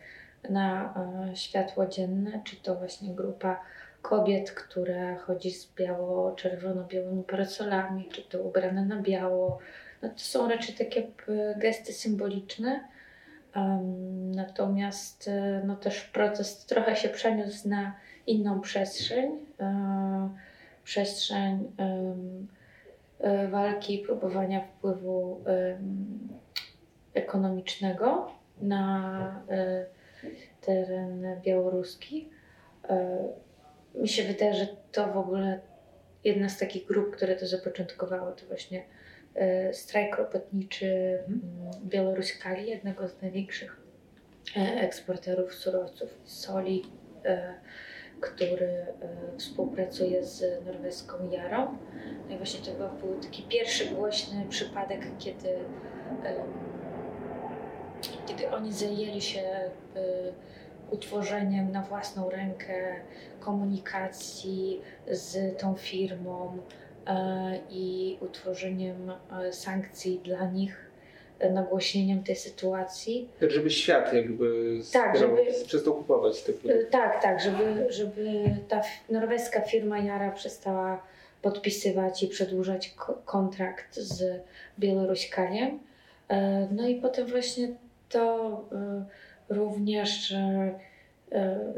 na 0.50 0.94
e, 1.32 1.36
światło 1.36 1.86
dzienne, 1.86 2.40
czy 2.44 2.56
to 2.56 2.74
właśnie 2.74 3.14
grupa 3.14 3.60
kobiet, 4.08 4.50
które 4.50 5.16
chodzi 5.16 5.50
z 5.50 5.74
biało-czerwono-białymi 5.74 7.24
parasolami, 7.24 8.08
czy 8.12 8.22
to 8.22 8.42
ubrane 8.42 8.84
na 8.84 9.02
biało. 9.02 9.58
No 10.02 10.08
to 10.08 10.18
są 10.18 10.48
raczej 10.48 10.74
takie 10.74 11.00
e, 11.28 11.54
gesty 11.58 11.92
symboliczne, 11.92 12.80
Natomiast 14.34 15.28
e, 15.28 15.62
no 15.66 15.76
też 15.76 16.00
protest 16.04 16.68
trochę 16.68 16.96
się 16.96 17.08
przeniósł 17.08 17.68
na 17.68 17.94
inną 18.26 18.60
przestrzeń, 18.60 19.30
e, 19.60 20.28
przestrzeń 20.84 21.72
e, 23.20 23.48
walki 23.48 23.98
próbowania 23.98 24.60
wpływu 24.60 25.44
ekonomicznego 27.14 28.30
na 28.60 29.42
teren 30.60 31.40
białoruski. 31.42 32.30
Mi 33.96 34.08
się 34.08 34.22
wydaje, 34.22 34.54
że 34.54 34.66
to 34.92 35.12
w 35.12 35.16
ogóle 35.16 35.60
jedna 36.24 36.48
z 36.48 36.58
takich 36.58 36.86
grup, 36.86 37.16
które 37.16 37.36
to 37.36 37.46
zapoczątkowało, 37.46 38.32
to 38.32 38.46
właśnie 38.46 38.82
E, 39.36 39.72
strajk 39.74 40.16
robotniczy 40.16 41.18
mhm. 41.28 41.42
Białoruś 41.84 42.38
Kali, 42.38 42.70
jednego 42.70 43.08
z 43.08 43.22
największych 43.22 43.80
e, 44.56 44.60
eksporterów 44.60 45.54
surowców 45.54 46.18
soli, 46.24 46.82
e, 47.24 47.54
który 48.20 48.86
współpracuje 49.38 50.24
z 50.24 50.64
norweską 50.66 51.30
Jarą. 51.30 51.78
No 52.28 52.34
i 52.34 52.36
właśnie 52.36 52.60
to 52.60 52.88
był 52.88 53.20
taki 53.20 53.42
pierwszy 53.42 53.86
głośny 53.86 54.46
przypadek, 54.48 55.00
kiedy, 55.18 55.48
kiedy 58.26 58.50
oni 58.50 58.72
zajęli 58.72 59.20
się 59.20 59.42
utworzeniem 60.90 61.72
na 61.72 61.82
własną 61.82 62.30
rękę 62.30 62.94
komunikacji 63.40 64.80
z 65.10 65.58
tą 65.58 65.74
firmą, 65.74 66.58
E, 67.06 67.58
i 67.70 68.16
utworzeniem 68.20 69.10
e, 69.10 69.52
sankcji 69.52 70.20
dla 70.24 70.50
nich, 70.50 70.90
e, 71.38 71.50
nagłośnieniem 71.50 72.22
tej 72.22 72.36
sytuacji. 72.36 73.28
Tak, 73.40 73.50
żeby 73.50 73.70
świat 73.70 74.12
jakby 74.12 74.80
tak, 74.92 75.18
żeby, 75.18 75.36
przestał 75.66 75.94
kupować 75.94 76.42
te 76.42 76.52
produkty. 76.52 76.86
Tak, 76.90 77.22
tak, 77.22 77.40
żeby, 77.40 77.86
żeby 77.92 78.42
ta 78.68 78.80
norweska 79.10 79.60
firma 79.60 79.98
Jara 79.98 80.30
przestała 80.30 81.02
podpisywać 81.42 82.22
i 82.22 82.28
przedłużać 82.28 82.94
kontrakt 83.24 83.94
z 83.94 84.42
Białoruśkaniem. 84.78 85.78
No 86.70 86.88
i 86.88 86.94
potem 86.94 87.26
właśnie 87.26 87.68
to 88.08 88.64
również 89.48 90.34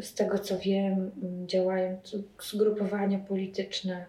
z 0.01 0.15
tego 0.15 0.39
co 0.39 0.59
wiem 0.59 1.11
działają 1.47 1.97
zgrupowania 2.39 3.19
polityczne 3.19 4.07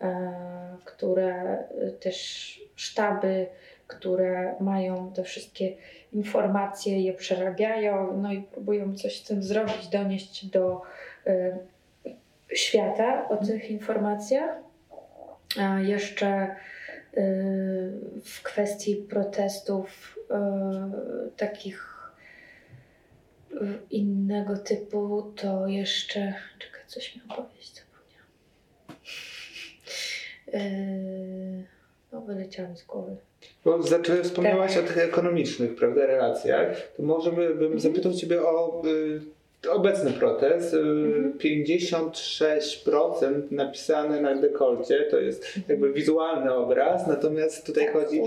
E, 0.00 0.76
które 0.84 1.58
też 2.00 2.60
sztaby, 2.76 3.46
które 3.86 4.54
mają 4.60 5.12
te 5.12 5.22
wszystkie 5.22 5.72
informacje, 6.12 7.00
je 7.00 7.12
przerabiają, 7.12 8.16
no 8.16 8.32
i 8.32 8.42
próbują 8.42 8.96
coś 8.96 9.20
z 9.20 9.24
tym 9.24 9.42
zrobić, 9.42 9.88
donieść 9.88 10.46
do 10.46 10.82
e, 11.26 11.58
świata 12.54 13.28
o 13.28 13.36
tych 13.36 13.70
informacjach. 13.70 14.56
A 15.60 15.80
jeszcze 15.80 16.26
e, 16.26 16.56
w 18.24 18.42
kwestii 18.42 18.96
protestów 18.96 20.18
takich 21.36 21.89
innego 23.90 24.56
typu, 24.56 25.32
to 25.36 25.66
jeszcze. 25.66 26.34
Czekaj, 26.58 26.80
coś 26.86 27.16
miałam 27.16 27.44
powiedzieć. 27.44 27.60
Yy, 30.52 31.64
no, 32.12 32.20
wyleciało 32.20 32.68
mi 32.68 32.76
z 32.76 32.84
głowy. 32.84 33.16
Bo 33.64 33.82
zaczęłaś, 33.82 34.26
wspomniałaś 34.26 34.74
tak. 34.74 34.84
o 34.84 34.86
tych 34.86 34.98
ekonomicznych, 34.98 35.74
prawda, 35.74 36.06
relacjach. 36.06 36.92
To 36.96 37.02
może 37.02 37.32
by, 37.32 37.48
bym 37.48 37.62
mhm. 37.62 37.80
zapytał 37.80 38.12
Ciebie 38.12 38.42
o 38.42 38.82
y, 38.86 39.20
obecny 39.68 40.10
protest, 40.10 40.74
y, 40.74 40.78
mhm. 40.78 41.38
56% 41.38 43.50
napisane 43.50 44.20
na 44.20 44.34
dekolcie, 44.34 45.06
to 45.10 45.20
jest 45.20 45.46
jakby 45.68 45.92
wizualny 45.92 46.54
obraz, 46.54 47.06
natomiast 47.06 47.66
tutaj, 47.66 47.84
tak, 47.84 47.92
chodzi, 47.92 48.22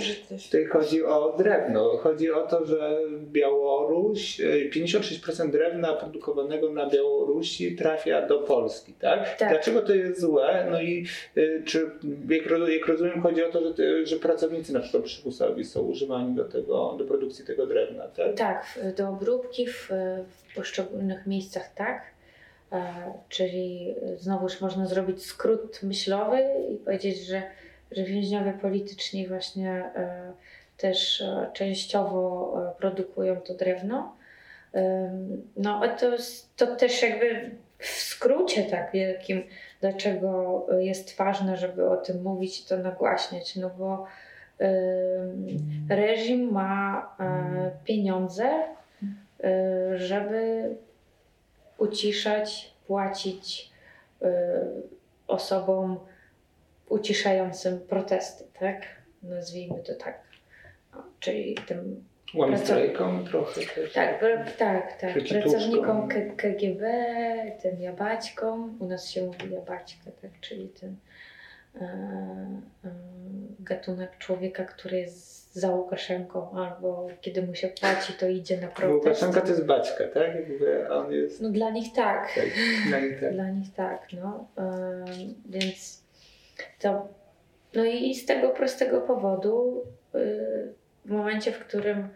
tutaj 0.46 0.66
chodzi 0.66 1.04
o 1.04 1.36
drewno. 1.38 1.98
Chodzi 1.98 2.32
o 2.32 2.48
to, 2.48 2.66
że 2.66 2.98
Białoruś, 3.32 4.42
56% 4.72 5.46
y, 5.46 5.52
drewna 5.52 5.94
produkowanego 5.94 6.72
na 6.72 6.90
Białorusi 6.90 7.76
trafia 7.76 8.28
do 8.28 8.40
Polski, 8.40 8.94
tak? 8.94 9.38
tak. 9.38 9.50
Dlaczego 9.50 9.82
to 9.82 9.96
jest 9.96 10.22
złe? 10.22 10.68
No 10.72 10.82
i 10.82 11.06
y, 11.38 11.64
czy, 11.66 11.92
jak, 12.30 12.46
jak 12.70 12.88
rozumiem, 12.88 13.22
chodzi 13.22 13.44
o 13.44 13.52
to, 13.52 13.74
że, 13.78 14.06
że 14.06 14.16
pracownicy 14.16 14.74
na 14.74 14.80
przykład 14.80 15.04
przymusowi 15.04 15.66
są 15.66 15.82
używani 15.82 16.36
do 16.36 16.46
tego, 16.46 16.96
do 17.00 17.06
produkcji 17.06 17.46
tego 17.46 17.68
drewna, 17.68 18.08
tak? 18.08 18.36
Tak, 18.36 18.80
do 18.98 19.10
obróbki 19.10 19.68
w, 19.68 19.90
w 20.38 20.43
poszczególnych 20.56 21.28
miejscach 21.28 21.74
tak. 21.74 22.14
E, 22.74 23.14
czyli 23.30 23.96
znowuż 24.18 24.62
można 24.62 24.86
zrobić 24.86 25.26
skrót 25.26 25.84
myślowy 25.84 26.44
i 26.72 26.78
powiedzieć, 26.78 27.26
że, 27.26 27.42
że 27.92 28.04
więźniowie 28.04 28.54
polityczni 28.54 29.28
właśnie 29.28 29.72
e, 29.72 30.34
też 30.78 31.22
e, 31.22 31.50
częściowo 31.54 32.54
produkują 32.80 33.42
to 33.42 33.54
drewno. 33.54 34.16
No 35.58 35.82
to, 36.00 36.12
to 36.56 36.76
też 36.76 37.02
jakby 37.02 37.52
w 37.78 37.88
skrócie 37.88 38.64
tak 38.64 38.92
wielkim, 38.92 39.44
dlaczego 39.82 40.66
jest 40.80 41.18
ważne, 41.18 41.58
żeby 41.58 41.90
o 41.90 41.98
tym 41.98 42.22
mówić 42.22 42.62
i 42.62 42.68
to 42.68 42.78
nagłaśniać, 42.78 43.56
no 43.56 43.70
bo 43.70 44.06
reżim 45.90 46.52
ma 46.52 47.16
pieniądze, 47.84 48.64
żeby 49.96 50.70
uciszać, 51.78 52.74
płacić 52.88 53.72
y, 54.22 54.26
osobom 55.28 56.00
uciszającym 56.90 57.80
protesty, 57.80 58.44
tak? 58.60 58.82
Nazwijmy 59.24 59.84
to 59.84 59.96
tak. 59.96 60.22
No, 60.94 61.04
czyli 61.20 61.56
tym 61.68 62.04
Łamistrajkom 62.36 63.26
trochę 63.26 63.62
też. 63.62 63.94
Tak, 63.94 64.20
tak, 64.58 64.98
tak. 65.02 65.14
Pracownikom 65.30 66.08
K- 66.08 66.36
KGB, 66.38 66.84
tym 67.62 67.82
jabaćkom, 67.82 68.78
u 68.80 68.88
nas 68.88 69.10
się 69.10 69.26
mówi 69.26 69.52
jabaćka, 69.52 70.12
tak, 70.22 70.32
czyli 70.42 70.70
ten 70.70 70.96
e, 71.76 71.86
e, 72.86 72.90
gatunek 73.60 74.18
człowieka, 74.18 74.64
który 74.66 74.98
jest 74.98 75.43
za 75.54 75.72
Łukaszenką, 75.72 76.52
albo 76.52 77.08
kiedy 77.22 77.42
mu 77.42 77.56
się 77.56 77.68
płaci, 77.68 78.14
to 78.14 78.28
idzie 78.28 78.62
na 78.62 78.68
protest. 78.68 78.94
Łukaszenka 78.94 79.42
to 79.42 79.48
jest 79.48 79.66
baćka, 79.66 80.04
tak? 80.08 80.36
Jakby, 80.36 80.90
on 80.90 81.12
jest 81.12 81.42
No 81.42 81.50
dla 81.50 81.70
nich 81.70 81.94
tak. 81.94 82.30
tak, 82.36 82.46
dla 82.88 83.00
nich 83.00 83.20
tak. 83.20 83.34
Dla 83.34 83.50
nich 83.50 83.74
tak, 83.74 84.08
no. 84.14 84.48
Ym, 84.58 85.36
więc 85.46 86.04
to. 86.80 87.08
No 87.74 87.86
i 87.86 88.16
z 88.16 88.26
tego 88.26 88.50
prostego 88.50 89.02
powodu, 89.02 89.84
y, 90.16 90.74
w 91.06 91.12
momencie, 91.12 91.52
w 91.52 91.60
którym 91.60 92.00
y, 92.00 92.10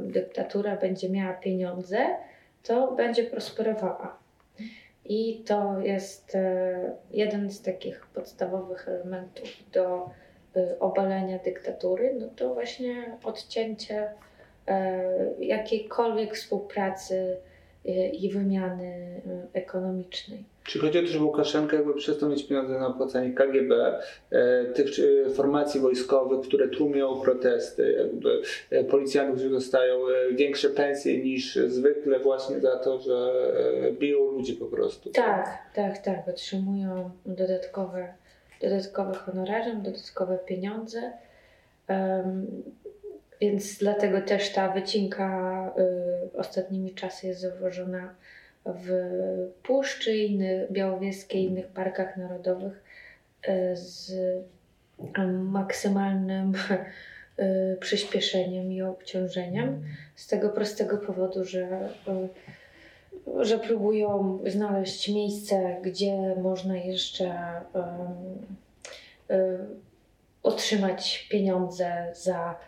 dyktatura 0.00 0.76
będzie 0.76 1.10
miała 1.10 1.34
pieniądze, 1.34 1.98
to 2.62 2.92
będzie 2.92 3.24
prosperowała. 3.24 4.18
I 5.04 5.44
to 5.46 5.80
jest 5.80 6.34
y, 6.34 6.38
jeden 7.10 7.50
z 7.50 7.62
takich 7.62 8.06
podstawowych 8.06 8.88
elementów 8.88 9.48
do 9.72 10.10
obalenia 10.80 11.38
dyktatury, 11.38 12.16
no 12.20 12.26
to 12.36 12.54
właśnie 12.54 13.18
odcięcie 13.24 14.08
y, 14.08 15.44
jakiejkolwiek 15.44 16.34
współpracy 16.34 17.36
y, 17.86 17.90
i 18.08 18.30
wymiany 18.30 19.20
y, 19.54 19.58
ekonomicznej. 19.58 20.44
Czy 20.64 20.78
chodzi 20.78 20.98
o 20.98 21.02
to, 21.02 21.08
że 21.08 21.22
Łukaszenka 21.22 21.76
jakby 21.76 21.94
przestał 21.94 22.28
mieć 22.28 22.44
pieniądze 22.44 22.78
na 22.78 22.86
opłacanie 22.86 23.32
KGB, 23.32 24.00
e, 24.30 24.64
tych 24.64 24.88
e, 25.26 25.30
formacji 25.30 25.80
wojskowych, 25.80 26.46
które 26.46 26.68
tłumią 26.68 27.20
protesty, 27.20 27.92
jakby 27.92 28.42
e, 28.70 28.84
policjantów, 28.84 29.34
którzy 29.34 29.50
dostają 29.50 29.96
e, 30.08 30.34
większe 30.34 30.68
pensje 30.68 31.18
niż 31.18 31.56
zwykle 31.56 32.18
właśnie 32.18 32.60
za 32.60 32.76
to, 32.76 33.00
że 33.00 33.32
e, 33.88 33.92
biją 33.92 34.30
ludzi 34.30 34.52
po 34.52 34.66
prostu. 34.66 35.10
Tak, 35.10 35.58
tak, 35.74 35.98
tak. 35.98 36.28
Otrzymują 36.28 37.10
dodatkowe, 37.26 38.14
dodatkowe 38.62 39.14
honorarium, 39.14 39.82
dodatkowe 39.82 40.38
pieniądze. 40.38 41.12
Więc 43.42 43.78
dlatego 43.78 44.20
też 44.20 44.52
ta 44.52 44.72
wycinka 44.72 45.72
y, 46.34 46.38
ostatnimi 46.38 46.94
czasy 46.94 47.26
jest 47.26 47.40
zauważona 47.40 48.14
w 48.66 48.90
Puszczy, 49.62 50.16
innych, 50.16 50.72
Białowieskiej, 50.72 51.44
innych 51.44 51.66
parkach 51.66 52.16
narodowych 52.16 52.84
y, 53.48 53.76
z 53.76 54.12
maksymalnym 55.42 56.52
y, 57.38 57.76
przyspieszeniem 57.80 58.72
i 58.72 58.82
obciążeniem. 58.82 59.84
Z 60.16 60.26
tego 60.26 60.48
prostego 60.48 60.98
powodu, 60.98 61.44
że 61.44 61.88
że 63.40 63.58
próbują 63.58 64.38
znaleźć 64.46 65.08
miejsce, 65.08 65.76
gdzie 65.82 66.36
można 66.36 66.76
jeszcze 66.76 67.60
y, 69.30 69.34
otrzymać 70.42 71.28
pieniądze 71.30 72.12
za 72.14 72.58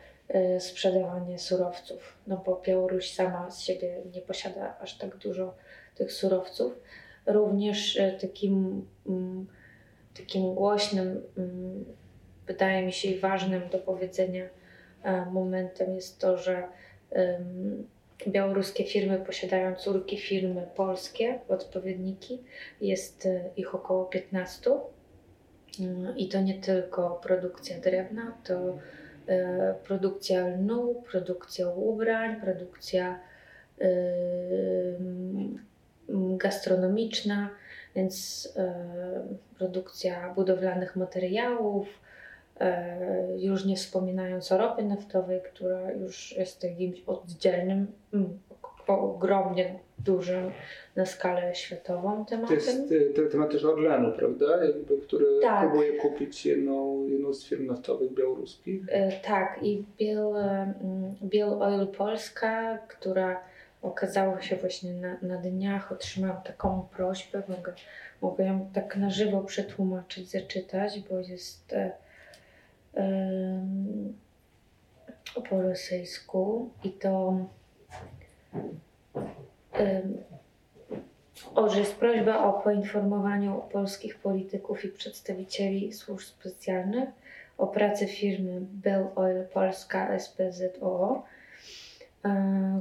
y, 0.57 0.61
sprzedawanie 0.61 1.39
surowców. 1.39 2.19
No 2.27 2.43
bo 2.47 2.63
Białoruś 2.67 3.13
sama 3.13 3.51
z 3.51 3.61
siebie 3.61 4.03
nie 4.15 4.21
posiada 4.21 4.79
aż 4.81 4.99
tak 4.99 5.17
dużo 5.17 5.55
tych 5.95 6.13
surowców. 6.13 6.81
Również 7.27 7.97
y, 7.97 8.19
takim, 8.21 8.87
mm, 9.07 9.47
takim 10.17 10.55
głośnym, 10.55 11.23
mm, 11.39 11.85
wydaje 12.47 12.87
mi 12.87 12.93
się 12.93 13.09
i 13.09 13.19
ważnym 13.19 13.69
do 13.69 13.79
powiedzenia 13.79 14.45
e, 15.03 15.27
momentem 15.27 15.95
jest 15.95 16.21
to, 16.21 16.39
że 16.39 16.69
białoruskie 18.29 18.85
firmy 18.85 19.19
posiadają 19.27 19.75
córki 19.75 20.19
firmy 20.19 20.67
polskie, 20.77 21.41
odpowiedniki. 21.49 22.43
Jest 22.81 23.27
e, 23.27 23.51
ich 23.57 23.75
około 23.75 24.05
15. 24.05 24.71
Mm, 25.81 26.17
I 26.17 26.29
to 26.29 26.41
nie 26.41 26.55
tylko 26.55 27.21
produkcja 27.23 27.79
drewna, 27.79 28.39
to 28.45 28.79
e, 29.29 29.75
produkcja 29.85 30.49
lnu, 30.49 31.03
produkcja 31.11 31.69
ubrań, 31.69 32.41
produkcja 32.41 33.21
e, 33.81 33.85
mm, 34.99 35.59
gastronomiczna, 36.39 37.51
więc 37.97 38.49
produkcja 39.59 40.35
budowlanych 40.35 40.97
materiałów, 40.97 41.87
już 43.37 43.65
nie 43.65 43.77
wspominając 43.77 44.53
o 44.53 44.59
ropie 44.59 44.83
naftowej, 44.83 45.41
która 45.43 45.93
już 45.93 46.37
jest 46.37 46.65
jakimś 46.65 47.03
oddzielnym, 47.07 47.87
mm, 48.15 48.39
ogromnie 48.87 49.79
dużym 49.99 50.51
na 50.97 51.07
skalę 51.07 51.55
światową 51.55 52.25
To 52.25 52.31
tematem. 52.31 52.55
jest 52.57 52.93
e, 52.93 53.15
te- 53.15 53.27
temat 53.27 53.51
też 53.51 53.65
Orlenu, 53.65 54.13
prawda? 54.13 54.65
Jakby, 54.65 54.99
który 54.99 55.27
Tak. 55.43 55.61
próbuje 55.71 55.93
kupić 56.01 56.47
jedną, 56.47 57.07
jedną 57.09 57.33
z 57.35 57.45
firm 57.45 57.67
naftowych 57.67 58.15
białoruskich. 58.15 58.83
E, 58.89 59.13
Tak, 59.21 59.59
i 59.63 59.85
Bill, 59.99 60.37
mm, 60.37 60.75
Bill 61.23 61.63
Oil 61.63 61.87
Polska, 61.87 62.79
która 62.89 63.41
okazała 63.83 64.43
się 64.43 64.57
właśnie 64.57 64.95
na, 64.95 65.17
na 65.23 65.37
dniach, 65.37 65.93
otrzymałam 65.93 66.43
taką 66.43 66.89
prośbę, 66.97 67.43
mogę, 67.49 67.73
mogę 68.23 68.45
ją 68.45 68.69
tak 68.75 68.97
na 68.97 69.11
żywo 69.11 69.41
przetłumaczyć, 69.41 70.31
zaczytać, 70.31 71.01
bo 71.11 71.19
jest 71.19 71.73
e, 71.73 71.93
po 75.51 75.63
rosyjsku 75.63 76.71
i 76.85 76.91
to 76.91 77.37
o, 81.55 81.69
że 81.69 81.79
jest 81.79 81.95
prośba 81.95 82.45
o 82.45 82.53
poinformowaniu 82.53 83.63
polskich 83.73 84.19
polityków 84.19 84.85
i 84.85 84.89
przedstawicieli 84.89 85.93
służb 85.93 86.27
specjalnych 86.27 87.09
o 87.59 87.67
pracy 87.67 88.07
firmy 88.07 88.61
Bell 88.61 89.07
Oil 89.17 89.45
Polska 89.53 90.19
SPZOO, 90.19 91.25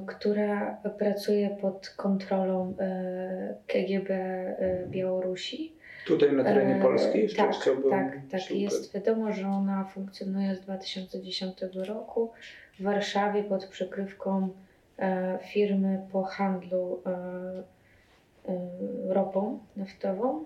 która 0.06 0.78
pracuje 0.98 1.50
pod 1.50 1.90
kontrolą 1.90 2.74
e, 2.80 3.56
KGB 3.68 4.10
e, 4.10 4.86
Białorusi. 4.88 5.74
Tutaj 6.06 6.34
na 6.34 6.44
terenie 6.44 6.76
E, 6.76 6.82
Polski 6.82 7.20
jeszcze 7.20 7.38
tak, 7.38 7.56
chciałbym... 7.56 7.90
tak, 7.90 8.18
tak. 8.32 8.42
super. 8.42 8.58
Jest 8.58 8.94
wiadomo, 8.94 9.34
że 9.34 9.48
ona 9.48 9.84
funkcjonuje 9.84 10.56
z 10.56 10.62
2010 10.62 11.58
roku 11.74 12.32
w 12.80 12.84
Warszawie 12.84 13.44
pod 13.44 13.66
przykrywką 13.66 14.50
e, 14.98 15.40
firmy 15.42 16.02
po 16.12 16.24
handlu 16.24 17.02
e, 17.06 17.10
e, 17.10 19.14
ropą 19.14 19.60
naftową. 19.76 20.46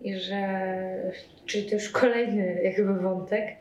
I 0.00 0.14
że, 0.14 0.72
czyli 1.46 1.68
to 1.68 1.74
już 1.74 1.90
kolejny 1.90 2.62
jakby 2.62 2.94
wątek, 2.94 3.56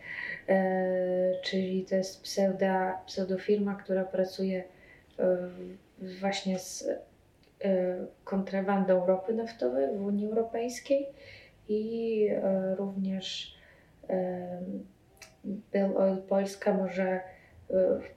czyli 1.44 1.86
to 1.86 1.96
jest 1.96 2.24
pseuda, 2.24 3.02
pseudofirma, 3.06 3.76
która 3.76 4.04
pracuje 4.04 4.64
właśnie 6.00 6.60
z 6.60 6.90
kontrabandą 8.24 9.06
ropy 9.06 9.34
naftowej 9.34 9.98
w 9.98 10.02
Unii 10.06 10.28
Europejskiej 10.28 11.08
i 11.68 12.28
e, 12.32 12.76
również 12.76 13.56
e, 14.10 14.62
Bill 15.46 16.22
Polska 16.30 16.74
może 16.74 17.20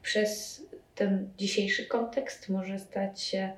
przez 0.03 0.63
ten 0.95 1.31
dzisiejszy 1.37 1.87
kontekst 1.87 2.49
może 2.49 2.79
stać 2.79 3.21
się 3.21 3.53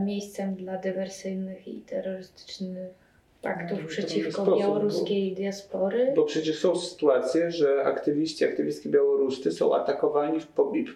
miejscem 0.00 0.54
dla 0.54 0.78
dywersyjnych 0.78 1.68
i 1.68 1.80
terrorystycznych 1.80 3.07
aktów 3.42 3.78
No, 3.78 3.84
w 3.84 3.86
przeciwko 3.86 4.32
sposób, 4.32 4.58
białoruskiej 4.58 5.34
diaspory. 5.34 6.12
Bo 6.16 6.24
przecież 6.24 6.58
są 6.58 6.76
sytuacje, 6.76 7.50
że 7.50 7.82
aktywiści, 7.84 8.44
aktywistki 8.44 8.88
białoruscy 8.88 9.52
są 9.52 9.74
atakowani 9.74 10.40
w, 10.40 10.46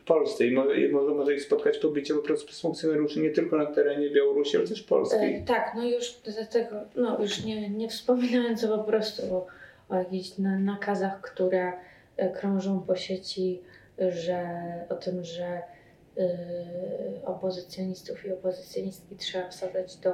w 0.00 0.04
Polsce 0.04 0.46
i 0.46 0.50
może, 0.54 0.80
i 0.80 0.92
może, 0.92 1.14
może 1.14 1.34
ich 1.34 1.42
spotkać 1.42 1.78
pobicie 1.78 2.14
po 2.14 2.22
prostu 2.22 2.46
przez 2.46 2.60
funkcjonariuszy 2.60 3.20
nie 3.20 3.30
tylko 3.30 3.56
na 3.56 3.66
terenie 3.66 4.10
Białorusi, 4.10 4.56
ale 4.56 4.66
też 4.66 4.82
Polski. 4.82 5.16
E, 5.20 5.42
tak, 5.46 5.72
no 5.76 5.84
już 5.84 6.20
dlatego, 6.24 6.76
no 6.96 7.22
już 7.22 7.44
nie, 7.44 7.70
nie 7.70 7.88
wspominając 7.88 8.66
po 8.66 8.78
prostu 8.78 9.34
o, 9.34 9.46
o 9.88 9.96
jakichś 9.96 10.38
na, 10.38 10.58
nakazach, 10.58 11.20
które 11.20 11.72
e, 12.16 12.30
krążą 12.30 12.80
po 12.80 12.96
sieci, 12.96 13.62
że 13.98 14.46
o 14.88 14.94
tym, 14.94 15.24
że 15.24 15.44
e, 15.44 15.62
opozycjonistów 17.24 18.26
i 18.26 18.32
opozycjonistki 18.32 19.16
trzeba 19.16 19.48
wsadzać 19.48 19.96
do, 19.96 20.12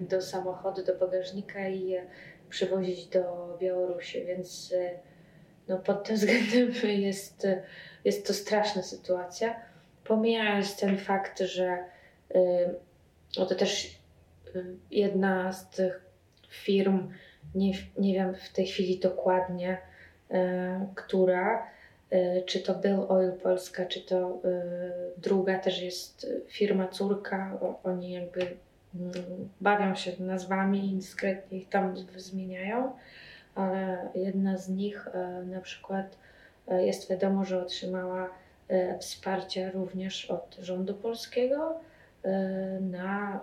do 0.00 0.22
samochodu, 0.22 0.84
do 0.84 0.98
bagażnika 0.98 1.68
i 1.68 1.88
je 1.88 2.06
przywozić 2.48 3.06
do 3.06 3.56
Białorusi, 3.60 4.24
więc 4.24 4.74
e, 4.76 4.90
no, 5.70 5.78
pod 5.78 6.04
tym 6.04 6.16
względem 6.16 6.72
jest, 7.08 7.44
e, 7.44 7.62
jest 8.04 8.26
to 8.26 8.34
straszna 8.34 8.82
sytuacja. 8.82 9.60
Pomijając 10.04 10.76
ten 10.76 10.98
fakt, 10.98 11.40
że 11.40 11.78
e, 12.34 12.74
no 13.38 13.46
to 13.46 13.54
też 13.54 14.00
jedna 14.90 15.52
z 15.52 15.70
tych 15.70 16.04
firm, 16.48 17.12
nie, 17.54 17.72
nie 17.98 18.14
wiem 18.14 18.34
w 18.34 18.52
tej 18.52 18.66
chwili 18.66 18.98
dokładnie, 18.98 19.78
e, 20.30 20.86
która, 20.94 21.70
czy 22.46 22.60
to 22.60 22.74
Bill 22.74 23.06
Oil 23.08 23.32
Polska, 23.32 23.86
czy 23.86 24.00
to 24.00 24.42
druga 25.16 25.58
też 25.58 25.82
jest 25.82 26.26
firma 26.48 26.88
córka, 26.88 27.58
oni 27.84 28.12
jakby 28.12 28.56
bawią 29.60 29.94
się 29.94 30.12
nazwami 30.18 30.92
i 30.92 30.96
dyskretnie 30.96 31.58
ich 31.58 31.68
tam 31.68 31.94
zmieniają, 32.16 32.92
ale 33.54 34.08
jedna 34.14 34.56
z 34.58 34.68
nich 34.68 35.08
na 35.46 35.60
przykład 35.60 36.18
jest 36.68 37.10
wiadomo, 37.10 37.44
że 37.44 37.62
otrzymała 37.62 38.30
wsparcie 39.00 39.70
również 39.70 40.30
od 40.30 40.56
rządu 40.60 40.94
polskiego 40.94 41.80
na 42.80 43.40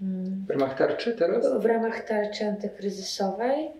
w 0.00 0.50
ramach 0.50 0.78
tarczy 0.78 1.12
teraz? 1.12 1.62
W 1.62 1.64
ramach 1.64 2.04
tarczy 2.04 2.46
antykryzysowej 2.46 3.70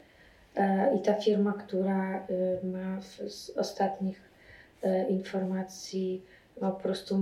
e, 0.57 0.97
i 0.97 1.03
ta 1.03 1.15
firma, 1.15 1.53
która 1.53 2.15
e, 2.15 2.67
ma 2.67 3.01
z 3.29 3.51
ostatnich 3.51 4.21
e, 4.83 5.09
informacji 5.09 6.25
ma 6.61 6.71
po 6.71 6.81
prostu 6.81 7.19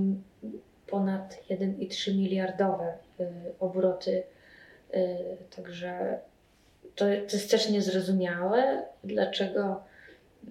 ponad 0.90 1.38
1,3 1.50 2.16
miliardowe 2.16 2.92
obroty. 3.60 4.22
Także 5.56 6.18
to, 6.94 7.04
to 7.04 7.36
jest 7.36 7.50
też 7.50 7.70
niezrozumiałe, 7.70 8.82
dlaczego 9.04 9.82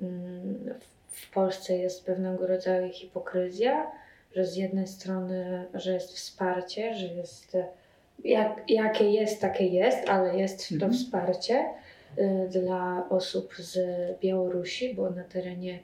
mm, 0.01 0.73
w 1.07 1.31
Polsce 1.31 1.77
jest 1.77 2.05
pewnego 2.05 2.47
rodzaju 2.47 2.93
hipokryzja, 2.93 3.91
że 4.35 4.45
z 4.45 4.55
jednej 4.55 4.87
strony, 4.87 5.65
że 5.73 5.93
jest 5.93 6.13
wsparcie, 6.13 6.95
że 6.95 7.07
jest 7.07 7.57
jak, 8.23 8.63
jakie 8.69 9.11
jest, 9.11 9.41
takie 9.41 9.67
jest, 9.67 10.09
ale 10.09 10.37
jest 10.37 10.69
to 10.69 10.73
mhm. 10.75 10.93
wsparcie 10.93 11.65
y, 12.17 12.49
dla 12.49 13.05
osób 13.09 13.55
z 13.55 13.79
Białorusi, 14.19 14.93
bo 14.93 15.09
na 15.09 15.23
terenie 15.23 15.73
y, 15.73 15.79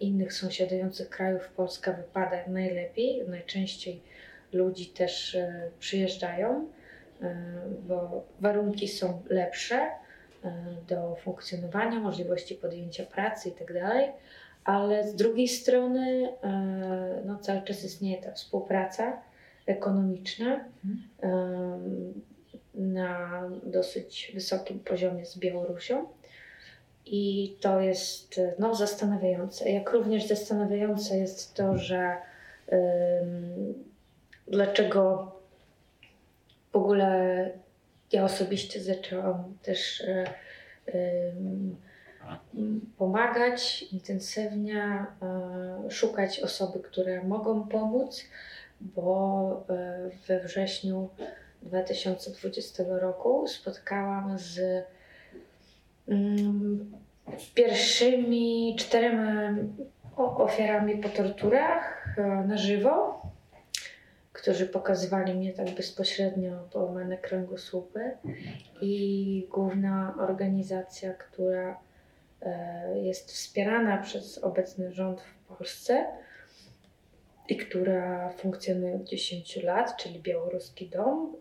innych 0.00 0.32
sąsiadujących 0.32 1.08
krajów 1.08 1.48
Polska 1.48 1.92
wypada 1.92 2.36
najlepiej. 2.46 3.28
Najczęściej 3.28 4.02
ludzi 4.52 4.86
też 4.86 5.34
y, 5.34 5.70
przyjeżdżają, 5.78 6.68
bo 7.88 8.24
warunki 8.40 8.88
są 8.88 9.22
lepsze 9.28 9.90
do 10.88 11.16
funkcjonowania, 11.16 12.00
możliwości 12.00 12.54
podjęcia 12.54 13.04
pracy 13.06 13.48
itd. 13.48 13.80
Tak 13.80 14.12
ale 14.64 15.08
z 15.08 15.14
drugiej 15.14 15.48
strony 15.48 16.32
no, 17.24 17.38
cały 17.38 17.62
czas 17.62 17.84
istnieje 17.84 18.22
ta 18.22 18.32
współpraca 18.32 19.22
ekonomiczne 19.66 20.64
na 22.74 23.42
dosyć 23.66 24.30
wysokim 24.34 24.80
poziomie 24.80 25.26
z 25.26 25.38
Białorusią. 25.38 26.06
I 27.12 27.56
to 27.60 27.80
jest 27.80 28.40
no, 28.58 28.74
zastanawiające. 28.74 29.70
Jak 29.70 29.92
również 29.92 30.26
zastanawiające 30.26 31.18
jest 31.18 31.54
to, 31.54 31.78
że 31.78 32.16
um, 32.66 33.74
dlaczego 34.48 35.32
w 36.72 36.76
ogóle 36.76 37.50
ja 38.12 38.24
osobiście 38.24 38.80
zaczęłam 38.80 39.56
też 39.62 40.02
um, 40.94 41.76
pomagać 42.98 43.82
intensywnie, 43.82 45.06
um, 45.20 45.90
szukać 45.90 46.40
osoby, 46.40 46.80
które 46.80 47.24
mogą 47.24 47.68
pomóc 47.68 48.24
bo 48.80 49.64
e, 49.68 50.10
we 50.26 50.40
wrześniu 50.40 51.08
2020 51.62 52.84
roku 52.88 53.46
spotkałam 53.48 54.38
z 54.38 54.84
pierwszymi 57.54 58.76
czterema 58.78 59.54
ofiarami 60.16 60.96
po 60.96 61.08
torturach 61.08 62.14
e, 62.18 62.22
na 62.22 62.56
żywo, 62.56 63.22
którzy 64.32 64.66
pokazywali 64.66 65.34
mnie 65.34 65.52
tak 65.52 65.70
bezpośrednio 65.70 66.68
połamane 66.72 67.18
kręgosłupy 67.18 68.10
i 68.80 69.46
główna 69.50 70.14
organizacja, 70.18 71.14
która 71.14 71.80
e, 72.42 72.98
jest 72.98 73.32
wspierana 73.32 73.98
przez 73.98 74.38
obecny 74.38 74.92
rząd 74.92 75.20
w 75.20 75.56
Polsce, 75.56 76.06
i 77.48 77.56
która 77.56 78.30
funkcjonuje 78.30 78.94
od 78.94 79.04
10 79.04 79.62
lat, 79.62 79.96
czyli 79.96 80.20
Białoruski 80.20 80.88
Dom, 80.88 81.36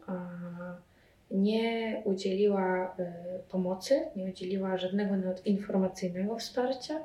nie 1.32 2.01
udzieliła 2.05 2.95
e, 2.99 3.13
pomocy, 3.49 4.01
nie 4.15 4.25
udzieliła 4.25 4.77
żadnego 4.77 5.17
nawet 5.17 5.45
informacyjnego 5.45 6.38
wsparcia. 6.38 6.99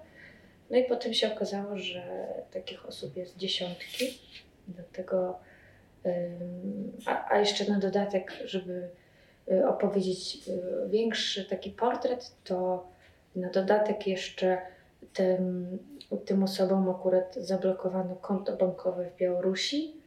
No 0.70 0.76
i 0.76 0.84
potem 0.84 1.14
się 1.14 1.32
okazało, 1.32 1.78
że 1.78 2.26
takich 2.52 2.86
osób 2.86 3.16
jest 3.16 3.36
dziesiątki. 3.36 4.18
Dlatego, 4.68 5.38
a, 7.06 7.30
a 7.30 7.38
jeszcze 7.38 7.70
na 7.72 7.78
dodatek, 7.78 8.32
żeby 8.44 8.88
e, 9.50 9.68
opowiedzieć 9.68 10.38
większy 10.88 11.44
taki 11.44 11.70
portret, 11.70 12.32
to 12.44 12.86
na 13.36 13.50
dodatek 13.50 14.06
jeszcze 14.06 14.58
tym, 15.12 15.78
tym 16.24 16.42
osobom 16.42 16.90
akurat 16.90 17.34
zablokowano 17.34 18.16
konto 18.16 18.56
bankowe 18.56 19.10
w 19.10 19.16
Białorusi, 19.16 20.03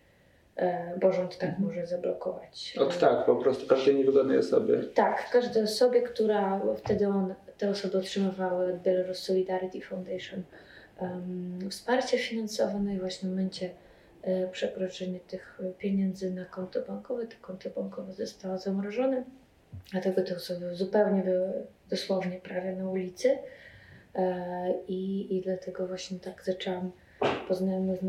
bo 1.01 1.11
rząd 1.11 1.37
tak 1.37 1.49
mhm. 1.49 1.67
może 1.67 1.87
zablokować. 1.87 2.75
Od 2.79 2.99
tak, 2.99 3.25
po 3.25 3.35
prostu 3.35 3.67
każdej 3.67 3.95
niewygodnej 3.95 4.37
osobie. 4.37 4.83
Tak, 4.83 5.29
każdej 5.29 5.63
osobie, 5.63 6.01
która 6.01 6.61
wtedy 6.77 7.07
on, 7.07 7.33
te 7.57 7.69
osoby 7.69 7.97
otrzymywały 7.97 8.73
od 8.73 8.79
Belarus 8.79 9.19
Solidarity 9.19 9.81
Foundation 9.81 10.43
um, 11.01 11.69
wsparcie 11.69 12.17
finansowe, 12.17 12.79
no 12.79 12.91
i 12.91 12.99
właśnie 12.99 13.29
w 13.29 13.31
momencie 13.31 13.69
e, 14.21 14.47
przekroczenia 14.47 15.19
tych 15.27 15.59
pieniędzy 15.77 16.31
na 16.31 16.45
konto 16.45 16.81
bankowe, 16.81 17.27
to 17.27 17.35
konto 17.41 17.69
bankowe 17.69 18.13
zostało 18.13 18.57
zamrożone, 18.57 19.23
dlatego 19.91 20.21
te 20.21 20.35
osoby 20.35 20.75
zupełnie 20.75 21.23
były 21.23 21.53
dosłownie 21.89 22.39
prawie 22.39 22.75
na 22.75 22.89
ulicy. 22.89 23.37
E, 24.15 24.73
I, 24.87 25.35
I 25.37 25.41
dlatego 25.41 25.87
właśnie 25.87 26.19
tak 26.19 26.43
zaczęłam 26.43 26.91
po 27.47 27.55
znajomych 27.55 27.99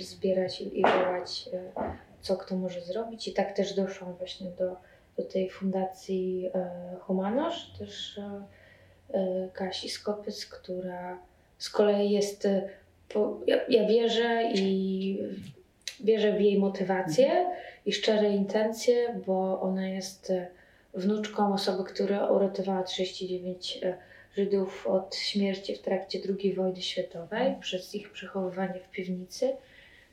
zbierać 0.00 0.60
i, 0.60 0.82
wołać, 0.82 1.50
e, 1.52 1.92
co 2.20 2.36
kto 2.36 2.56
może 2.56 2.80
zrobić. 2.80 3.28
I 3.28 3.32
tak 3.32 3.52
też 3.52 3.74
doszłam 3.74 4.14
właśnie 4.14 4.50
do, 4.50 4.76
do 5.16 5.22
tej 5.32 5.50
fundacji 5.50 6.50
e, 6.54 6.70
Humanosz, 7.00 7.72
też 7.78 8.20
Kasi 9.52 9.88
Skopyc, 9.88 10.46
która 10.46 11.18
z 11.58 11.70
kolei 11.70 12.10
jest, 12.10 12.48
po, 13.08 13.40
ja, 13.46 13.56
ja 13.68 13.88
wierzę 13.88 14.50
i 14.54 15.18
wierzę 16.00 16.32
w 16.32 16.40
jej 16.40 16.58
motywację 16.58 17.30
mhm. 17.30 17.56
i 17.86 17.92
szczere 17.92 18.30
intencje, 18.30 19.20
bo 19.26 19.60
ona 19.60 19.88
jest 19.88 20.32
wnuczką 20.94 21.54
osoby, 21.54 21.84
która 21.84 22.26
uratowała 22.26 22.82
39 22.82 23.80
Żydów 24.36 24.86
od 24.86 25.16
śmierci 25.16 25.74
w 25.74 25.82
trakcie 25.82 26.18
II 26.28 26.54
wojny 26.54 26.82
światowej 26.82 27.54
przez 27.60 27.94
ich 27.94 28.12
przechowywanie 28.12 28.80
w 28.80 28.90
piwnicy. 28.90 29.56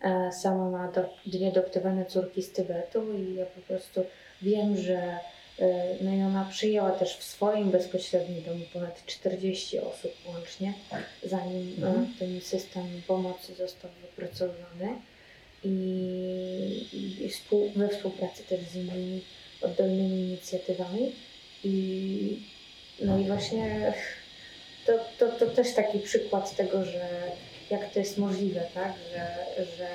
E, 0.01 0.32
sama 0.32 0.69
ma 0.69 0.91
do, 0.91 1.09
dwie 1.26 1.47
adoptowane 1.47 2.05
córki 2.05 2.43
z 2.43 2.51
Tybetu 2.51 3.13
i 3.13 3.36
ja 3.36 3.45
po 3.45 3.61
prostu 3.61 4.03
wiem, 4.41 4.78
że 4.78 5.17
e, 5.59 5.95
no 6.01 6.13
i 6.13 6.22
ona 6.22 6.47
przyjęła 6.51 6.91
też 6.91 7.17
w 7.17 7.24
swoim 7.24 7.72
bezpośrednim 7.72 8.43
domu 8.43 8.65
ponad 8.74 9.05
40 9.05 9.80
osób 9.80 10.11
łącznie, 10.28 10.74
zanim 11.24 11.84
e, 11.84 11.88
mhm. 11.88 12.13
ten 12.19 12.41
system 12.41 12.84
pomocy 13.07 13.55
został 13.55 13.91
wypracowany 14.01 14.95
i, 15.63 16.88
i 17.19 17.30
współ, 17.30 17.72
we 17.76 17.89
współpracy 17.89 18.43
też 18.43 18.59
z 18.59 18.76
innymi 18.76 19.22
oddolnymi 19.61 20.22
inicjatywami. 20.22 21.11
I 21.63 22.39
no 23.02 23.18
i 23.18 23.28
właśnie 23.28 23.93
to, 24.86 24.93
to, 25.20 25.28
to 25.28 25.45
też 25.45 25.74
taki 25.74 25.99
przykład 25.99 26.56
tego, 26.56 26.86
że 26.86 27.10
jak 27.70 27.93
to 27.93 27.99
jest 27.99 28.18
możliwe, 28.18 28.62
tak? 28.74 28.93
Że, 29.14 29.66
że 29.76 29.88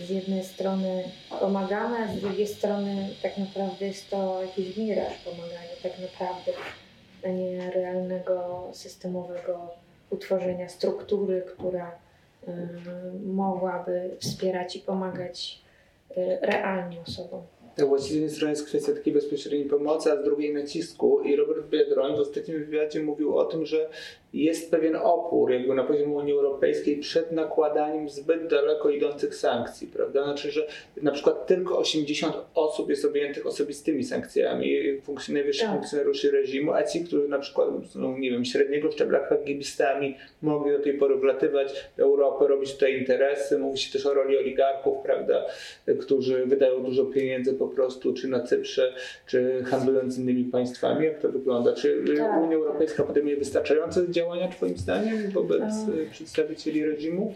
z 0.00 0.10
jednej 0.10 0.44
strony 0.44 1.04
pomagamy, 1.40 1.98
a 1.98 2.14
z 2.14 2.20
drugiej 2.20 2.46
strony 2.46 3.08
tak 3.22 3.38
naprawdę 3.38 3.86
jest 3.86 4.10
to 4.10 4.42
jakiś 4.42 4.76
miraż 4.76 5.12
pomagania, 5.24 5.76
tak 5.82 5.92
naprawdę, 5.98 6.52
a 7.24 7.28
nie 7.28 7.70
realnego, 7.70 8.68
systemowego 8.72 9.70
utworzenia 10.10 10.68
struktury, 10.68 11.42
która 11.56 11.98
y, 12.48 12.52
mogłaby 13.26 14.16
wspierać 14.20 14.76
i 14.76 14.80
pomagać 14.80 15.62
y, 16.16 16.38
realnie 16.42 17.00
osobom. 17.00 17.42
Właściwie 17.78 18.10
z 18.10 18.14
jednej 18.14 18.30
strony 18.30 18.50
jest 18.50 18.66
kwestia 18.66 18.92
takiej 18.92 19.12
bezpośredniej 19.12 19.68
pomocy, 19.68 20.12
a 20.12 20.22
z 20.22 20.24
drugiej 20.24 20.54
nacisku. 20.54 21.20
I 21.20 21.36
Robert 21.36 21.66
Biedroń 21.66 22.16
w 22.16 22.20
ostatnim 22.20 22.58
wywiadzie 22.58 23.02
mówił 23.02 23.38
o 23.38 23.44
tym, 23.44 23.66
że 23.66 23.90
jest 24.32 24.70
pewien 24.70 24.96
opór 24.96 25.50
jakby 25.52 25.74
na 25.74 25.84
poziomie 25.84 26.14
Unii 26.14 26.32
Europejskiej 26.32 26.96
przed 26.96 27.32
nakładaniem 27.32 28.08
zbyt 28.08 28.46
daleko 28.46 28.90
idących 28.90 29.34
sankcji, 29.34 29.86
prawda? 29.86 30.24
Znaczy, 30.24 30.50
że 30.50 30.66
na 31.02 31.10
przykład 31.10 31.46
tylko 31.46 31.78
80 31.78 32.36
osób 32.54 32.90
jest 32.90 33.04
objętych 33.04 33.46
osobistymi 33.46 34.04
sankcjami 34.04 35.00
funkcjon 35.00 35.34
najwyższych 35.34 35.66
tak. 35.66 35.76
funkcjonariuszy 35.76 36.30
reżimu, 36.30 36.72
a 36.72 36.82
ci, 36.82 37.04
którzy 37.04 37.28
na 37.28 37.38
przykład 37.38 37.68
są, 37.88 38.18
nie 38.18 38.30
wiem, 38.30 38.44
średniego 38.44 38.92
szczebla 38.92 39.26
hagibistami, 39.26 40.16
mogli 40.42 40.72
do 40.72 40.78
tej 40.78 40.94
pory 40.94 41.16
wlatywać 41.16 41.72
w 41.96 42.00
Europę, 42.00 42.46
robić 42.46 42.72
tutaj 42.72 42.98
interesy. 42.98 43.58
Mówi 43.58 43.78
się 43.78 43.92
też 43.92 44.06
o 44.06 44.14
roli 44.14 44.38
oligarchów, 44.38 44.98
prawda, 45.02 45.46
którzy 46.00 46.46
wydają 46.46 46.84
dużo 46.84 47.04
pieniędzy 47.04 47.54
po 47.54 47.68
prostu, 47.68 48.14
czy 48.14 48.28
na 48.28 48.40
Cyprze, 48.40 48.94
czy 49.26 49.64
handlując 49.66 50.14
z 50.14 50.18
innymi 50.18 50.44
państwami. 50.44 51.06
Jak 51.06 51.18
to 51.18 51.28
wygląda? 51.28 51.72
Czy 51.72 52.04
tak. 52.18 52.42
Unia 52.42 52.56
Europejska 52.56 53.02
podejmuje 53.02 53.36
wystarczające 53.36 54.10
działania 54.10 54.21
działania 54.22 54.48
Twoim 54.48 54.78
zdaniem 54.78 55.30
wobec 55.30 55.60
um, 55.60 56.10
przedstawicieli 56.10 56.86
reżimu? 56.86 57.34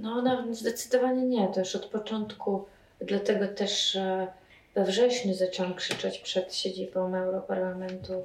No, 0.00 0.22
no, 0.22 0.54
zdecydowanie 0.54 1.22
nie. 1.22 1.48
Też 1.48 1.76
od 1.76 1.86
początku, 1.86 2.64
dlatego 3.00 3.48
też 3.48 3.96
e, 3.96 4.26
we 4.74 4.84
wrześniu 4.84 5.34
zaczęłam 5.34 5.74
krzyczeć 5.74 6.18
przed 6.18 6.54
siedzibą 6.54 7.14
Europarlamentu 7.14 8.12
e, 8.12 8.24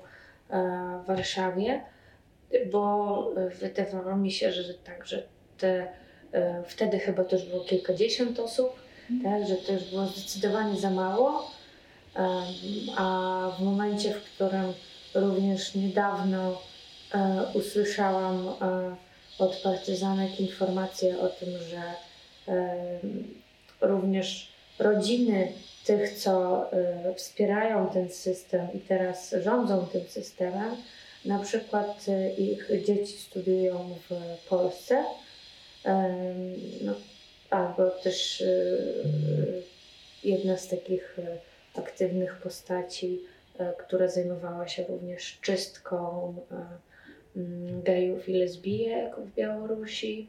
w 1.03 1.07
Warszawie, 1.07 1.81
bo 2.71 3.31
wydawało 3.59 4.15
mi 4.15 4.31
się, 4.31 4.51
że 4.51 4.73
tak, 4.73 5.05
że 5.07 5.23
te, 5.57 5.87
wtedy 6.65 6.99
chyba 6.99 7.23
też 7.23 7.45
było 7.45 7.63
kilkadziesiąt 7.63 8.39
osób, 8.39 8.69
mm. 9.11 9.23
tak, 9.23 9.49
że 9.49 9.55
to 9.55 9.73
już 9.73 9.83
było 9.83 10.05
zdecydowanie 10.05 10.79
za 10.79 10.89
mało. 10.89 11.51
A 12.97 13.51
w 13.59 13.63
momencie, 13.63 14.13
w 14.13 14.23
którym 14.23 14.73
również 15.15 15.75
niedawno 15.75 16.57
E, 16.63 16.72
usłyszałam 17.53 18.47
e, 18.47 18.95
od 19.39 19.55
partyzanek 19.55 20.39
informację 20.39 21.19
o 21.19 21.27
tym, 21.27 21.49
że 21.69 21.81
e, 22.47 22.99
również 23.81 24.53
rodziny 24.79 25.51
tych, 25.85 26.13
co 26.13 26.65
wspierają 27.15 27.89
ten 27.89 28.09
system 28.09 28.67
i 28.73 28.79
teraz 28.79 29.35
rządzą 29.43 29.85
tym 29.85 30.07
systemem, 30.07 30.75
na 31.25 31.39
przykład 31.39 32.05
ich 32.37 32.69
dzieci 32.85 33.17
studiują 33.17 33.95
w 34.09 34.37
Polsce, 34.49 35.05
no, 36.81 36.93
albo 37.49 37.89
też 37.89 38.43
jedna 40.23 40.57
z 40.57 40.67
takich 40.67 41.17
aktywnych 41.75 42.35
postaci, 42.35 43.19
która 43.77 44.07
zajmowała 44.07 44.67
się 44.67 44.83
również 44.83 45.39
czystką 45.41 46.35
gejów 47.83 48.29
i 48.29 48.33
lesbijek 48.33 49.15
w 49.15 49.35
Białorusi, 49.35 50.27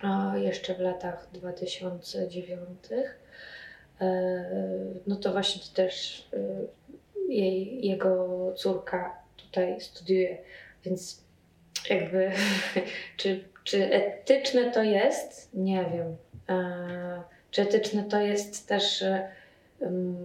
a 0.00 0.34
jeszcze 0.38 0.74
w 0.74 0.80
latach 0.80 1.28
2009. 1.32 2.58
E, 4.00 4.44
no 5.06 5.16
to 5.16 5.32
właśnie 5.32 5.62
też 5.74 6.26
e, 6.32 6.38
jej, 7.32 7.86
jego 7.86 8.52
córka 8.56 9.18
tutaj 9.36 9.80
studiuje, 9.80 10.38
więc 10.84 11.20
jakby 11.90 12.32
czy, 13.16 13.44
czy 13.64 13.92
etyczne 13.92 14.70
to 14.70 14.82
jest? 14.82 15.54
Nie 15.54 15.84
wiem. 15.92 16.16
E, 16.48 17.22
czy 17.50 17.62
etyczne 17.62 18.04
to 18.04 18.20
jest 18.20 18.68
też 18.68 19.04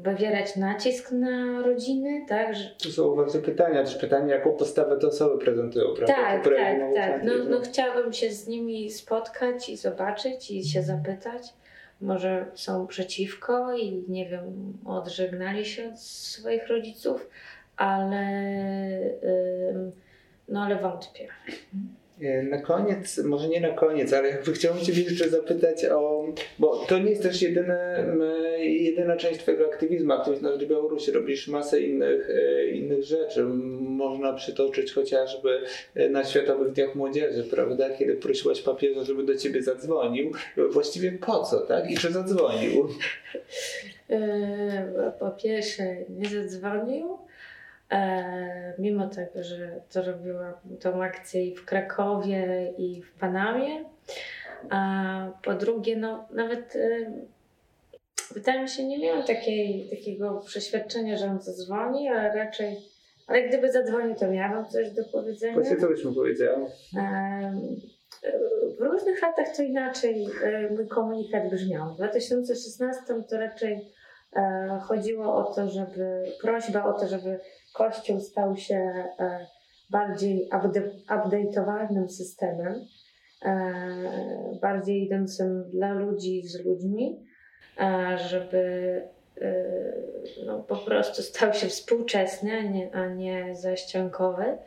wywierać 0.02 0.56
nacisk 0.56 1.12
na 1.12 1.62
rodziny, 1.62 2.26
tak? 2.28 2.56
Że... 2.56 2.70
To 2.84 2.90
są 2.90 3.16
bardzo 3.16 3.42
pytania, 3.42 3.84
też 3.84 3.96
pytanie, 3.96 4.34
jaką 4.34 4.52
postawę 4.52 4.98
te 4.98 5.08
osoby 5.08 5.46
prezentują, 5.46 5.86
prawda? 5.96 6.16
Tak, 6.16 6.44
tak, 6.44 6.78
tak. 6.96 7.24
No, 7.24 7.34
no 7.50 7.60
chciałabym 7.60 8.14
się 8.14 8.30
z 8.30 8.48
nimi 8.48 8.92
spotkać 8.92 9.70
i 9.70 9.78
zobaczyć 9.78 10.52
i 10.52 10.64
się 10.64 10.82
zapytać. 10.82 11.54
Może 12.02 12.46
są 12.54 12.88
przeciwko 12.88 13.78
i 13.78 14.04
nie 14.08 14.30
wiem, 14.30 14.74
odżegnali 14.86 15.66
się 15.66 15.90
od 15.90 16.00
swoich 16.00 16.68
rodziców, 16.68 17.30
ale, 17.78 18.26
no 20.48 20.64
ale 20.64 20.76
wątpię. 20.76 21.28
E, 22.22 22.44
na 22.44 22.62
koniec, 22.62 23.18
może 23.18 23.48
nie 23.48 23.62
na 23.62 23.70
koniec, 23.70 24.14
ale 24.14 24.30
jakby 24.30 24.54
chciałbym 24.54 24.86
Cię 24.86 24.92
jeszcze 24.92 25.30
zapytać 25.30 25.86
o, 25.86 26.26
bo 26.60 26.86
to 26.86 27.00
nie 27.00 27.10
jest 27.10 27.24
też 27.24 27.42
jedyne, 27.42 28.06
jedyna 28.60 29.18
część 29.18 29.40
Twojego 29.40 29.66
aktywizmu, 29.66 30.14
aktywizm 30.14 30.44
na 30.44 30.52
rzecz 30.52 30.66
Białorusi, 30.66 31.12
robisz 31.12 31.48
masę 31.48 31.82
innych, 31.82 32.30
e, 32.30 32.66
innych 32.68 33.04
rzeczy. 33.04 33.44
Można 33.80 34.34
przytoczyć 34.34 34.94
chociażby 34.94 35.62
e, 35.96 36.10
na 36.10 36.24
Światowych 36.24 36.74
Dniach 36.74 36.96
Młodzieży, 36.96 37.44
prawda, 37.44 37.90
kiedy 37.90 38.16
prosiłaś 38.16 38.62
papieża, 38.62 39.04
żeby 39.04 39.24
do 39.24 39.36
Ciebie 39.36 39.64
zadzwonił. 39.64 40.32
Właściwie 40.70 41.12
po 41.12 41.44
co, 41.44 41.60
tak? 41.60 41.92
I 41.92 41.98
czy 41.98 42.12
zadzwonił? 42.12 42.88
Po 45.20 45.32
pierwsze 45.32 45.84
nie 46.10 46.30
zadzwonił, 46.30 47.18
E, 47.92 48.74
mimo 48.80 49.08
tego, 49.08 49.44
że 49.44 49.82
to 49.92 50.04
robiłam 50.04 50.54
tą 50.80 51.04
akcję 51.04 51.46
i 51.46 51.56
w 51.56 51.66
Krakowie 51.66 52.74
i 52.78 53.02
w 53.02 53.14
Panamie. 53.20 53.86
A 54.70 55.32
po 55.44 55.54
drugie, 55.54 55.96
no 55.96 56.28
nawet 56.32 56.76
e, 56.76 57.12
wydaje 58.34 58.62
mi 58.62 58.70
się, 58.70 58.88
nie 58.88 59.00
miałam 59.00 59.24
takiej, 59.24 59.90
takiego 59.90 60.42
przeświadczenia, 60.46 61.18
że 61.18 61.26
on 61.26 61.42
zadzwoni, 61.42 62.10
ale 62.10 62.36
raczej, 62.36 62.78
ale 63.28 63.48
gdyby 63.48 63.72
zadzwonił, 63.72 64.16
to 64.16 64.32
miałam 64.32 64.66
coś 64.66 64.92
do 64.92 65.04
powiedzenia. 65.12 65.54
Właśnie 65.54 65.78
co 65.78 65.88
byś 65.88 66.06
mu 66.06 66.14
powiedziała? 66.14 66.68
E, 66.98 67.54
w 68.80 68.82
różnych 68.82 69.22
latach 69.22 69.56
to 69.56 69.64
inaczej 69.64 70.28
e, 70.44 70.70
mój 70.70 70.88
komunikat 70.88 71.50
brzmiał. 71.50 71.94
W 71.94 71.98
2016 71.98 73.02
to 73.30 73.38
raczej 73.38 73.92
e, 74.36 74.80
chodziło 74.84 75.36
o 75.36 75.54
to, 75.54 75.70
żeby, 75.70 76.24
prośba 76.42 76.86
o 76.86 77.00
to, 77.00 77.08
żeby 77.08 77.40
Kościół 77.80 78.20
stał 78.20 78.58
się 78.58 78.76
e, 78.76 79.48
bardziej 79.90 80.50
update'owalnym 81.10 82.08
systemem, 82.08 82.86
e, 83.46 84.58
bardziej 84.62 85.04
idącym 85.04 85.70
dla 85.70 85.94
ludzi 85.94 86.48
z 86.48 86.66
ludźmi, 86.66 87.26
e, 87.80 88.18
żeby 88.18 89.02
no, 90.46 90.60
po 90.60 90.76
prostu 90.76 91.22
stał 91.22 91.54
się 91.54 91.68
współczesny, 91.68 92.58
a 92.58 92.62
nie, 92.62 92.96
a 92.96 93.08
nie 93.08 93.56
zaściankowy. 93.56 94.58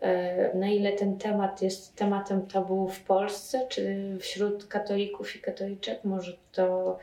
e, 0.00 0.58
na 0.58 0.68
ile 0.68 0.92
ten 0.92 1.18
temat 1.18 1.62
jest 1.62 1.96
tematem 1.96 2.46
tabu 2.46 2.88
w 2.88 3.00
Polsce, 3.00 3.66
czy 3.68 4.16
wśród 4.20 4.66
katolików 4.66 5.36
i 5.36 5.38
katoliczek, 5.38 6.04
może 6.04 6.36
to... 6.52 6.98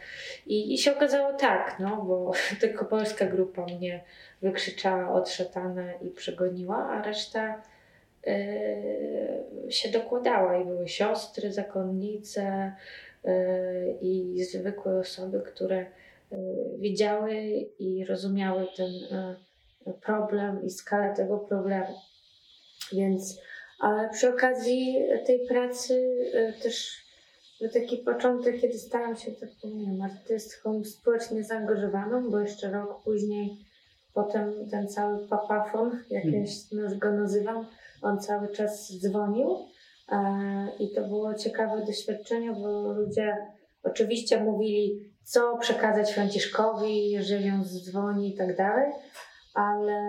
I, 0.47 0.73
i 0.73 0.77
się 0.77 0.95
okazało 0.95 1.34
tak, 1.34 1.75
no 1.79 2.01
bo 2.01 2.31
tylko 2.61 2.86
polska 2.86 3.25
grupa 3.25 3.65
mnie 3.65 4.03
wykrzyczała 4.41 5.13
od 5.13 5.29
szatana 5.29 5.93
i 5.93 6.09
przegoniła, 6.09 6.77
a 6.77 7.01
reszta 7.01 7.61
się 9.69 9.89
dokładała 9.89 10.57
i 10.57 10.65
były 10.65 10.88
siostry, 10.88 11.51
zakonnice 11.51 12.74
y, 13.26 13.30
i 14.01 14.43
zwykłe 14.43 14.99
osoby, 14.99 15.41
które 15.41 15.82
y, 15.82 16.36
widziały 16.78 17.34
i 17.80 18.05
rozumiały 18.05 18.67
ten 18.78 18.91
problem 20.01 20.65
i 20.65 20.69
skalę 20.69 21.15
tego 21.15 21.38
problemu. 21.38 21.95
Więc, 22.93 23.41
ale 23.80 24.09
przy 24.09 24.30
okazji 24.30 24.97
tej 25.26 25.47
pracy 25.47 26.17
też 26.63 27.03
był 27.61 27.69
taki 27.69 27.97
początek, 27.97 28.61
kiedy 28.61 28.80
stałam 28.80 29.15
się 29.15 29.32
taką, 29.32 29.76
nie 29.76 29.86
wiem, 29.86 30.01
artystką 30.01 30.84
społecznie 30.84 31.43
zaangażowaną, 31.43 32.30
bo 32.32 32.39
jeszcze 32.39 32.71
rok 32.71 33.03
później 33.03 33.57
potem 34.13 34.69
ten 34.69 34.88
cały 34.88 35.28
papafon, 35.28 35.99
jak 36.09 36.26
ja 36.26 36.43
hmm. 36.69 36.99
go 36.99 37.11
nazywam, 37.11 37.65
on 38.04 38.20
cały 38.20 38.47
czas 38.47 38.91
dzwonił 38.99 39.58
e, 40.12 40.18
i 40.80 40.93
to 40.95 41.01
było 41.01 41.34
ciekawe 41.34 41.86
doświadczenie, 41.86 42.51
bo 42.51 42.93
ludzie 42.93 43.38
oczywiście 43.84 44.43
mówili, 44.43 45.14
co 45.24 45.58
przekazać 45.58 46.14
Franciszkowi, 46.14 47.10
jeżeli 47.10 47.49
on 47.49 47.64
dzwoni 47.64 48.34
i 48.34 48.38
tak 48.38 48.58
dalej, 48.58 48.91
ale 49.54 50.01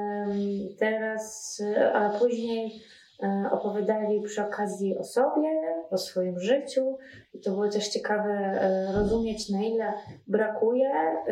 teraz, 0.78 1.62
a 1.92 2.10
później 2.10 2.82
e, 3.22 3.50
opowiadali 3.50 4.22
przy 4.22 4.42
okazji 4.42 4.98
o 4.98 5.04
sobie, 5.04 5.50
o 5.90 5.98
swoim 5.98 6.40
życiu. 6.40 6.98
I 7.34 7.40
to 7.40 7.50
było 7.50 7.68
też 7.68 7.88
ciekawe 7.88 8.30
e, 8.30 8.92
rozumieć, 8.92 9.50
na 9.50 9.62
ile 9.62 9.92
brakuje 10.26 10.88
e, 10.88 11.24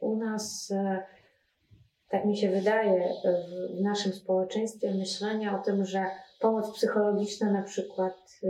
u 0.00 0.16
nas, 0.16 0.72
tak 2.08 2.24
mi 2.24 2.36
się 2.36 2.48
wydaje, 2.48 3.08
w 3.78 3.82
naszym 3.82 4.12
społeczeństwie 4.12 4.94
myślenia 4.94 5.60
o 5.60 5.62
tym, 5.62 5.84
że 5.84 6.04
pomoc 6.40 6.76
psychologiczna 6.76 7.52
na 7.52 7.62
przykład 7.62 8.40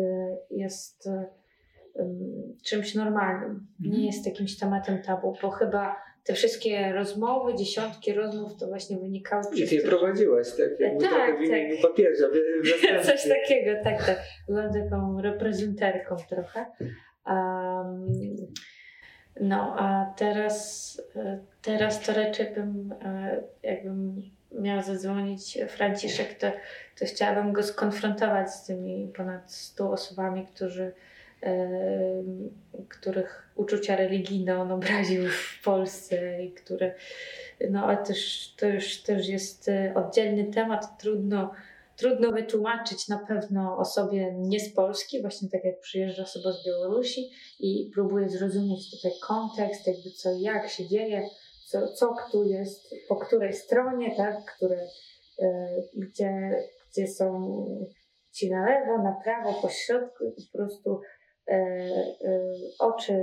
jest 0.50 1.08
czymś 2.64 2.94
normalnym, 2.94 3.66
nie 3.80 3.86
mhm. 3.86 4.06
jest 4.06 4.26
jakimś 4.26 4.58
tematem 4.58 5.02
tabu, 5.02 5.34
bo 5.42 5.50
chyba 5.50 5.96
te 6.24 6.34
wszystkie 6.34 6.92
rozmowy, 6.92 7.54
dziesiątki 7.54 8.12
rozmów, 8.12 8.56
to 8.60 8.66
właśnie 8.66 8.98
wynikały... 8.98 9.44
I 9.54 9.68
ty 9.68 9.74
je 9.74 9.82
prowadziłaś, 9.82 10.46
tak? 10.50 10.80
Jakby 10.80 11.04
tak, 11.04 11.38
w 11.38 11.42
imieniu 11.42 11.76
tak. 11.76 11.90
papieża. 11.90 12.26
W 13.00 13.06
Coś 13.06 13.28
takiego, 13.28 13.70
tak, 13.84 14.06
tak. 14.06 14.18
Byłam 14.48 14.72
taką 14.72 15.20
reprezenterką 15.22 16.16
trochę. 16.28 16.66
Um, 17.26 18.06
no, 19.40 19.76
a 19.78 20.14
teraz, 20.16 21.02
teraz 21.62 22.00
to 22.00 22.14
raczej 22.14 22.54
bym, 22.54 22.94
e, 23.04 23.40
jakbym 23.62 24.30
miał 24.52 24.82
zadzwonić 24.82 25.58
Franciszek, 25.68 26.38
to, 26.38 26.52
to 26.98 27.06
chciałabym 27.06 27.52
go 27.52 27.62
skonfrontować 27.62 28.54
z 28.54 28.64
tymi 28.64 29.12
ponad 29.16 29.52
100 29.52 29.90
osobami, 29.90 30.46
którzy 30.54 30.92
których 32.88 33.50
uczucia 33.54 33.96
religijne 33.96 34.58
on 34.60 34.72
obraził 34.72 35.28
w 35.28 35.62
Polsce 35.64 36.44
i 36.44 36.52
które, 36.52 36.94
no 37.70 37.86
a 37.86 37.96
też, 37.96 38.52
to 38.56 38.66
już 38.66 39.02
też 39.02 39.28
jest 39.28 39.68
e, 39.68 39.92
oddzielny 39.94 40.44
temat, 40.44 40.98
trudno, 40.98 41.54
trudno 41.96 42.32
wytłumaczyć 42.32 43.08
na 43.08 43.18
pewno 43.18 43.76
osobie 43.78 44.34
nie 44.38 44.60
z 44.60 44.74
Polski, 44.74 45.22
właśnie 45.22 45.48
tak 45.48 45.64
jak 45.64 45.80
przyjeżdża 45.80 46.22
osoba 46.22 46.52
z 46.52 46.66
Białorusi 46.66 47.30
i 47.60 47.90
próbuje 47.94 48.28
zrozumieć 48.28 48.90
tutaj 48.90 49.12
kontekst, 49.22 49.86
jakby 49.86 50.10
co 50.10 50.32
jak 50.32 50.68
się 50.68 50.88
dzieje, 50.88 51.28
co, 51.66 51.88
co 51.88 52.14
kto 52.14 52.44
jest, 52.44 52.94
po 53.08 53.16
której 53.16 53.52
stronie, 53.52 54.16
tak, 54.16 54.44
które, 54.56 54.78
e, 55.42 55.68
gdzie, 55.96 56.62
gdzie 56.92 57.06
są 57.08 57.54
ci 58.32 58.50
na 58.50 58.66
lewo, 58.66 59.02
na 59.02 59.20
prawo, 59.24 59.62
po 59.62 59.68
środku 59.68 60.24
po 60.52 60.58
prostu 60.58 61.00
E, 61.48 61.54
e, 61.54 62.42
oczy 62.78 63.22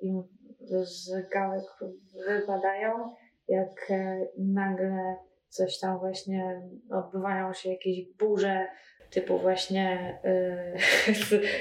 im 0.00 0.22
z 0.82 1.28
gałek 1.28 1.64
wypadają, 2.26 3.14
jak 3.48 3.92
nagle 4.38 5.16
coś 5.48 5.78
tam 5.78 5.98
właśnie 5.98 6.62
odbywają 6.90 7.52
się 7.52 7.70
jakieś 7.70 8.04
burze 8.18 8.66
typu 9.10 9.38
właśnie 9.38 10.18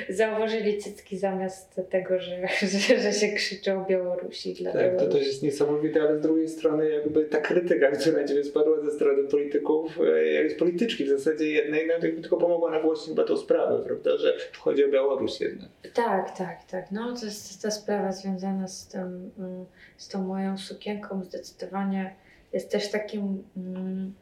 yy, 0.09 0.15
zauważyli 0.15 0.77
cycki 0.77 1.17
zamiast 1.17 1.81
tego, 1.89 2.19
że, 2.19 2.47
że, 2.61 2.99
że 2.99 3.13
się 3.13 3.27
krzyczą 3.27 3.86
Białorusi 3.86 4.53
dla 4.53 4.71
Tak, 4.71 4.81
Białorusi. 4.81 5.05
to 5.05 5.13
też 5.13 5.27
jest 5.27 5.43
niesamowite, 5.43 6.01
ale 6.01 6.17
z 6.17 6.21
drugiej 6.21 6.47
strony 6.47 6.89
jakby 6.89 7.25
ta 7.25 7.38
krytyka, 7.38 7.91
która 7.91 8.23
ciebie 8.23 8.43
spadła 8.43 8.81
ze 8.81 8.91
strony 8.91 9.23
polityków, 9.23 9.99
e, 10.01 10.25
jak 10.33 10.51
z 10.51 10.55
polityczki 10.55 11.05
w 11.05 11.09
zasadzie 11.09 11.47
jednej, 11.47 11.88
no 11.88 11.93
jakby 11.93 12.21
tylko 12.21 12.38
pomogła 12.38 12.71
nagłośnić 12.71 13.09
chyba 13.09 13.23
tą 13.23 13.38
sprawę, 13.38 13.83
prawda, 13.86 14.17
że 14.17 14.38
chodzi 14.59 14.86
o 14.86 14.88
Białoruś 14.88 15.41
jednak. 15.41 15.69
Tak, 15.93 16.38
tak, 16.38 16.63
tak. 16.63 16.91
No 16.91 17.15
to 17.19 17.25
jest 17.25 17.61
ta 17.61 17.71
sprawa 17.71 18.11
związana 18.11 18.67
z, 18.67 18.88
tym, 18.88 19.31
mm, 19.39 19.65
z 19.97 20.07
tą 20.07 20.23
moją 20.23 20.57
sukienką 20.57 21.23
zdecydowanie 21.23 22.15
jest 22.56 22.72
też 22.72 22.91
takim... 22.91 23.43
Mm, 23.58 24.14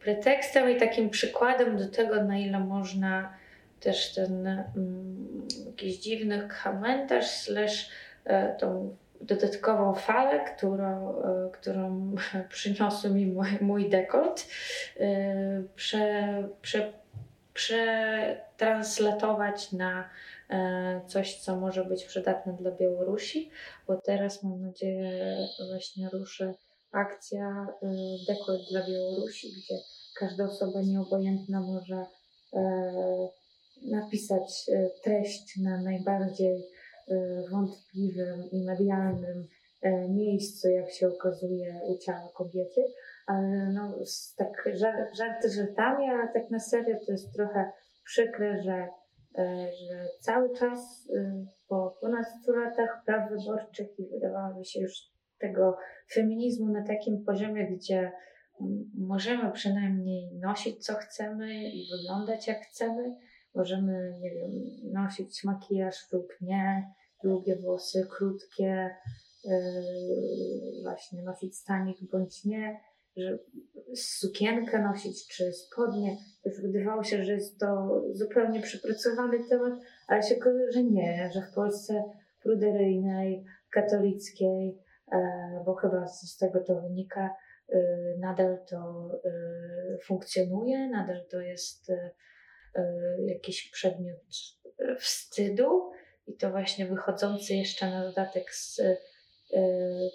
pretekstem 0.00 0.70
i 0.70 0.76
takim 0.76 1.10
przykładem 1.10 1.76
do 1.76 1.88
tego, 1.88 2.24
na 2.24 2.38
ile 2.38 2.58
można 2.58 3.34
też 3.80 4.14
ten 4.14 4.46
mm, 4.46 5.48
jakiś 5.66 5.98
dziwny 5.98 6.48
komentarz 6.64 7.26
slash 7.26 7.90
e, 8.24 8.56
tą 8.56 8.96
dodatkową 9.20 9.94
falę, 9.94 10.44
którą, 10.56 11.22
e, 11.22 11.50
którą 11.52 12.14
przyniosł 12.54 13.14
mi 13.14 13.26
mój, 13.26 13.48
mój 13.60 13.90
dekolt, 13.90 14.46
e, 15.00 15.62
prze, 15.74 16.48
prze, 16.62 16.92
przetranslatować 17.54 19.72
na 19.72 20.08
e, 20.50 21.00
coś, 21.06 21.40
co 21.40 21.56
może 21.56 21.84
być 21.84 22.04
przydatne 22.04 22.52
dla 22.52 22.70
Białorusi, 22.70 23.50
bo 23.86 23.96
teraz 23.96 24.42
mam 24.42 24.62
nadzieję 24.62 25.36
właśnie 25.68 26.08
ruszy 26.08 26.54
akcja 26.92 27.66
y, 27.82 27.86
Dekolt 28.28 28.62
dla 28.70 28.86
Białorusi, 28.86 29.48
gdzie 29.48 29.74
każda 30.18 30.44
osoba 30.44 30.82
nieobojętna 30.82 31.60
może 31.60 32.06
e, 32.54 33.28
napisać 33.90 34.70
e, 34.72 34.90
treść 35.04 35.60
na 35.62 35.82
najbardziej 35.82 36.66
e, 37.08 37.14
wątpliwym 37.50 38.50
i 38.52 38.64
medialnym 38.64 39.48
miejscu, 40.08 40.68
jak 40.68 40.90
się 40.90 41.08
okazuje, 41.08 41.80
u 41.86 41.98
ciała 41.98 42.28
kobiety. 42.34 42.80
Ale 43.26 43.72
no, 43.72 43.98
tak 44.36 44.68
żarty 45.18 45.50
żartami, 45.50 46.10
ale 46.10 46.32
tak 46.32 46.50
na 46.50 46.60
serio 46.60 46.96
to 47.06 47.12
jest 47.12 47.34
trochę 47.34 47.72
przykre, 48.04 48.62
że, 48.62 48.88
że 49.88 50.08
cały 50.20 50.56
czas 50.58 51.08
po 51.68 51.96
ponad 52.00 52.26
100 52.42 52.52
latach 52.52 53.02
praw 53.06 53.30
wyborczych 53.30 53.98
i 53.98 54.08
wydawałoby 54.08 54.64
się 54.64 54.80
już 54.80 55.10
tego 55.38 55.76
feminizmu 56.12 56.68
na 56.72 56.86
takim 56.86 57.24
poziomie, 57.24 57.66
gdzie 57.76 58.12
możemy 58.94 59.52
przynajmniej 59.52 60.34
nosić 60.34 60.84
co 60.84 60.94
chcemy 60.94 61.70
i 61.70 61.88
wyglądać 61.90 62.48
jak 62.48 62.60
chcemy. 62.60 63.16
Możemy, 63.54 64.18
nie 64.20 64.30
wiem, 64.30 64.50
nosić 64.92 65.44
makijaż 65.44 66.12
lub 66.12 66.26
nie, 66.40 66.92
długie 67.24 67.56
włosy, 67.56 68.06
krótkie, 68.10 68.90
yy, 69.44 69.52
właśnie 70.82 71.22
nosić 71.22 71.56
stanik 71.56 71.96
bądź 72.12 72.44
nie, 72.44 72.80
że 73.16 73.38
sukienkę 73.96 74.82
nosić 74.82 75.26
czy 75.26 75.52
spodnie. 75.52 76.16
Już 76.44 76.60
wydawało 76.60 77.04
się, 77.04 77.24
że 77.24 77.32
jest 77.32 77.60
to 77.60 78.02
zupełnie 78.12 78.60
przepracowany 78.60 79.38
temat, 79.48 79.72
ale 80.08 80.22
się 80.22 80.36
okazuje, 80.36 80.72
że 80.72 80.84
nie, 80.84 81.30
że 81.34 81.42
w 81.42 81.54
Polsce 81.54 82.04
pruderyjnej, 82.42 83.44
katolickiej, 83.70 84.78
bo 85.64 85.74
chyba 85.74 86.06
z 86.06 86.36
tego 86.36 86.60
to 86.60 86.80
wynika, 86.80 87.36
e, 87.68 87.78
nadal 88.18 88.58
to 88.70 89.10
e, 89.24 89.98
funkcjonuje, 90.04 90.88
nadal 90.88 91.24
to 91.30 91.40
jest 91.40 91.92
jakiś 93.26 93.70
przedmiot 93.70 94.18
wstydu 94.98 95.90
i 96.26 96.36
to 96.36 96.50
właśnie 96.50 96.86
wychodzący 96.86 97.54
jeszcze 97.54 97.90
na 97.90 98.04
dodatek 98.04 98.54
z 98.54 98.80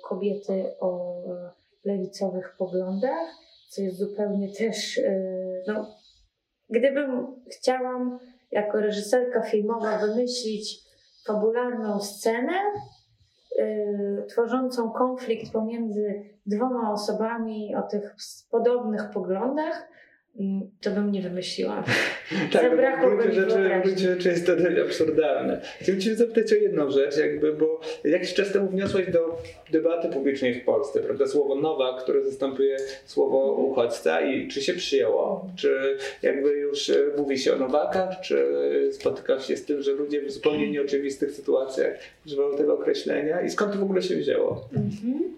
kobiety 0.03 0.75
o 0.79 1.21
lewicowych 1.85 2.55
poglądach, 2.57 3.29
co 3.69 3.81
jest 3.81 3.97
zupełnie 3.97 4.53
też, 4.53 5.01
no, 5.67 5.95
gdybym 6.69 7.35
chciałam 7.51 8.19
jako 8.51 8.81
reżyserka 8.81 9.41
filmowa 9.41 9.97
wymyślić 9.97 10.79
fabularną 11.27 11.99
scenę, 11.99 12.53
tworzącą 14.27 14.91
konflikt 14.91 15.53
pomiędzy 15.53 16.23
dwoma 16.45 16.91
osobami 16.91 17.75
o 17.75 17.81
tych 17.81 18.15
podobnych 18.51 19.09
poglądach, 19.09 19.87
to 20.81 20.91
bym 20.91 21.11
nie 21.11 21.21
wymyśliła. 21.21 21.83
tak, 22.53 22.61
Zabrakło 22.61 23.11
w 23.11 23.17
gruncie 23.17 23.41
rzeczy, 23.41 23.69
w 23.79 23.83
gruncie 23.83 24.15
rzeczy 24.15 24.29
jest 24.29 24.45
to 24.45 24.55
dość 24.55 24.79
absurdalne. 24.79 25.61
Chciałbym 25.81 26.01
Cię 26.01 26.15
zapytać 26.15 26.53
o 26.53 26.55
jedną 26.55 26.91
rzecz, 26.91 27.17
jakby, 27.17 27.53
bo 27.53 27.81
jakiś 28.03 28.33
czas 28.33 28.51
temu 28.51 28.69
wniosłeś 28.69 29.11
do 29.11 29.41
debaty 29.71 30.09
publicznej 30.09 30.53
w 30.53 30.65
Polsce, 30.65 30.99
prawda, 30.99 31.27
słowo 31.27 31.55
nowa, 31.55 32.01
które 32.01 32.23
zastępuje 32.23 32.77
słowo 33.05 33.53
uchodźca 33.53 34.21
i 34.21 34.47
czy 34.47 34.61
się 34.61 34.73
przyjęło? 34.73 35.47
Czy 35.55 35.97
jakby 36.21 36.49
już 36.49 36.89
e, 36.89 36.95
mówi 37.17 37.39
się 37.39 37.53
o 37.53 37.57
nowakach, 37.57 38.21
czy 38.21 38.45
spotykasz 38.91 39.47
się 39.47 39.57
z 39.57 39.65
tym, 39.65 39.81
że 39.81 39.91
ludzie 39.91 40.21
w 40.21 40.31
zupełnie 40.31 40.71
nieoczywistych 40.71 41.31
sytuacjach 41.31 41.93
używają 42.25 42.57
tego 42.57 42.73
określenia 42.73 43.41
i 43.41 43.49
skąd 43.49 43.73
to 43.73 43.79
w 43.79 43.83
ogóle 43.83 44.01
się 44.01 44.15
wzięło? 44.15 44.69
Mhm. 44.75 45.33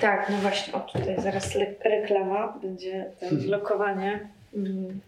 Tak, 0.00 0.30
no 0.30 0.36
właśnie, 0.36 0.74
o 0.74 0.80
tutaj 0.80 1.20
zaraz 1.20 1.56
reklama, 1.84 2.58
będzie 2.62 3.10
mhm. 3.20 3.50
lokowanie. 3.50 4.28
Mhm. 4.54 5.00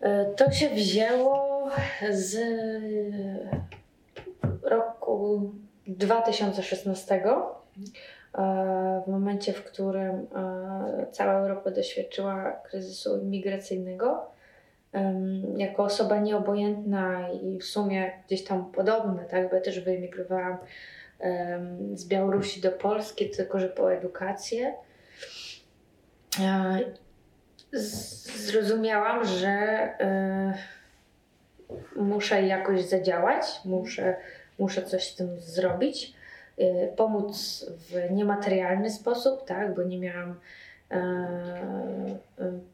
E, 0.00 0.24
to 0.24 0.50
się 0.50 0.68
wzięło 0.68 1.68
z 2.10 2.36
roku 4.62 5.40
2016, 5.86 7.14
e, 7.14 9.02
w 9.06 9.10
momencie, 9.10 9.52
w 9.52 9.64
którym 9.64 10.14
e, 10.14 11.06
cała 11.10 11.32
Europa 11.32 11.70
doświadczyła 11.70 12.52
kryzysu 12.52 13.24
migracyjnego. 13.24 14.36
Jako 15.56 15.82
osoba 15.82 16.20
nieobojętna 16.20 17.28
i 17.30 17.58
w 17.58 17.64
sumie 17.64 18.12
gdzieś 18.26 18.44
tam 18.44 18.72
podobna, 18.72 19.24
tak, 19.24 19.50
bo 19.50 19.56
ja 19.56 19.62
też 19.62 19.80
wyemigrowałam 19.80 20.56
z 21.94 22.04
Białorusi 22.04 22.60
do 22.60 22.72
Polski, 22.72 23.30
tylko 23.30 23.60
że 23.60 23.68
po 23.68 23.92
edukację. 23.92 24.74
zrozumiałam, 28.36 29.24
że 29.24 29.88
muszę 31.96 32.42
jakoś 32.42 32.84
zadziałać, 32.84 33.44
muszę, 33.64 34.16
muszę 34.58 34.82
coś 34.82 35.12
z 35.12 35.16
tym 35.16 35.40
zrobić, 35.40 36.12
pomóc 36.96 37.66
w 37.78 38.10
niematerialny 38.10 38.90
sposób, 38.90 39.44
tak, 39.44 39.74
bo 39.74 39.82
nie 39.82 39.98
miałam 39.98 40.40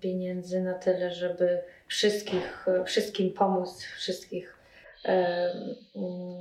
pieniędzy 0.01 0.61
na 0.61 0.74
tyle, 0.74 1.11
żeby 1.11 1.61
wszystkich, 1.86 2.66
wszystkim 2.84 3.32
pomóc, 3.32 3.82
wszystkich, 3.82 4.57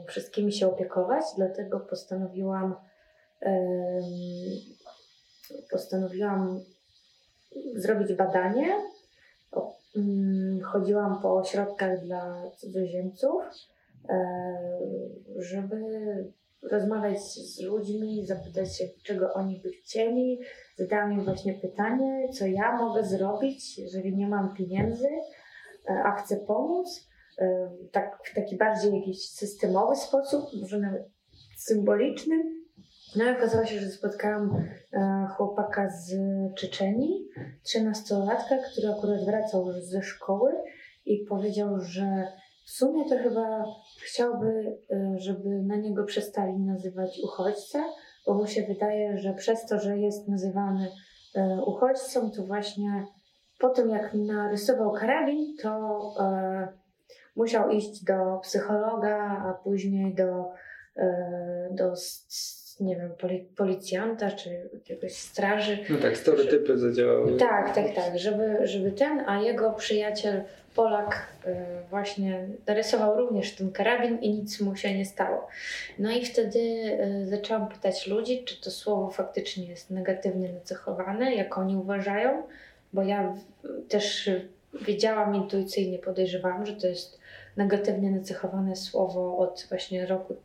wszystkimi 0.08 0.54
się 0.54 0.68
opiekować, 0.68 1.24
dlatego 1.38 1.80
postanowiłam 1.80 2.76
postanowiłam 5.72 6.64
zrobić 7.76 8.14
badanie. 8.14 8.68
Mm, 9.98 10.62
chodziłam 10.62 11.22
po 11.22 11.36
ośrodkach 11.36 12.06
dla 12.06 12.52
cudzoziemców, 12.58 13.44
żeby 15.38 15.76
rozmawiać 16.72 17.22
z 17.22 17.62
ludźmi, 17.62 18.26
zapytać 18.26 18.78
się, 18.78 18.84
czego 19.04 19.34
oni 19.34 19.60
by 19.64 19.72
chcieli. 19.72 20.40
Zadałam 20.78 21.14
im 21.14 21.24
właśnie 21.24 21.54
pytanie, 21.54 22.30
co 22.34 22.46
ja 22.46 22.78
mogę 22.78 23.04
zrobić, 23.04 23.80
jeżeli 23.80 24.18
nie 24.18 24.28
mam 24.28 24.56
pieniędzy, 24.56 25.08
e, 25.90 26.04
a 26.04 26.12
chcę 26.12 26.38
pomóc. 26.38 27.11
E, 27.40 27.72
tak, 27.92 28.20
w 28.24 28.36
taki 28.36 28.58
bardziej 28.58 28.96
jakiś 28.96 29.30
systemowy 29.30 29.96
sposób, 29.96 30.46
może 30.62 30.80
nawet 30.80 31.04
symboliczny. 31.58 32.36
No 33.16 33.26
i 33.26 33.30
okazało 33.38 33.66
się, 33.66 33.80
że 33.80 33.90
spotkałam 33.90 34.64
e, 34.94 35.28
chłopaka 35.38 35.90
z 35.90 36.16
Czeczeni, 36.58 37.28
trzynastolatka, 37.64 38.58
który 38.72 38.90
akurat 38.90 39.26
wracał 39.26 39.72
ze 39.72 40.02
szkoły 40.02 40.52
i 41.06 41.26
powiedział, 41.30 41.80
że 41.80 42.28
w 42.66 42.72
sumie 42.72 43.10
to 43.10 43.18
chyba 43.18 43.66
chciałby, 44.02 44.78
e, 44.92 45.14
żeby 45.18 45.50
na 45.50 45.76
niego 45.76 46.04
przestali 46.04 46.60
nazywać 46.60 47.20
uchodźca, 47.24 47.84
bo 48.28 48.34
mu 48.34 48.48
się 48.48 48.64
wydaje, 48.64 49.18
że 49.18 49.34
przez 49.34 49.66
to, 49.66 49.80
że 49.80 49.98
jest 49.98 50.28
nazywany 50.28 50.88
uchodźcą, 51.66 52.32
to 52.32 52.44
właśnie 52.44 53.06
po 53.60 53.70
tym 53.70 53.90
jak 53.90 54.14
narysował 54.14 54.92
karabin, 54.92 55.56
to 55.62 56.00
musiał 57.36 57.70
iść 57.70 58.04
do 58.04 58.40
psychologa, 58.44 59.44
a 59.46 59.54
później 59.64 60.16
do, 60.16 60.46
do 61.72 61.96
nie 62.80 62.96
wiem, 62.96 63.12
policjanta 63.56 64.32
czy 64.32 64.70
jakiegoś 64.74 65.14
straży. 65.14 65.78
No 65.90 65.98
tak, 65.98 66.18
stereotypy 66.18 66.78
zadziałały. 66.78 67.38
Tak, 67.38 67.76
tak, 67.76 67.96
tak, 67.96 68.20
żeby, 68.20 68.58
żeby 68.64 68.92
ten, 68.92 69.24
a 69.28 69.42
jego 69.42 69.72
przyjaciel 69.72 70.44
Polak 70.76 71.28
y, 71.48 71.56
właśnie 71.90 72.48
narysował 72.68 73.18
również 73.18 73.56
ten 73.56 73.72
karabin 73.72 74.20
i 74.20 74.30
nic 74.30 74.62
mu 74.62 74.76
się 74.76 74.98
nie 74.98 75.06
stało. 75.06 75.48
No 76.00 76.12
i 76.12 76.26
wtedy 76.26 76.60
y, 76.60 77.28
zaczęłam 77.28 77.70
pytać 77.70 78.08
ludzi, 78.08 78.44
czy 78.46 78.62
to 78.62 78.72
słowo 78.72 79.10
faktycznie 79.10 79.66
jest 79.66 79.90
negatywnie 79.90 80.54
nacechowane, 80.54 81.36
jak 81.36 81.58
oni 81.58 81.78
uważają, 81.78 82.44
bo 82.94 83.04
ja 83.04 83.36
też 83.90 84.30
wiedziałam 84.82 85.36
intuicyjnie, 85.36 86.00
podejrzewałam, 86.00 86.66
że 86.66 86.74
to 86.74 86.88
jest 86.88 87.21
negatywnie 87.58 88.12
nacechowane 88.12 88.76
słowo 88.76 89.38
od 89.38 89.68
właśnie 89.70 90.06
roku 90.06 90.36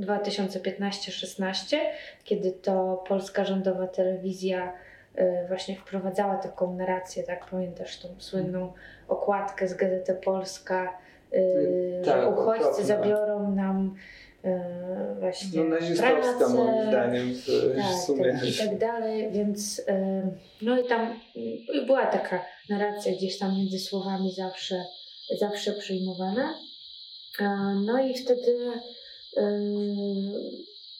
2015-16, 0.00 1.76
kiedy 2.24 2.52
to 2.52 3.04
polska 3.08 3.44
rządowa 3.44 3.86
telewizja 3.86 4.72
y, 5.18 5.48
właśnie 5.48 5.76
wprowadzała 5.76 6.36
taką 6.36 6.76
narrację, 6.76 7.22
tak 7.22 7.46
pamiętasz 7.50 8.00
tą 8.00 8.08
słynną 8.18 8.72
okładkę 9.08 9.68
z 9.68 9.74
Gazety 9.74 10.14
Polska, 10.14 10.98
y, 11.34 12.02
tak, 12.04 12.38
uchodźcy 12.38 12.84
zabiorą 12.84 13.50
nam 13.54 13.94
y, 14.44 14.50
właśnie 15.20 15.64
no, 15.64 15.70
nazistowska 15.70 16.48
moim 16.48 16.88
zdaniem 16.88 17.34
w, 17.34 17.76
tak, 17.76 17.86
w 17.86 18.00
sumie. 18.00 18.32
Tak, 18.32 18.48
i 18.48 18.68
tak 18.68 18.78
dalej, 18.78 19.30
więc 19.30 19.82
no 20.62 20.80
i 20.80 20.88
tam 20.88 21.20
była 21.86 22.06
taka 22.06 22.44
narracja 22.70 23.12
gdzieś 23.12 23.38
tam 23.38 23.56
między 23.56 23.78
słowami 23.78 24.32
zawsze, 24.32 24.84
zawsze 25.40 25.72
przyjmowana. 25.72 26.54
No 27.86 27.98
i 27.98 28.14
wtedy 28.14 28.72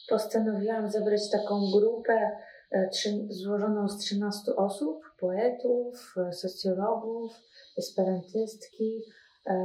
postanowiłam 0.09 0.91
zebrać 0.91 1.29
taką 1.31 1.71
grupę 1.71 2.31
e, 2.71 2.89
złożoną 3.29 3.89
z 3.89 3.97
13 3.97 4.55
osób, 4.55 5.03
poetów, 5.19 6.15
e, 6.17 6.33
socjologów, 6.33 7.31
esperantystki 7.77 9.01
e, 9.45 9.55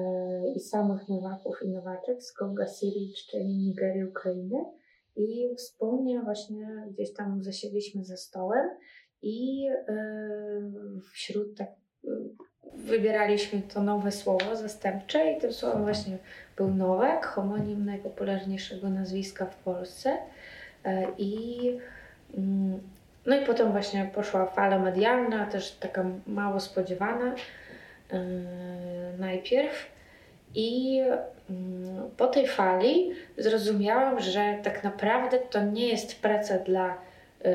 i 0.57 0.61
samych 0.61 1.09
Nowaków 1.09 1.63
i 1.63 1.69
Nowaczek 1.69 2.23
z 2.23 2.33
Konga, 2.33 2.67
Syrii, 2.67 3.13
Czeczeni, 3.13 3.57
Nigerii, 3.57 4.05
Ukrainy. 4.05 4.65
I 5.17 5.55
wspólnie 5.57 6.23
właśnie 6.23 6.87
gdzieś 6.91 7.13
tam 7.15 7.43
zasiedliśmy 7.43 8.05
za 8.05 8.17
stołem 8.17 8.69
i 9.23 9.67
wśród 11.13 11.57
tak 11.59 11.69
wybieraliśmy 12.77 13.63
to 13.75 13.83
nowe 13.83 14.13
słowo 14.13 14.57
zastępcze 14.57 15.33
i 15.33 15.41
tym 15.41 15.53
słowem 15.53 15.83
właśnie 15.83 16.17
był 16.57 16.69
Nowak, 16.69 17.27
homonim 17.27 17.85
najpopularniejszego 17.85 18.91
nazwiska 18.91 19.47
w 19.47 19.57
Polsce. 19.57 20.17
E, 20.85 21.07
I, 21.19 21.59
mm, 22.37 22.81
no 23.27 23.37
i 23.37 23.45
potem 23.45 23.73
właśnie 23.73 24.11
poszła 24.15 24.47
fala 24.47 24.79
medialna, 24.79 25.47
też 25.47 25.71
taka 25.71 26.05
mało 26.27 26.61
spodziewana 26.61 27.35
e, 28.11 28.21
najpierw. 29.19 29.95
I 30.55 31.01
mm, 31.51 32.11
po 32.17 32.27
tej 32.27 32.49
fali 32.49 33.11
zrozumiałam, 33.39 34.21
że 34.21 34.59
tak 34.63 34.85
naprawdę 34.85 35.39
to 35.39 35.63
nie 35.63 35.89
jest 35.89 36.23
praca 36.23 36.59
dla 36.59 36.89
e, 36.89 37.53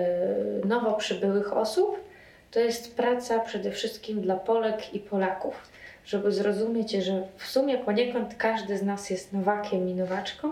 nowo 0.66 0.94
przybyłych 0.94 1.54
osób, 1.54 2.09
to 2.52 2.60
jest 2.60 2.96
praca 2.96 3.40
przede 3.40 3.72
wszystkim 3.72 4.22
dla 4.22 4.36
Polek 4.36 4.94
i 4.94 5.00
Polaków, 5.00 5.70
żeby 6.06 6.32
zrozumieć, 6.32 6.92
że 6.92 7.24
w 7.38 7.46
sumie 7.46 7.78
poniekąd 7.78 8.36
każdy 8.36 8.78
z 8.78 8.84
nas 8.84 9.10
jest 9.10 9.34
Nowakiem 9.34 9.90
i 9.90 9.94
Nowaczką, 9.94 10.50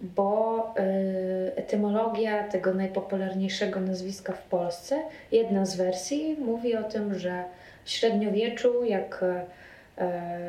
bo 0.00 0.74
y, 0.78 1.56
etymologia 1.56 2.48
tego 2.48 2.74
najpopularniejszego 2.74 3.80
nazwiska 3.80 4.32
w 4.32 4.42
Polsce, 4.42 5.02
jedna 5.32 5.66
z 5.66 5.76
wersji 5.76 6.36
mówi 6.40 6.76
o 6.76 6.82
tym, 6.82 7.18
że 7.18 7.44
w 7.84 7.90
średniowieczu, 7.90 8.84
jak 8.84 9.22
y, 9.22 10.04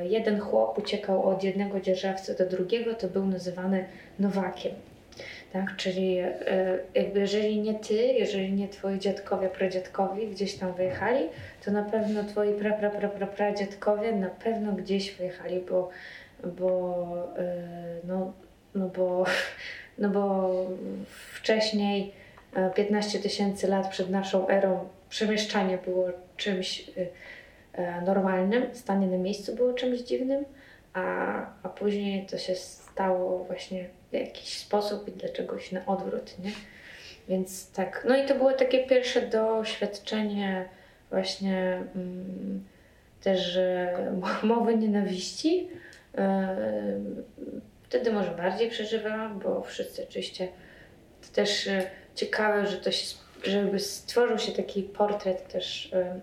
jeden 0.08 0.40
chłop 0.40 0.78
uciekał 0.78 1.30
od 1.30 1.44
jednego 1.44 1.80
dzierżawcy 1.80 2.36
do 2.36 2.46
drugiego, 2.46 2.94
to 2.94 3.08
był 3.08 3.26
nazywany 3.26 3.86
Nowakiem. 4.20 4.72
Tak? 5.54 5.76
Czyli 5.76 6.18
e, 6.18 6.80
jakby 6.96 7.20
jeżeli 7.20 7.62
nie 7.62 7.74
ty, 7.74 7.94
jeżeli 7.94 8.54
nie 8.54 8.68
twoi 8.68 9.00
dziadkowie, 9.00 9.50
pradziadkowie 9.50 10.28
gdzieś 10.28 10.56
tam 10.56 10.74
wyjechali, 10.74 11.30
to 11.66 11.72
na 11.72 11.84
pewno 11.84 12.24
twoi 12.24 12.54
pra, 12.54 12.74
pra, 12.74 12.90
pra, 12.90 13.10
pra, 13.10 13.28
pradziadkowie 13.28 14.12
na 14.12 14.30
pewno 14.30 14.72
gdzieś 14.72 15.16
wyjechali, 15.16 15.60
bo, 15.70 15.90
bo, 16.44 17.06
e, 17.38 17.66
no, 18.04 18.34
no, 18.76 18.88
bo, 18.88 19.26
no 19.98 20.10
bo 20.10 20.54
wcześniej 21.34 22.14
15 22.76 23.18
e, 23.18 23.22
tysięcy 23.22 23.68
lat 23.68 23.90
przed 23.90 24.10
naszą 24.10 24.48
erą 24.48 24.88
przemieszczanie 25.10 25.78
było 25.78 26.10
czymś 26.38 26.92
normalnym, 28.06 28.64
stanie 28.76 29.08
na 29.08 29.18
miejscu 29.18 29.56
było 29.56 29.74
czymś 29.74 30.00
dziwnym, 30.00 30.46
a, 30.94 31.04
a 31.64 31.70
później 31.70 32.26
to 32.26 32.38
się 32.38 32.56
stało 32.56 33.44
właśnie 33.44 33.86
w 34.14 34.20
jakiś 34.20 34.58
sposób 34.58 35.08
i 35.08 35.12
dla 35.12 35.30
czegoś 35.30 35.72
na 35.72 35.86
odwrót, 35.86 36.40
nie? 36.40 36.52
Więc 37.30 37.72
tak, 37.72 38.06
no 38.10 38.18
i 38.18 38.26
to 38.26 38.36
było 38.36 38.54
takie 38.54 38.88
pierwsze 38.88 39.22
doświadczenie 39.22 40.70
właśnie 41.10 41.84
mm, 41.96 42.64
też 43.22 43.60
mowy 44.44 44.78
nienawiści. 44.78 45.70
E, 46.18 46.58
wtedy 47.84 48.12
może 48.14 48.32
bardziej 48.32 48.70
przeżywałam, 48.70 49.40
bo 49.40 49.62
wszyscy 49.62 50.04
oczywiście 50.10 50.48
to 51.22 51.36
też 51.36 51.68
e, 51.68 51.90
ciekawe, 52.16 52.68
że 52.68 52.78
to 52.78 52.92
się, 52.92 53.16
żeby 53.44 53.80
stworzył 53.80 54.40
się 54.40 54.52
taki 54.52 54.84
portret 54.84 55.48
też 55.48 55.94
e, 55.94 56.20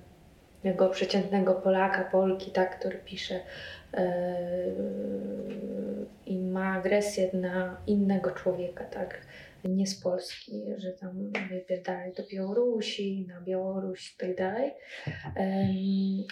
tego 0.62 0.88
przeciętnego 0.88 1.54
Polaka, 1.54 2.04
Polki, 2.04 2.50
tak, 2.50 2.78
który 2.78 2.98
pisze 2.98 3.40
i 6.26 6.38
ma 6.38 6.72
agresję 6.72 7.30
na 7.32 7.82
innego 7.86 8.30
człowieka, 8.30 8.84
tak? 8.84 9.20
Nie 9.64 9.86
z 9.86 10.00
Polski, 10.00 10.62
że 10.76 10.92
tam 10.92 11.32
wypierdalaj 11.50 12.12
do 12.12 12.22
Białorusi, 12.32 13.26
na 13.28 13.40
Białoruś 13.40 14.14
i 14.14 14.16
tak 14.16 14.36
dalej. 14.36 14.72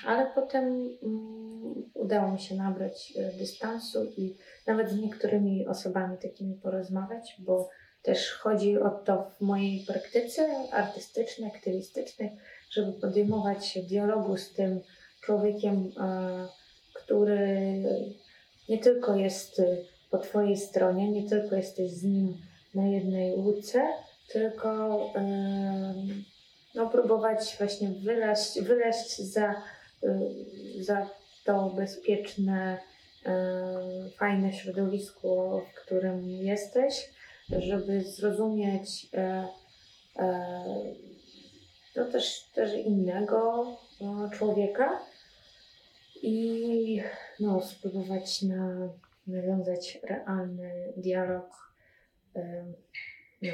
Ale 0.06 0.30
potem 0.34 0.64
mm, 1.02 1.90
udało 1.94 2.32
mi 2.32 2.40
się 2.40 2.54
nabrać 2.54 3.12
e, 3.16 3.38
dystansu 3.38 4.04
i 4.16 4.36
nawet 4.66 4.90
z 4.90 4.98
niektórymi 4.98 5.66
osobami 5.66 6.18
takimi 6.18 6.54
porozmawiać, 6.54 7.36
bo 7.38 7.68
też 8.02 8.32
chodzi 8.32 8.78
o 8.78 8.90
to 8.90 9.30
w 9.38 9.40
mojej 9.40 9.84
praktyce 9.86 10.48
artystycznej, 10.72 11.50
aktywistycznej, 11.50 12.30
żeby 12.70 12.92
podejmować 12.92 13.78
dialogu 13.88 14.36
z 14.36 14.52
tym 14.52 14.80
człowiekiem, 15.20 15.90
który 17.08 17.82
nie 18.68 18.78
tylko 18.78 19.16
jest 19.16 19.62
po 20.10 20.18
Twojej 20.18 20.56
stronie, 20.56 21.10
nie 21.10 21.28
tylko 21.28 21.56
jesteś 21.56 21.90
z 21.90 22.02
nim 22.02 22.38
na 22.74 22.86
jednej 22.86 23.34
łódce, 23.36 23.82
tylko 24.32 25.00
no, 26.74 26.90
próbować 26.90 27.56
właśnie 27.58 27.88
wyleść, 27.88 28.60
wyleść 28.60 29.16
za, 29.18 29.54
y, 30.04 30.84
za 30.84 31.10
to 31.44 31.72
bezpieczne, 31.76 32.78
fajne 34.16 34.52
środowisko, 34.52 35.62
w 35.72 35.84
którym 35.84 36.30
jesteś, 36.30 37.10
żeby 37.58 38.02
zrozumieć 38.02 39.08
no 41.96 42.04
też, 42.04 42.44
też 42.54 42.74
innego 42.74 43.66
człowieka 44.32 45.00
i 46.22 47.00
no, 47.40 47.60
spróbować 47.60 48.42
na, 48.42 48.88
nawiązać 49.26 49.98
realny 50.02 50.92
dialog. 50.96 51.46
No. 53.42 53.50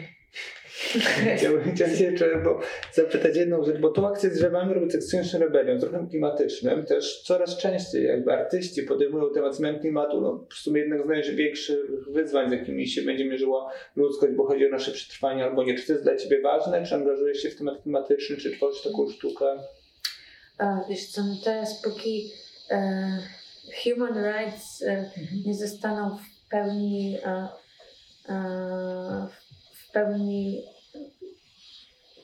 Chciałbym 1.36 1.76
cię 1.76 1.84
jeszcze 2.00 2.40
bo 2.44 2.60
zapytać 2.92 3.36
jedną 3.36 3.64
rzecz, 3.64 3.80
bo 3.80 3.88
tą 3.88 4.08
akcję 4.08 4.30
z 4.30 4.38
drzewami 4.38 4.74
robić 4.74 4.94
Extinction 4.94 5.42
Rebellion, 5.42 5.80
z 5.80 5.82
ruchem 5.82 6.08
klimatycznym, 6.08 6.86
też 6.86 7.22
coraz 7.22 7.58
częściej 7.58 8.04
jakby 8.04 8.32
artyści 8.32 8.82
podejmują 8.82 9.30
temat 9.34 9.56
zmian 9.56 9.80
klimatu, 9.80 10.20
no 10.20 10.46
w 10.50 10.54
sumie 10.54 10.80
jednego 10.80 11.04
z 11.04 11.06
największych 11.06 11.78
wyzwań, 12.08 12.48
z 12.48 12.52
jakimi 12.52 12.88
się 12.88 13.02
będzie 13.02 13.24
mierzyła 13.24 13.72
ludzkość, 13.96 14.32
bo 14.32 14.46
chodzi 14.46 14.66
o 14.66 14.70
nasze 14.70 14.92
przetrwanie 14.92 15.44
albo 15.44 15.64
nie. 15.64 15.78
Czy 15.78 15.86
to 15.86 15.92
jest 15.92 16.04
dla 16.04 16.16
Ciebie 16.16 16.40
ważne? 16.40 16.86
Czy 16.86 16.94
angażujesz 16.94 17.42
się 17.42 17.50
w 17.50 17.56
temat 17.56 17.82
klimatyczny? 17.82 18.36
Czy 18.36 18.56
tworzysz 18.56 18.82
taką 18.82 19.10
sztukę? 19.10 19.46
A, 20.58 20.80
wiesz 20.88 21.06
co, 21.06 21.22
no 21.22 21.34
teraz 21.44 21.82
póki 21.82 22.32
human 23.84 24.14
rights 24.14 24.82
e, 24.82 24.90
mhm. 24.90 25.42
nie 25.46 25.54
zostaną 25.54 26.16
w 26.16 26.48
pełni 26.48 27.18
e, 27.24 27.48
e 28.28 29.28
w 29.74 29.92
pełni 29.92 30.64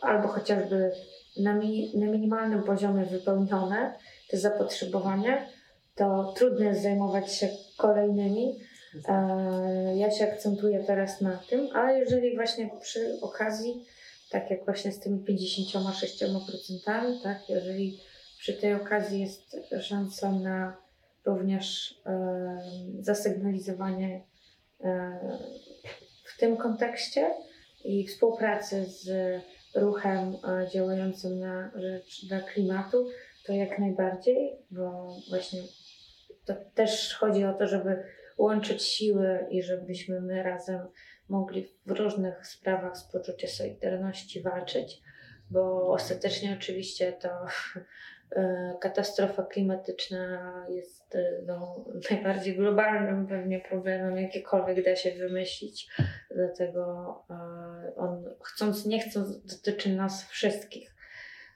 albo 0.00 0.28
chociażby 0.28 0.92
na, 1.36 1.54
mi, 1.54 1.92
na 1.94 2.06
minimalnym 2.06 2.62
poziomie 2.62 3.04
wypełnione 3.04 3.94
te 4.30 4.38
zapotrzebowania, 4.38 5.46
to 5.94 6.32
trudno 6.36 6.64
jest 6.64 6.82
zajmować 6.82 7.32
się 7.34 7.48
kolejnymi. 7.76 8.58
E, 9.08 9.96
ja 9.96 10.10
się 10.10 10.32
akcentuję 10.32 10.84
teraz 10.84 11.20
na 11.20 11.36
tym, 11.36 11.68
ale 11.74 11.98
jeżeli 11.98 12.34
właśnie 12.34 12.70
przy 12.80 13.18
okazji, 13.20 13.84
tak 14.30 14.50
jak 14.50 14.64
właśnie 14.64 14.92
z 14.92 15.00
tymi 15.00 15.24
56%, 15.24 17.22
tak, 17.22 17.48
jeżeli 17.48 18.00
przy 18.40 18.54
tej 18.54 18.74
okazji 18.74 19.20
jest 19.20 19.56
szansa 19.80 20.32
na 20.32 20.76
również 21.26 22.00
e, 22.06 22.60
zasygnalizowanie 23.00 24.24
e, 24.80 25.20
w 26.24 26.38
tym 26.38 26.56
kontekście 26.56 27.30
i 27.84 28.06
współpracy 28.06 28.86
z 28.86 29.10
ruchem 29.74 30.36
e, 30.44 30.68
działającym 30.72 31.40
na 31.40 31.70
rzecz 31.74 32.26
dla 32.28 32.40
klimatu, 32.40 33.08
to 33.46 33.52
jak 33.52 33.78
najbardziej, 33.78 34.56
bo 34.70 35.16
właśnie 35.28 35.60
to 36.44 36.54
też 36.74 37.14
chodzi 37.14 37.44
o 37.44 37.54
to, 37.54 37.66
żeby 37.66 38.04
łączyć 38.38 38.82
siły 38.82 39.46
i 39.50 39.62
żebyśmy 39.62 40.20
my 40.20 40.42
razem 40.42 40.80
mogli 41.28 41.68
w 41.86 41.90
różnych 41.90 42.46
sprawach 42.46 42.96
z 42.96 43.04
poczucia 43.12 43.48
solidarności 43.48 44.42
walczyć, 44.42 45.02
bo 45.50 45.92
ostatecznie 45.92 46.56
oczywiście 46.58 47.12
to 47.12 47.28
katastrofa 48.80 49.42
klimatyczna 49.42 50.66
jest 50.68 51.14
e, 51.14 51.42
no, 51.46 51.84
najbardziej 52.10 52.56
globalnym 52.56 53.26
pewnie 53.26 53.60
problemem, 53.60 54.18
jakiekolwiek 54.18 54.84
da 54.84 54.96
się 54.96 55.10
wymyślić. 55.10 55.90
Dlatego 56.30 57.24
on 57.96 58.24
chcąc, 58.44 58.86
nie 58.86 59.00
chcąc 59.00 59.56
dotyczy 59.56 59.96
nas 59.96 60.28
wszystkich. 60.28 60.94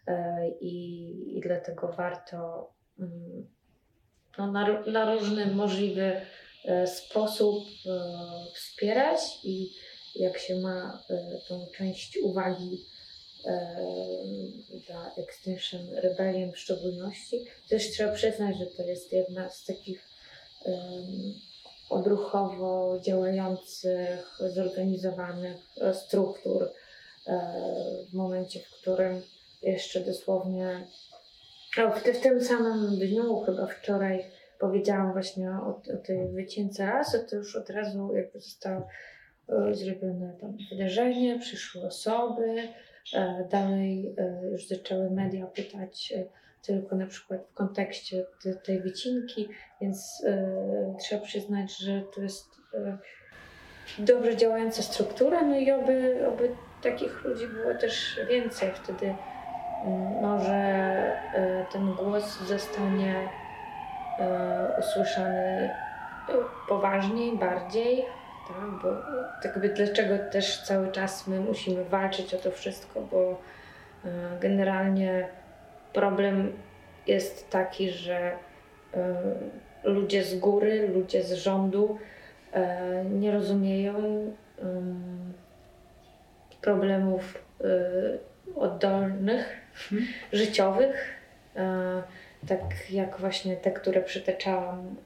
E, 0.06 0.48
I, 0.60 1.38
i 1.38 1.40
dlatego 1.40 1.92
warto 1.92 2.70
mm, 2.98 3.46
no, 4.38 4.52
na, 4.52 4.82
na 4.82 5.14
różny 5.14 5.46
możliwy 5.46 6.20
e, 6.64 6.86
sposób 6.86 7.64
e, 7.86 7.90
wspierać 8.54 9.20
i 9.44 9.70
jak 10.14 10.38
się 10.38 10.56
ma 10.56 11.02
tą 11.48 11.66
część 11.76 12.18
uwagi 12.22 12.86
dla 14.86 15.14
Extinction 15.16 15.80
Rebellion 15.94 16.52
w 16.52 16.58
szczególności, 16.58 17.44
też 17.68 17.90
trzeba 17.90 18.12
przyznać, 18.12 18.56
że 18.58 18.66
to 18.66 18.82
jest 18.82 19.12
jedna 19.12 19.50
z 19.50 19.64
takich 19.64 20.08
odruchowo 21.90 23.00
działających, 23.00 24.38
zorganizowanych 24.54 25.56
struktur 25.92 26.70
w 28.10 28.14
momencie, 28.14 28.60
w 28.60 28.80
którym 28.80 29.22
jeszcze 29.62 30.00
dosłownie 30.00 30.86
w, 32.14 32.20
tym 32.22 32.44
samym 32.44 32.98
dniu, 32.98 33.40
chyba 33.40 33.66
wczoraj, 33.66 34.24
powiedziałam 34.60 35.12
właśnie 35.12 35.50
o, 35.50 35.82
o 35.94 35.96
tej 36.06 36.28
wycięce 36.28 36.86
rasy, 36.86 37.26
to 37.30 37.36
już 37.36 37.56
od 37.56 37.70
razu 37.70 38.14
jakby 38.14 38.40
zostało 38.40 38.88
e, 39.48 39.74
zrobione 39.74 40.36
tam 40.40 40.56
wydarzenie, 40.70 41.38
przyszły 41.38 41.86
osoby, 41.86 42.44
e, 42.44 42.68
dalej 43.50 44.14
e, 44.18 44.50
już 44.52 44.68
zaczęły 44.68 45.10
media 45.10 45.46
pytać 45.46 46.12
e, 46.16 46.24
tylko 46.62 46.96
na 46.96 47.06
przykład 47.06 47.40
w 47.50 47.54
kontekście 47.54 48.24
te, 48.42 48.54
tej 48.54 48.80
wycinki, 48.80 49.48
więc 49.80 50.22
e, 50.26 50.94
trzeba 51.00 51.22
przyznać, 51.22 51.78
że 51.78 52.02
to 52.14 52.22
jest 52.22 52.46
e, 52.74 52.98
dobrze 53.98 54.36
działająca 54.36 54.82
struktura, 54.82 55.42
no 55.42 55.56
i 55.56 55.70
oby, 55.70 56.26
oby 56.28 56.50
takich 56.82 57.24
ludzi 57.24 57.46
było 57.46 57.74
też 57.74 58.20
więcej. 58.28 58.70
Wtedy 58.74 59.14
mm, 59.84 60.22
może 60.22 60.54
e, 60.54 61.66
ten 61.72 61.94
głos 61.94 62.40
zostanie 62.40 63.28
e, 64.18 64.76
usłyszany 64.80 65.70
e, 66.28 66.32
poważniej, 66.68 67.38
bardziej. 67.38 68.04
Tak, 68.48 68.70
bo 68.82 68.88
tak 69.42 69.44
jakby 69.44 69.68
dlaczego 69.68 70.18
też 70.32 70.62
cały 70.62 70.92
czas 70.92 71.26
my 71.26 71.40
musimy 71.40 71.84
walczyć 71.84 72.34
o 72.34 72.38
to 72.38 72.50
wszystko, 72.50 73.00
bo 73.00 73.40
generalnie 74.40 75.28
problem 75.92 76.52
jest 77.06 77.50
taki, 77.50 77.90
że 77.90 78.32
ludzie 79.84 80.24
z 80.24 80.38
góry, 80.38 80.88
ludzie 80.88 81.22
z 81.22 81.32
rządu 81.32 81.98
nie 83.10 83.32
rozumieją 83.32 84.32
problemów 86.60 87.44
oddolnych, 88.56 89.56
hmm. 89.74 90.08
życiowych, 90.32 91.20
tak 92.48 92.90
jak 92.90 93.16
właśnie 93.16 93.56
te, 93.56 93.70
które 93.70 94.02
przytaczałam 94.02 94.96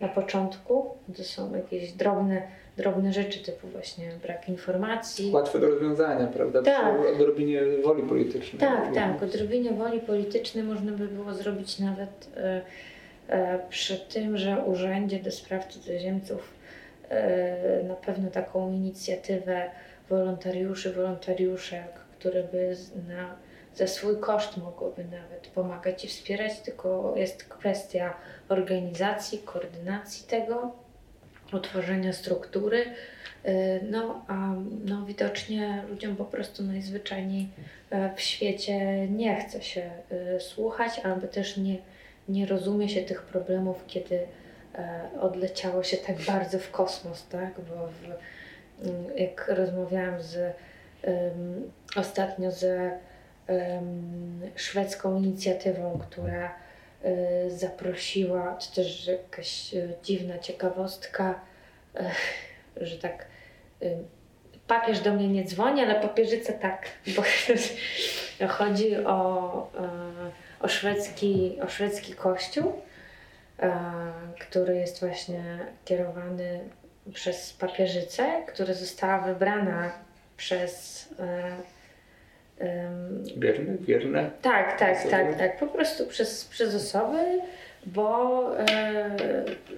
na 0.00 0.08
początku. 0.08 0.90
To 1.16 1.24
są 1.24 1.56
jakieś 1.56 1.92
drobne, 1.92 2.42
drobne 2.76 3.12
rzeczy 3.12 3.38
typu 3.44 3.68
właśnie 3.68 4.10
brak 4.22 4.48
informacji. 4.48 5.32
Łatwe 5.32 5.58
do 5.60 5.68
rozwiązania, 5.68 6.26
prawda? 6.26 6.62
Tak. 6.62 6.94
Odrobinie 7.14 7.62
woli 7.84 8.02
politycznej. 8.02 8.60
Tak, 8.60 8.94
tak. 8.94 9.22
Odrobinie 9.22 9.70
woli 9.70 10.00
politycznej 10.00 10.64
można 10.64 10.92
by 10.92 11.08
było 11.08 11.34
zrobić 11.34 11.78
nawet 11.78 12.30
przy 13.68 13.98
tym, 13.98 14.36
że 14.36 14.64
Urzędzie 14.66 15.18
do 15.18 15.30
Spraw 15.30 15.66
Cudzoziemców 15.66 16.58
na 17.88 17.94
pewno 17.94 18.30
taką 18.30 18.72
inicjatywę 18.72 19.70
wolontariuszy, 20.08 20.92
wolontariuszek, 20.92 21.92
które 22.18 22.42
by 22.42 22.76
na, 23.08 23.36
za 23.78 23.86
swój 23.86 24.20
koszt 24.20 24.56
mogłoby 24.56 25.04
nawet 25.04 25.46
pomagać 25.46 26.04
i 26.04 26.08
wspierać, 26.08 26.60
tylko 26.60 27.14
jest 27.16 27.44
kwestia 27.44 28.14
organizacji, 28.48 29.38
koordynacji 29.38 30.26
tego, 30.26 30.72
utworzenia 31.52 32.12
struktury. 32.12 32.84
Y, 33.46 33.80
no, 33.90 34.24
a 34.28 34.54
no, 34.84 35.04
widocznie 35.06 35.82
ludziom 35.90 36.16
po 36.16 36.24
prostu 36.24 36.62
najzwyczajniej 36.62 37.48
e, 37.90 38.14
w 38.16 38.20
świecie 38.20 39.08
nie 39.08 39.40
chce 39.40 39.62
się 39.62 39.90
y, 40.36 40.40
słuchać, 40.40 40.98
albo 40.98 41.26
też 41.26 41.56
nie, 41.56 41.76
nie 42.28 42.46
rozumie 42.46 42.88
się 42.88 43.02
tych 43.02 43.22
problemów, 43.22 43.84
kiedy 43.86 44.26
e, 44.74 45.08
odleciało 45.20 45.82
się 45.82 45.96
tak 45.96 46.16
bardzo 46.16 46.58
w 46.58 46.70
kosmos, 46.70 47.28
tak? 47.28 47.54
Bo 47.60 47.86
w, 47.86 48.08
jak 49.16 49.48
rozmawiałam 49.48 50.22
z, 50.22 50.54
um, 51.02 51.70
ostatnio 51.96 52.50
z 52.50 52.64
um, 52.64 53.07
szwedzką 54.56 55.16
inicjatywą, 55.16 56.00
która 56.10 56.54
um, 57.02 57.14
zaprosiła, 57.50 58.54
to 58.54 58.82
też 58.82 59.06
jakaś 59.06 59.74
e, 59.74 59.88
dziwna 60.02 60.38
ciekawostka, 60.38 61.40
e, 61.96 62.10
że 62.76 62.98
tak 62.98 63.26
papież 64.66 65.00
do 65.00 65.14
mnie 65.14 65.28
nie 65.28 65.44
dzwoni, 65.44 65.80
ale 65.80 66.00
papieżyca 66.00 66.52
tak, 66.52 66.86
bo 67.16 67.22
Chodzi 68.48 68.96
o, 68.96 69.70
o, 70.60 70.68
szwedzki, 70.68 71.58
o 71.62 71.68
szwedzki 71.68 72.14
kościół, 72.14 72.82
który 74.40 74.76
jest 74.76 75.00
właśnie 75.00 75.58
kierowany 75.84 76.60
przez 77.14 77.52
papieżycę, 77.52 78.42
która 78.46 78.74
została 78.74 79.18
wybrana 79.18 79.92
przez 80.36 81.08
Wierne, 83.36 83.76
wierne? 83.80 84.30
Tak, 84.42 84.78
tak, 84.78 84.96
osoby. 84.96 85.10
tak, 85.10 85.38
tak. 85.38 85.58
Po 85.58 85.66
prostu 85.66 86.06
przez, 86.06 86.44
przez 86.44 86.74
osoby, 86.74 87.18
bo 87.86 88.42
e, 88.58 89.10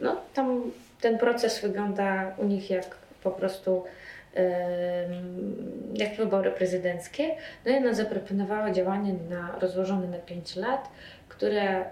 no, 0.03 0.17
tam 0.35 0.71
ten 1.01 1.19
proces 1.19 1.61
wygląda 1.61 2.35
u 2.39 2.45
nich 2.45 2.71
jak 2.71 2.97
po 3.23 3.31
prostu 3.31 3.85
jak 5.95 6.17
wybory 6.17 6.51
prezydenckie. 6.51 7.37
No 7.67 7.73
i 7.73 7.77
ona 7.77 7.95
zaproponowała 7.95 8.71
działanie 8.71 9.15
na, 9.31 9.59
rozłożone 9.61 10.07
na 10.07 10.19
5 10.19 10.57
lat, 10.57 10.89
które 11.29 11.85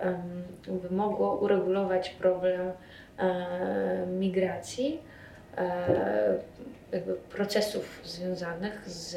by 0.66 0.94
mogło 0.94 1.36
uregulować 1.36 2.10
problem 2.10 2.72
e, 3.18 4.06
migracji, 4.06 5.02
e, 5.58 6.34
jakby 6.92 7.14
procesów 7.14 8.00
związanych 8.04 8.88
z 8.88 9.16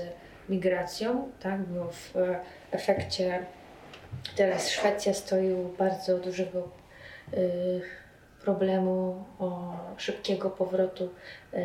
migracją, 0.52 1.32
tak, 1.40 1.62
bo 1.62 1.92
w 1.92 2.14
efekcie 2.72 3.46
teraz 4.36 4.70
Szwecja 4.70 5.14
stoi 5.14 5.54
u 5.54 5.70
bardzo 5.78 6.18
dużego 6.20 6.70
y, 7.34 7.82
problemu 8.44 9.26
o 9.40 9.78
szybkiego 9.98 10.50
powrotu 10.50 11.04
y, 11.54 11.58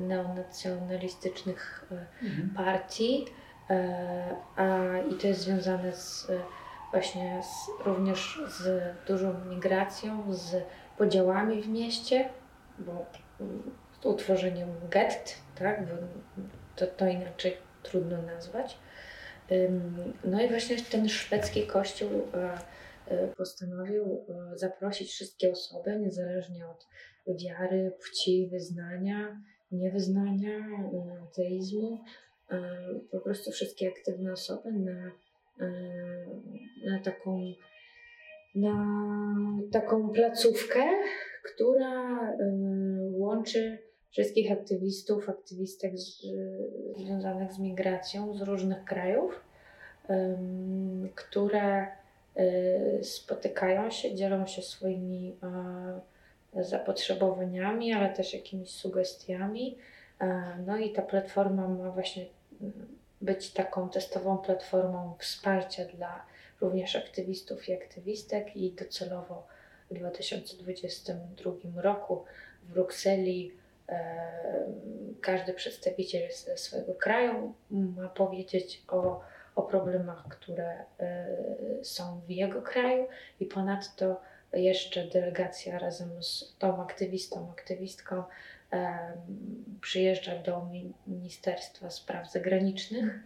neonacjonalistycznych 0.00 1.84
mhm. 2.22 2.50
partii, 2.56 3.26
a 4.56 4.66
i 5.10 5.14
to 5.14 5.26
jest 5.26 5.40
związane 5.40 5.92
z 5.92 6.32
właśnie 6.90 7.42
z, 7.42 7.86
również 7.86 8.40
z 8.48 8.84
dużą 9.06 9.34
migracją, 9.44 10.34
z 10.34 10.64
podziałami 10.98 11.62
w 11.62 11.68
mieście, 11.68 12.28
bo 12.78 13.06
z 14.00 14.06
utworzeniem 14.06 14.68
gett, 14.90 15.36
tak, 15.58 15.86
bo 15.86 15.92
to, 16.76 16.86
to 16.86 17.06
inaczej 17.06 17.56
trudno 17.82 18.22
nazwać. 18.22 18.78
No 20.24 20.42
i 20.42 20.48
właśnie 20.48 20.76
ten 20.76 21.08
szwedzki 21.08 21.66
kościół 21.66 22.10
e, 22.34 22.58
e, 23.08 23.28
postanowił 23.28 24.04
e, 24.28 24.58
zaprosić 24.58 25.10
wszystkie 25.10 25.50
osoby, 25.50 25.98
niezależnie 25.98 26.66
od 26.66 26.86
wiary, 27.42 27.92
płci, 28.00 28.48
wyznania, 28.52 29.40
niewyznania, 29.72 30.58
ateizmu, 31.28 32.04
po 33.10 33.20
prostu 33.20 33.50
wszystkie 33.50 33.88
aktywne 33.88 34.32
osoby 34.32 34.72
na, 34.72 35.10
na 36.84 37.00
taką 37.04 37.52
na 38.54 38.86
taką 39.72 40.10
placówkę, 40.10 40.84
która 41.44 42.20
łączy 43.10 43.78
wszystkich 44.12 44.52
aktywistów, 44.52 45.28
aktywistek 45.28 45.98
z, 45.98 46.26
związanych 46.96 47.52
z 47.52 47.58
migracją 47.58 48.34
z 48.34 48.42
różnych 48.42 48.84
krajów, 48.84 49.40
które 51.14 51.86
y, 52.38 53.04
spotykają 53.04 53.90
się, 53.90 54.14
dzielą 54.14 54.46
się 54.46 54.62
swoimi 54.62 55.36
zapotrzebowaniami, 56.60 57.92
ale 57.92 58.08
też 58.08 58.34
jakimiś 58.34 58.70
sugestiami. 58.70 59.78
E, 60.20 60.42
no 60.66 60.76
i 60.76 60.92
ta 60.92 61.02
platforma 61.02 61.68
ma 61.68 61.90
właśnie 61.90 62.26
być 63.20 63.50
taką 63.50 63.88
testową 63.88 64.38
platformą 64.38 65.14
wsparcia 65.18 65.84
dla 65.84 66.26
również 66.60 66.96
aktywistów 66.96 67.68
i 67.68 67.74
aktywistek 67.74 68.56
i 68.56 68.72
docelowo 68.72 69.46
w 69.90 69.94
2022 69.94 71.82
roku 71.82 72.24
w 72.62 72.72
Brukseli 72.72 73.52
każdy 75.20 75.54
przedstawiciel 75.54 76.32
ze 76.32 76.56
swojego 76.56 76.94
kraju 76.94 77.54
ma 77.70 78.08
powiedzieć 78.08 78.82
o, 78.88 79.20
o 79.54 79.62
problemach, 79.62 80.28
które 80.28 80.84
e, 81.00 81.26
są 81.82 82.20
w 82.26 82.30
jego 82.30 82.62
kraju 82.62 83.06
i 83.40 83.46
ponadto 83.46 84.20
jeszcze 84.52 85.06
delegacja 85.06 85.78
razem 85.78 86.22
z 86.22 86.56
tą 86.58 86.82
aktywistą, 86.82 87.50
aktywistką 87.50 88.22
przyjeżdża 89.80 90.38
do 90.38 90.66
Ministerstwa 91.06 91.90
Spraw 91.90 92.32
Zagranicznych, 92.32 93.20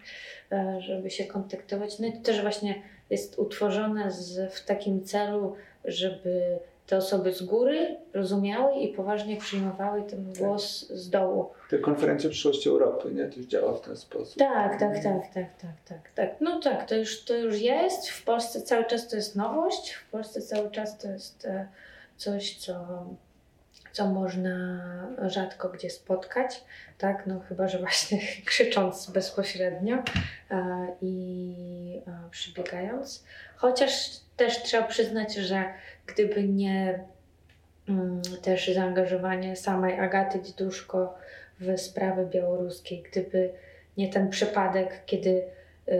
e, 0.52 0.80
żeby 0.80 1.10
się 1.10 1.24
kontaktować. 1.24 1.98
No 1.98 2.06
i 2.06 2.12
to 2.12 2.22
też 2.22 2.42
właśnie 2.42 2.82
jest 3.10 3.38
utworzone 3.38 4.10
z, 4.10 4.54
w 4.54 4.64
takim 4.64 5.04
celu, 5.04 5.56
żeby 5.84 6.58
te 6.86 6.96
osoby 6.96 7.32
z 7.32 7.42
góry 7.42 7.96
rozumiały 8.14 8.74
i 8.74 8.88
poważnie 8.88 9.36
przyjmowały 9.36 10.02
ten 10.02 10.32
tak. 10.32 10.38
głos 10.38 10.88
z 10.88 11.10
dołu. 11.10 11.50
Te 11.70 11.78
konferencje 11.78 12.30
przyszłości 12.30 12.68
Europy, 12.68 13.10
nie? 13.14 13.26
To 13.26 13.36
już 13.36 13.46
działa 13.46 13.72
w 13.72 13.80
ten 13.80 13.96
sposób. 13.96 14.38
Tak, 14.38 14.80
tak, 14.80 15.02
tak, 15.02 15.34
tak, 15.34 15.48
tak, 15.60 15.74
tak, 15.88 16.10
tak. 16.14 16.30
No 16.40 16.60
tak, 16.60 16.88
to 16.88 16.96
już, 16.96 17.24
to 17.24 17.34
już 17.34 17.58
jest. 17.58 18.08
W 18.08 18.24
Polsce 18.24 18.62
cały 18.62 18.84
czas 18.84 19.08
to 19.08 19.16
jest 19.16 19.36
nowość. 19.36 19.92
W 19.92 20.10
Polsce 20.10 20.42
cały 20.42 20.70
czas 20.70 20.98
to 20.98 21.08
jest 21.08 21.44
e, 21.44 21.68
coś, 22.16 22.56
co, 22.56 23.04
co 23.92 24.06
można 24.06 24.80
rzadko 25.26 25.68
gdzie 25.68 25.90
spotkać, 25.90 26.64
tak? 26.98 27.26
No 27.26 27.40
chyba, 27.48 27.68
że 27.68 27.78
właśnie 27.78 28.18
krzycząc 28.46 29.10
bezpośrednio 29.10 30.02
e, 30.50 30.86
i 31.02 32.02
e, 32.06 32.30
przybiegając. 32.30 33.24
Chociaż 33.56 34.10
też 34.36 34.62
trzeba 34.62 34.86
przyznać, 34.86 35.34
że 35.34 35.64
gdyby 36.06 36.48
nie 36.48 37.04
mm, 37.88 38.22
też 38.42 38.74
zaangażowanie 38.74 39.56
samej 39.56 40.00
Agaty 40.00 40.38
Diduszko 40.38 41.14
w 41.60 41.78
sprawy 41.78 42.26
białoruskie, 42.26 43.02
gdyby 43.02 43.52
nie 43.96 44.08
ten 44.08 44.30
przypadek, 44.30 45.02
kiedy 45.06 45.30
y, 45.88 45.92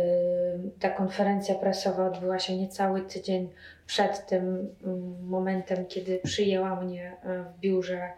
ta 0.80 0.90
konferencja 0.90 1.54
prasowa 1.54 2.06
odbyła 2.06 2.38
się 2.38 2.56
niecały 2.56 3.02
tydzień 3.02 3.50
przed 3.86 4.26
tym 4.26 4.74
mm, 4.84 5.28
momentem, 5.28 5.86
kiedy 5.86 6.18
przyjęła 6.24 6.80
mnie 6.80 7.16
e, 7.22 7.42
w 7.42 7.60
biurze 7.60 8.10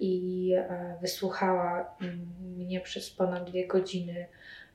i 0.00 0.52
e, 0.56 0.96
wysłuchała 1.00 1.96
mm, 2.00 2.26
mnie 2.56 2.80
przez 2.80 3.10
ponad 3.10 3.50
dwie 3.50 3.66
godziny 3.66 4.26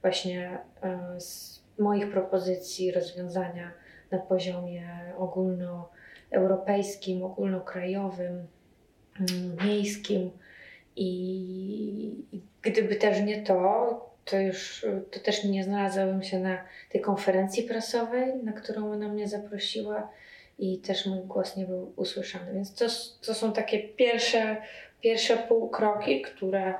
właśnie 0.01 0.59
e, 0.83 1.19
z 1.19 1.63
moich 1.79 2.11
propozycji 2.11 2.91
rozwiązania 2.91 3.71
na 4.11 4.17
poziomie 4.17 5.13
ogólnoeuropejskim, 6.31 7.23
ogólnokrajowym, 7.23 8.47
mm, 9.19 9.67
miejskim. 9.67 10.31
I 10.95 12.25
gdyby 12.61 12.95
też 12.95 13.21
nie 13.21 13.43
to, 13.43 14.11
to 14.25 14.39
już 14.39 14.85
to 15.11 15.19
też 15.19 15.43
nie 15.43 15.63
znalazłabym 15.63 16.23
się 16.23 16.39
na 16.39 16.57
tej 16.91 17.01
konferencji 17.01 17.63
prasowej, 17.63 18.35
na 18.43 18.53
którą 18.53 18.91
ona 18.91 19.07
mnie 19.07 19.27
zaprosiła 19.27 20.09
i 20.59 20.77
też 20.77 21.05
mój 21.05 21.19
głos 21.19 21.57
nie 21.57 21.65
był 21.65 21.93
usłyszany. 21.95 22.53
Więc 22.53 22.75
to, 22.75 22.85
to 23.25 23.33
są 23.33 23.53
takie 23.53 23.79
pierwsze, 23.79 24.57
pierwsze 25.01 25.37
półkroki, 25.37 26.21
które, 26.21 26.73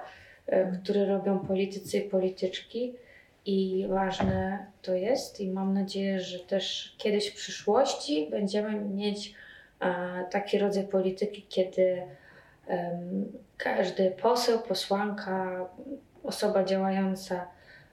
e, 0.48 0.72
które 0.84 1.06
robią 1.06 1.40
politycy 1.40 1.98
i 1.98 2.10
polityczki 2.10 2.96
i 3.46 3.86
ważne 3.90 4.66
to 4.82 4.94
jest 4.94 5.40
i 5.40 5.52
mam 5.52 5.74
nadzieję, 5.74 6.20
że 6.20 6.40
też 6.40 6.96
kiedyś 6.98 7.30
w 7.30 7.36
przyszłości 7.36 8.28
będziemy 8.32 8.82
mieć 8.82 9.34
taki 10.32 10.58
rodzaj 10.58 10.88
polityki, 10.88 11.46
kiedy 11.50 12.02
każdy 13.58 14.12
poseł, 14.12 14.60
posłanka, 14.60 15.70
osoba 16.24 16.64
działająca 16.64 17.48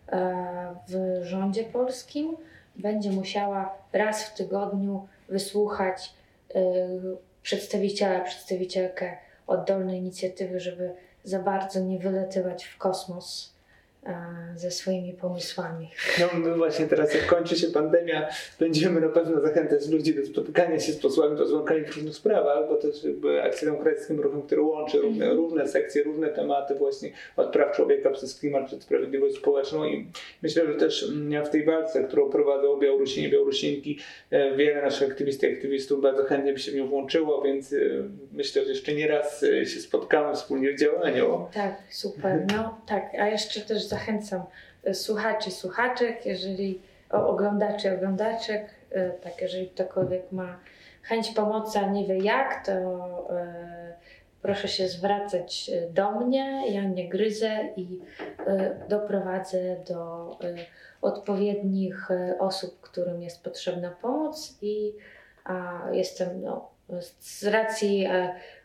e, 0.09 0.75
w 0.89 1.25
rządzie 1.25 1.65
polskim 1.65 2.37
będzie 2.77 3.11
musiała 3.11 3.79
raz 3.93 4.25
w 4.25 4.35
tygodniu 4.35 5.09
wysłuchać 5.29 6.15
e, 6.55 6.61
przedstawiciela, 7.43 8.21
przedstawicielkę 8.21 9.17
oddolnej 9.47 9.99
inicjatywy, 9.99 10.61
żeby 10.61 10.95
za 11.25 11.39
bardzo 11.39 11.81
nie 11.81 11.99
wyletywać 11.99 12.65
w 12.65 12.79
kosmos 12.79 13.56
ze 14.57 14.71
swoimi 14.71 15.13
pomysłami. 15.13 15.91
No, 16.21 16.27
no, 16.39 16.57
właśnie 16.57 16.87
teraz 16.87 17.15
jak 17.15 17.27
kończy 17.27 17.57
się 17.57 17.67
pandemia, 17.67 18.29
będziemy 18.59 19.01
na 19.01 19.09
pewno 19.09 19.41
zachęcać 19.41 19.89
ludzi 19.89 20.15
do 20.15 20.27
spotykania 20.27 20.81
się 20.81 20.93
z 20.93 20.97
posłami, 20.97 21.37
posłankami 21.37 21.85
w 21.85 21.97
różnych 21.97 22.15
sprawach, 22.15 22.69
bo 22.69 22.77
też 22.77 23.05
jakby 23.05 23.43
akcja 23.43 23.69
demokratycznym 23.71 24.21
ruchem, 24.21 24.43
który 24.43 24.63
łączy 24.63 24.99
różne, 24.99 25.25
mm. 25.25 25.37
różne 25.37 25.69
sekcje, 25.69 26.03
różne 26.03 26.29
tematy 26.29 26.75
właśnie 26.75 27.11
od 27.37 27.53
praw 27.53 27.77
człowieka 27.77 28.11
przez 28.11 28.41
klimat, 28.41 28.67
przez 28.67 28.83
sprawiedliwość 28.83 29.37
społeczną 29.37 29.85
i 29.85 30.07
myślę, 30.43 30.67
że 30.67 30.75
też 30.75 31.03
mm, 31.03 31.45
w 31.45 31.49
tej 31.49 31.65
walce, 31.65 32.05
którą 32.05 32.31
prowadzą 32.31 32.79
Białorusini, 32.79 33.29
Białorusinki, 33.29 33.99
e, 34.31 34.57
wiele 34.57 34.83
naszych 34.83 35.11
aktywistek, 35.11 35.55
aktywistów 35.55 36.03
bardzo 36.03 36.25
chętnie 36.25 36.53
by 36.53 36.59
się 36.59 36.73
w 36.73 36.75
nią 36.75 36.89
włączyło, 36.89 37.43
więc 37.43 37.73
e, 37.73 37.77
myślę, 38.33 38.65
że 38.65 38.71
jeszcze 38.71 38.95
nie 38.95 39.09
raz 39.09 39.43
e, 39.43 39.67
się 39.67 39.81
spotkamy 39.81 40.35
wspólnie 40.35 40.73
w 40.73 40.79
działaniu. 40.79 41.47
Tak, 41.55 41.83
super. 41.91 42.47
No 42.57 42.81
tak, 42.87 43.03
a 43.19 43.29
jeszcze 43.29 43.61
też 43.61 43.89
zachęcam 43.97 44.43
e, 44.85 44.95
słuchaczy, 44.95 45.51
słuchaczek, 45.51 46.27
jeżeli 46.27 46.83
oglądaczy, 47.11 47.95
oglądaczek. 47.95 48.67
E, 48.91 49.11
tak, 49.11 49.43
jeżeli 49.43 49.69
ktokolwiek 49.69 50.33
ma 50.33 50.59
chęć 51.03 51.31
pomocy, 51.31 51.79
a 51.79 51.91
nie 51.91 52.07
wie 52.07 52.19
jak, 52.19 52.67
to 52.67 52.73
e, 52.73 53.95
proszę 54.43 54.69
się 54.69 54.89
zwracać 54.89 55.71
do 55.91 56.11
mnie. 56.11 56.75
Ja 56.75 56.85
nie 56.85 57.09
gryzę 57.09 57.69
i 57.77 58.01
doprowadzę 58.89 59.77
do 59.89 60.31
odpowiednich 61.03 62.09
osób, 62.39 62.81
którym 62.81 63.23
jest 63.23 63.45
potrzebna 63.45 63.91
pomoc 63.91 64.59
i 64.63 64.93
jestem 65.93 66.43
no, 66.43 66.71
z 67.21 67.45
racji 67.45 68.09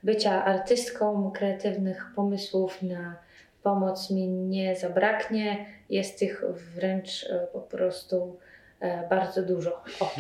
bycia 0.04 0.46
artystką, 0.46 1.32
kreatywnych 1.32 2.12
pomysłów 2.16 2.82
na 2.82 3.16
pomoc 3.64 4.10
mi 4.12 4.28
nie 4.28 4.76
zabraknie. 4.76 5.66
Jest 5.90 6.22
ich 6.22 6.44
wręcz 6.76 7.24
e, 7.24 7.48
po 7.54 7.60
prostu 7.60 8.38
e, 8.80 9.08
bardzo 9.10 9.42
dużo. 9.42 9.72
O. 10.00 10.12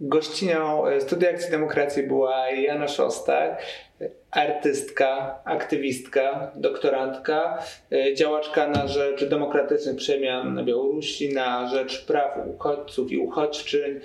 Gościnią 0.00 0.86
e, 0.86 1.00
Studia 1.00 1.30
Akcji 1.30 1.50
Demokracji 1.50 2.02
była 2.02 2.50
Jana 2.50 2.88
Szostak, 2.88 3.62
artystka, 4.30 5.40
aktywistka, 5.44 6.52
doktorantka, 6.56 7.58
działaczka 8.14 8.68
na 8.68 8.88
rzecz 8.88 9.24
demokratycznych 9.24 9.96
przemian 9.96 10.54
na 10.54 10.64
Białorusi, 10.64 11.34
na 11.34 11.68
rzecz 11.68 12.06
praw 12.06 12.38
uchodźców 12.46 13.12
i 13.12 13.18
uchodźczyń, 13.18 14.00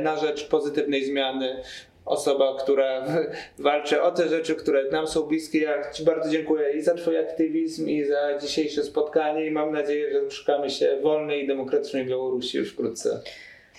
na 0.00 0.16
rzecz 0.16 0.48
pozytywnej 0.48 1.04
zmiany 1.04 1.62
osoba, 2.04 2.56
która 2.62 3.06
walczy 3.58 4.02
o 4.02 4.10
te 4.10 4.28
rzeczy, 4.28 4.54
które 4.54 4.90
nam 4.90 5.06
są 5.06 5.22
bliskie. 5.22 5.60
Ja 5.60 5.90
Ci 5.92 6.04
bardzo 6.04 6.30
dziękuję 6.30 6.72
i 6.72 6.82
za 6.82 6.94
Twój 6.94 7.18
aktywizm, 7.18 7.88
i 7.88 8.04
za 8.04 8.38
dzisiejsze 8.38 8.84
spotkanie 8.84 9.46
i 9.46 9.50
mam 9.50 9.72
nadzieję, 9.72 10.12
że 10.12 10.22
doszukamy 10.22 10.70
się 10.70 10.98
wolnej 11.02 11.44
i 11.44 11.46
demokratycznej 11.46 12.06
Białorusi 12.06 12.58
już 12.58 12.72
wkrótce. 12.72 13.20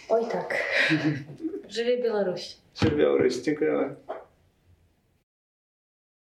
Oj 0.09 0.21
tak. 0.31 0.57
Żywie 1.69 1.97
Białoruś. 1.97 2.55
Żywie 2.81 2.97
Białoruś. 2.97 3.35
Dziękujemy. 3.35 3.95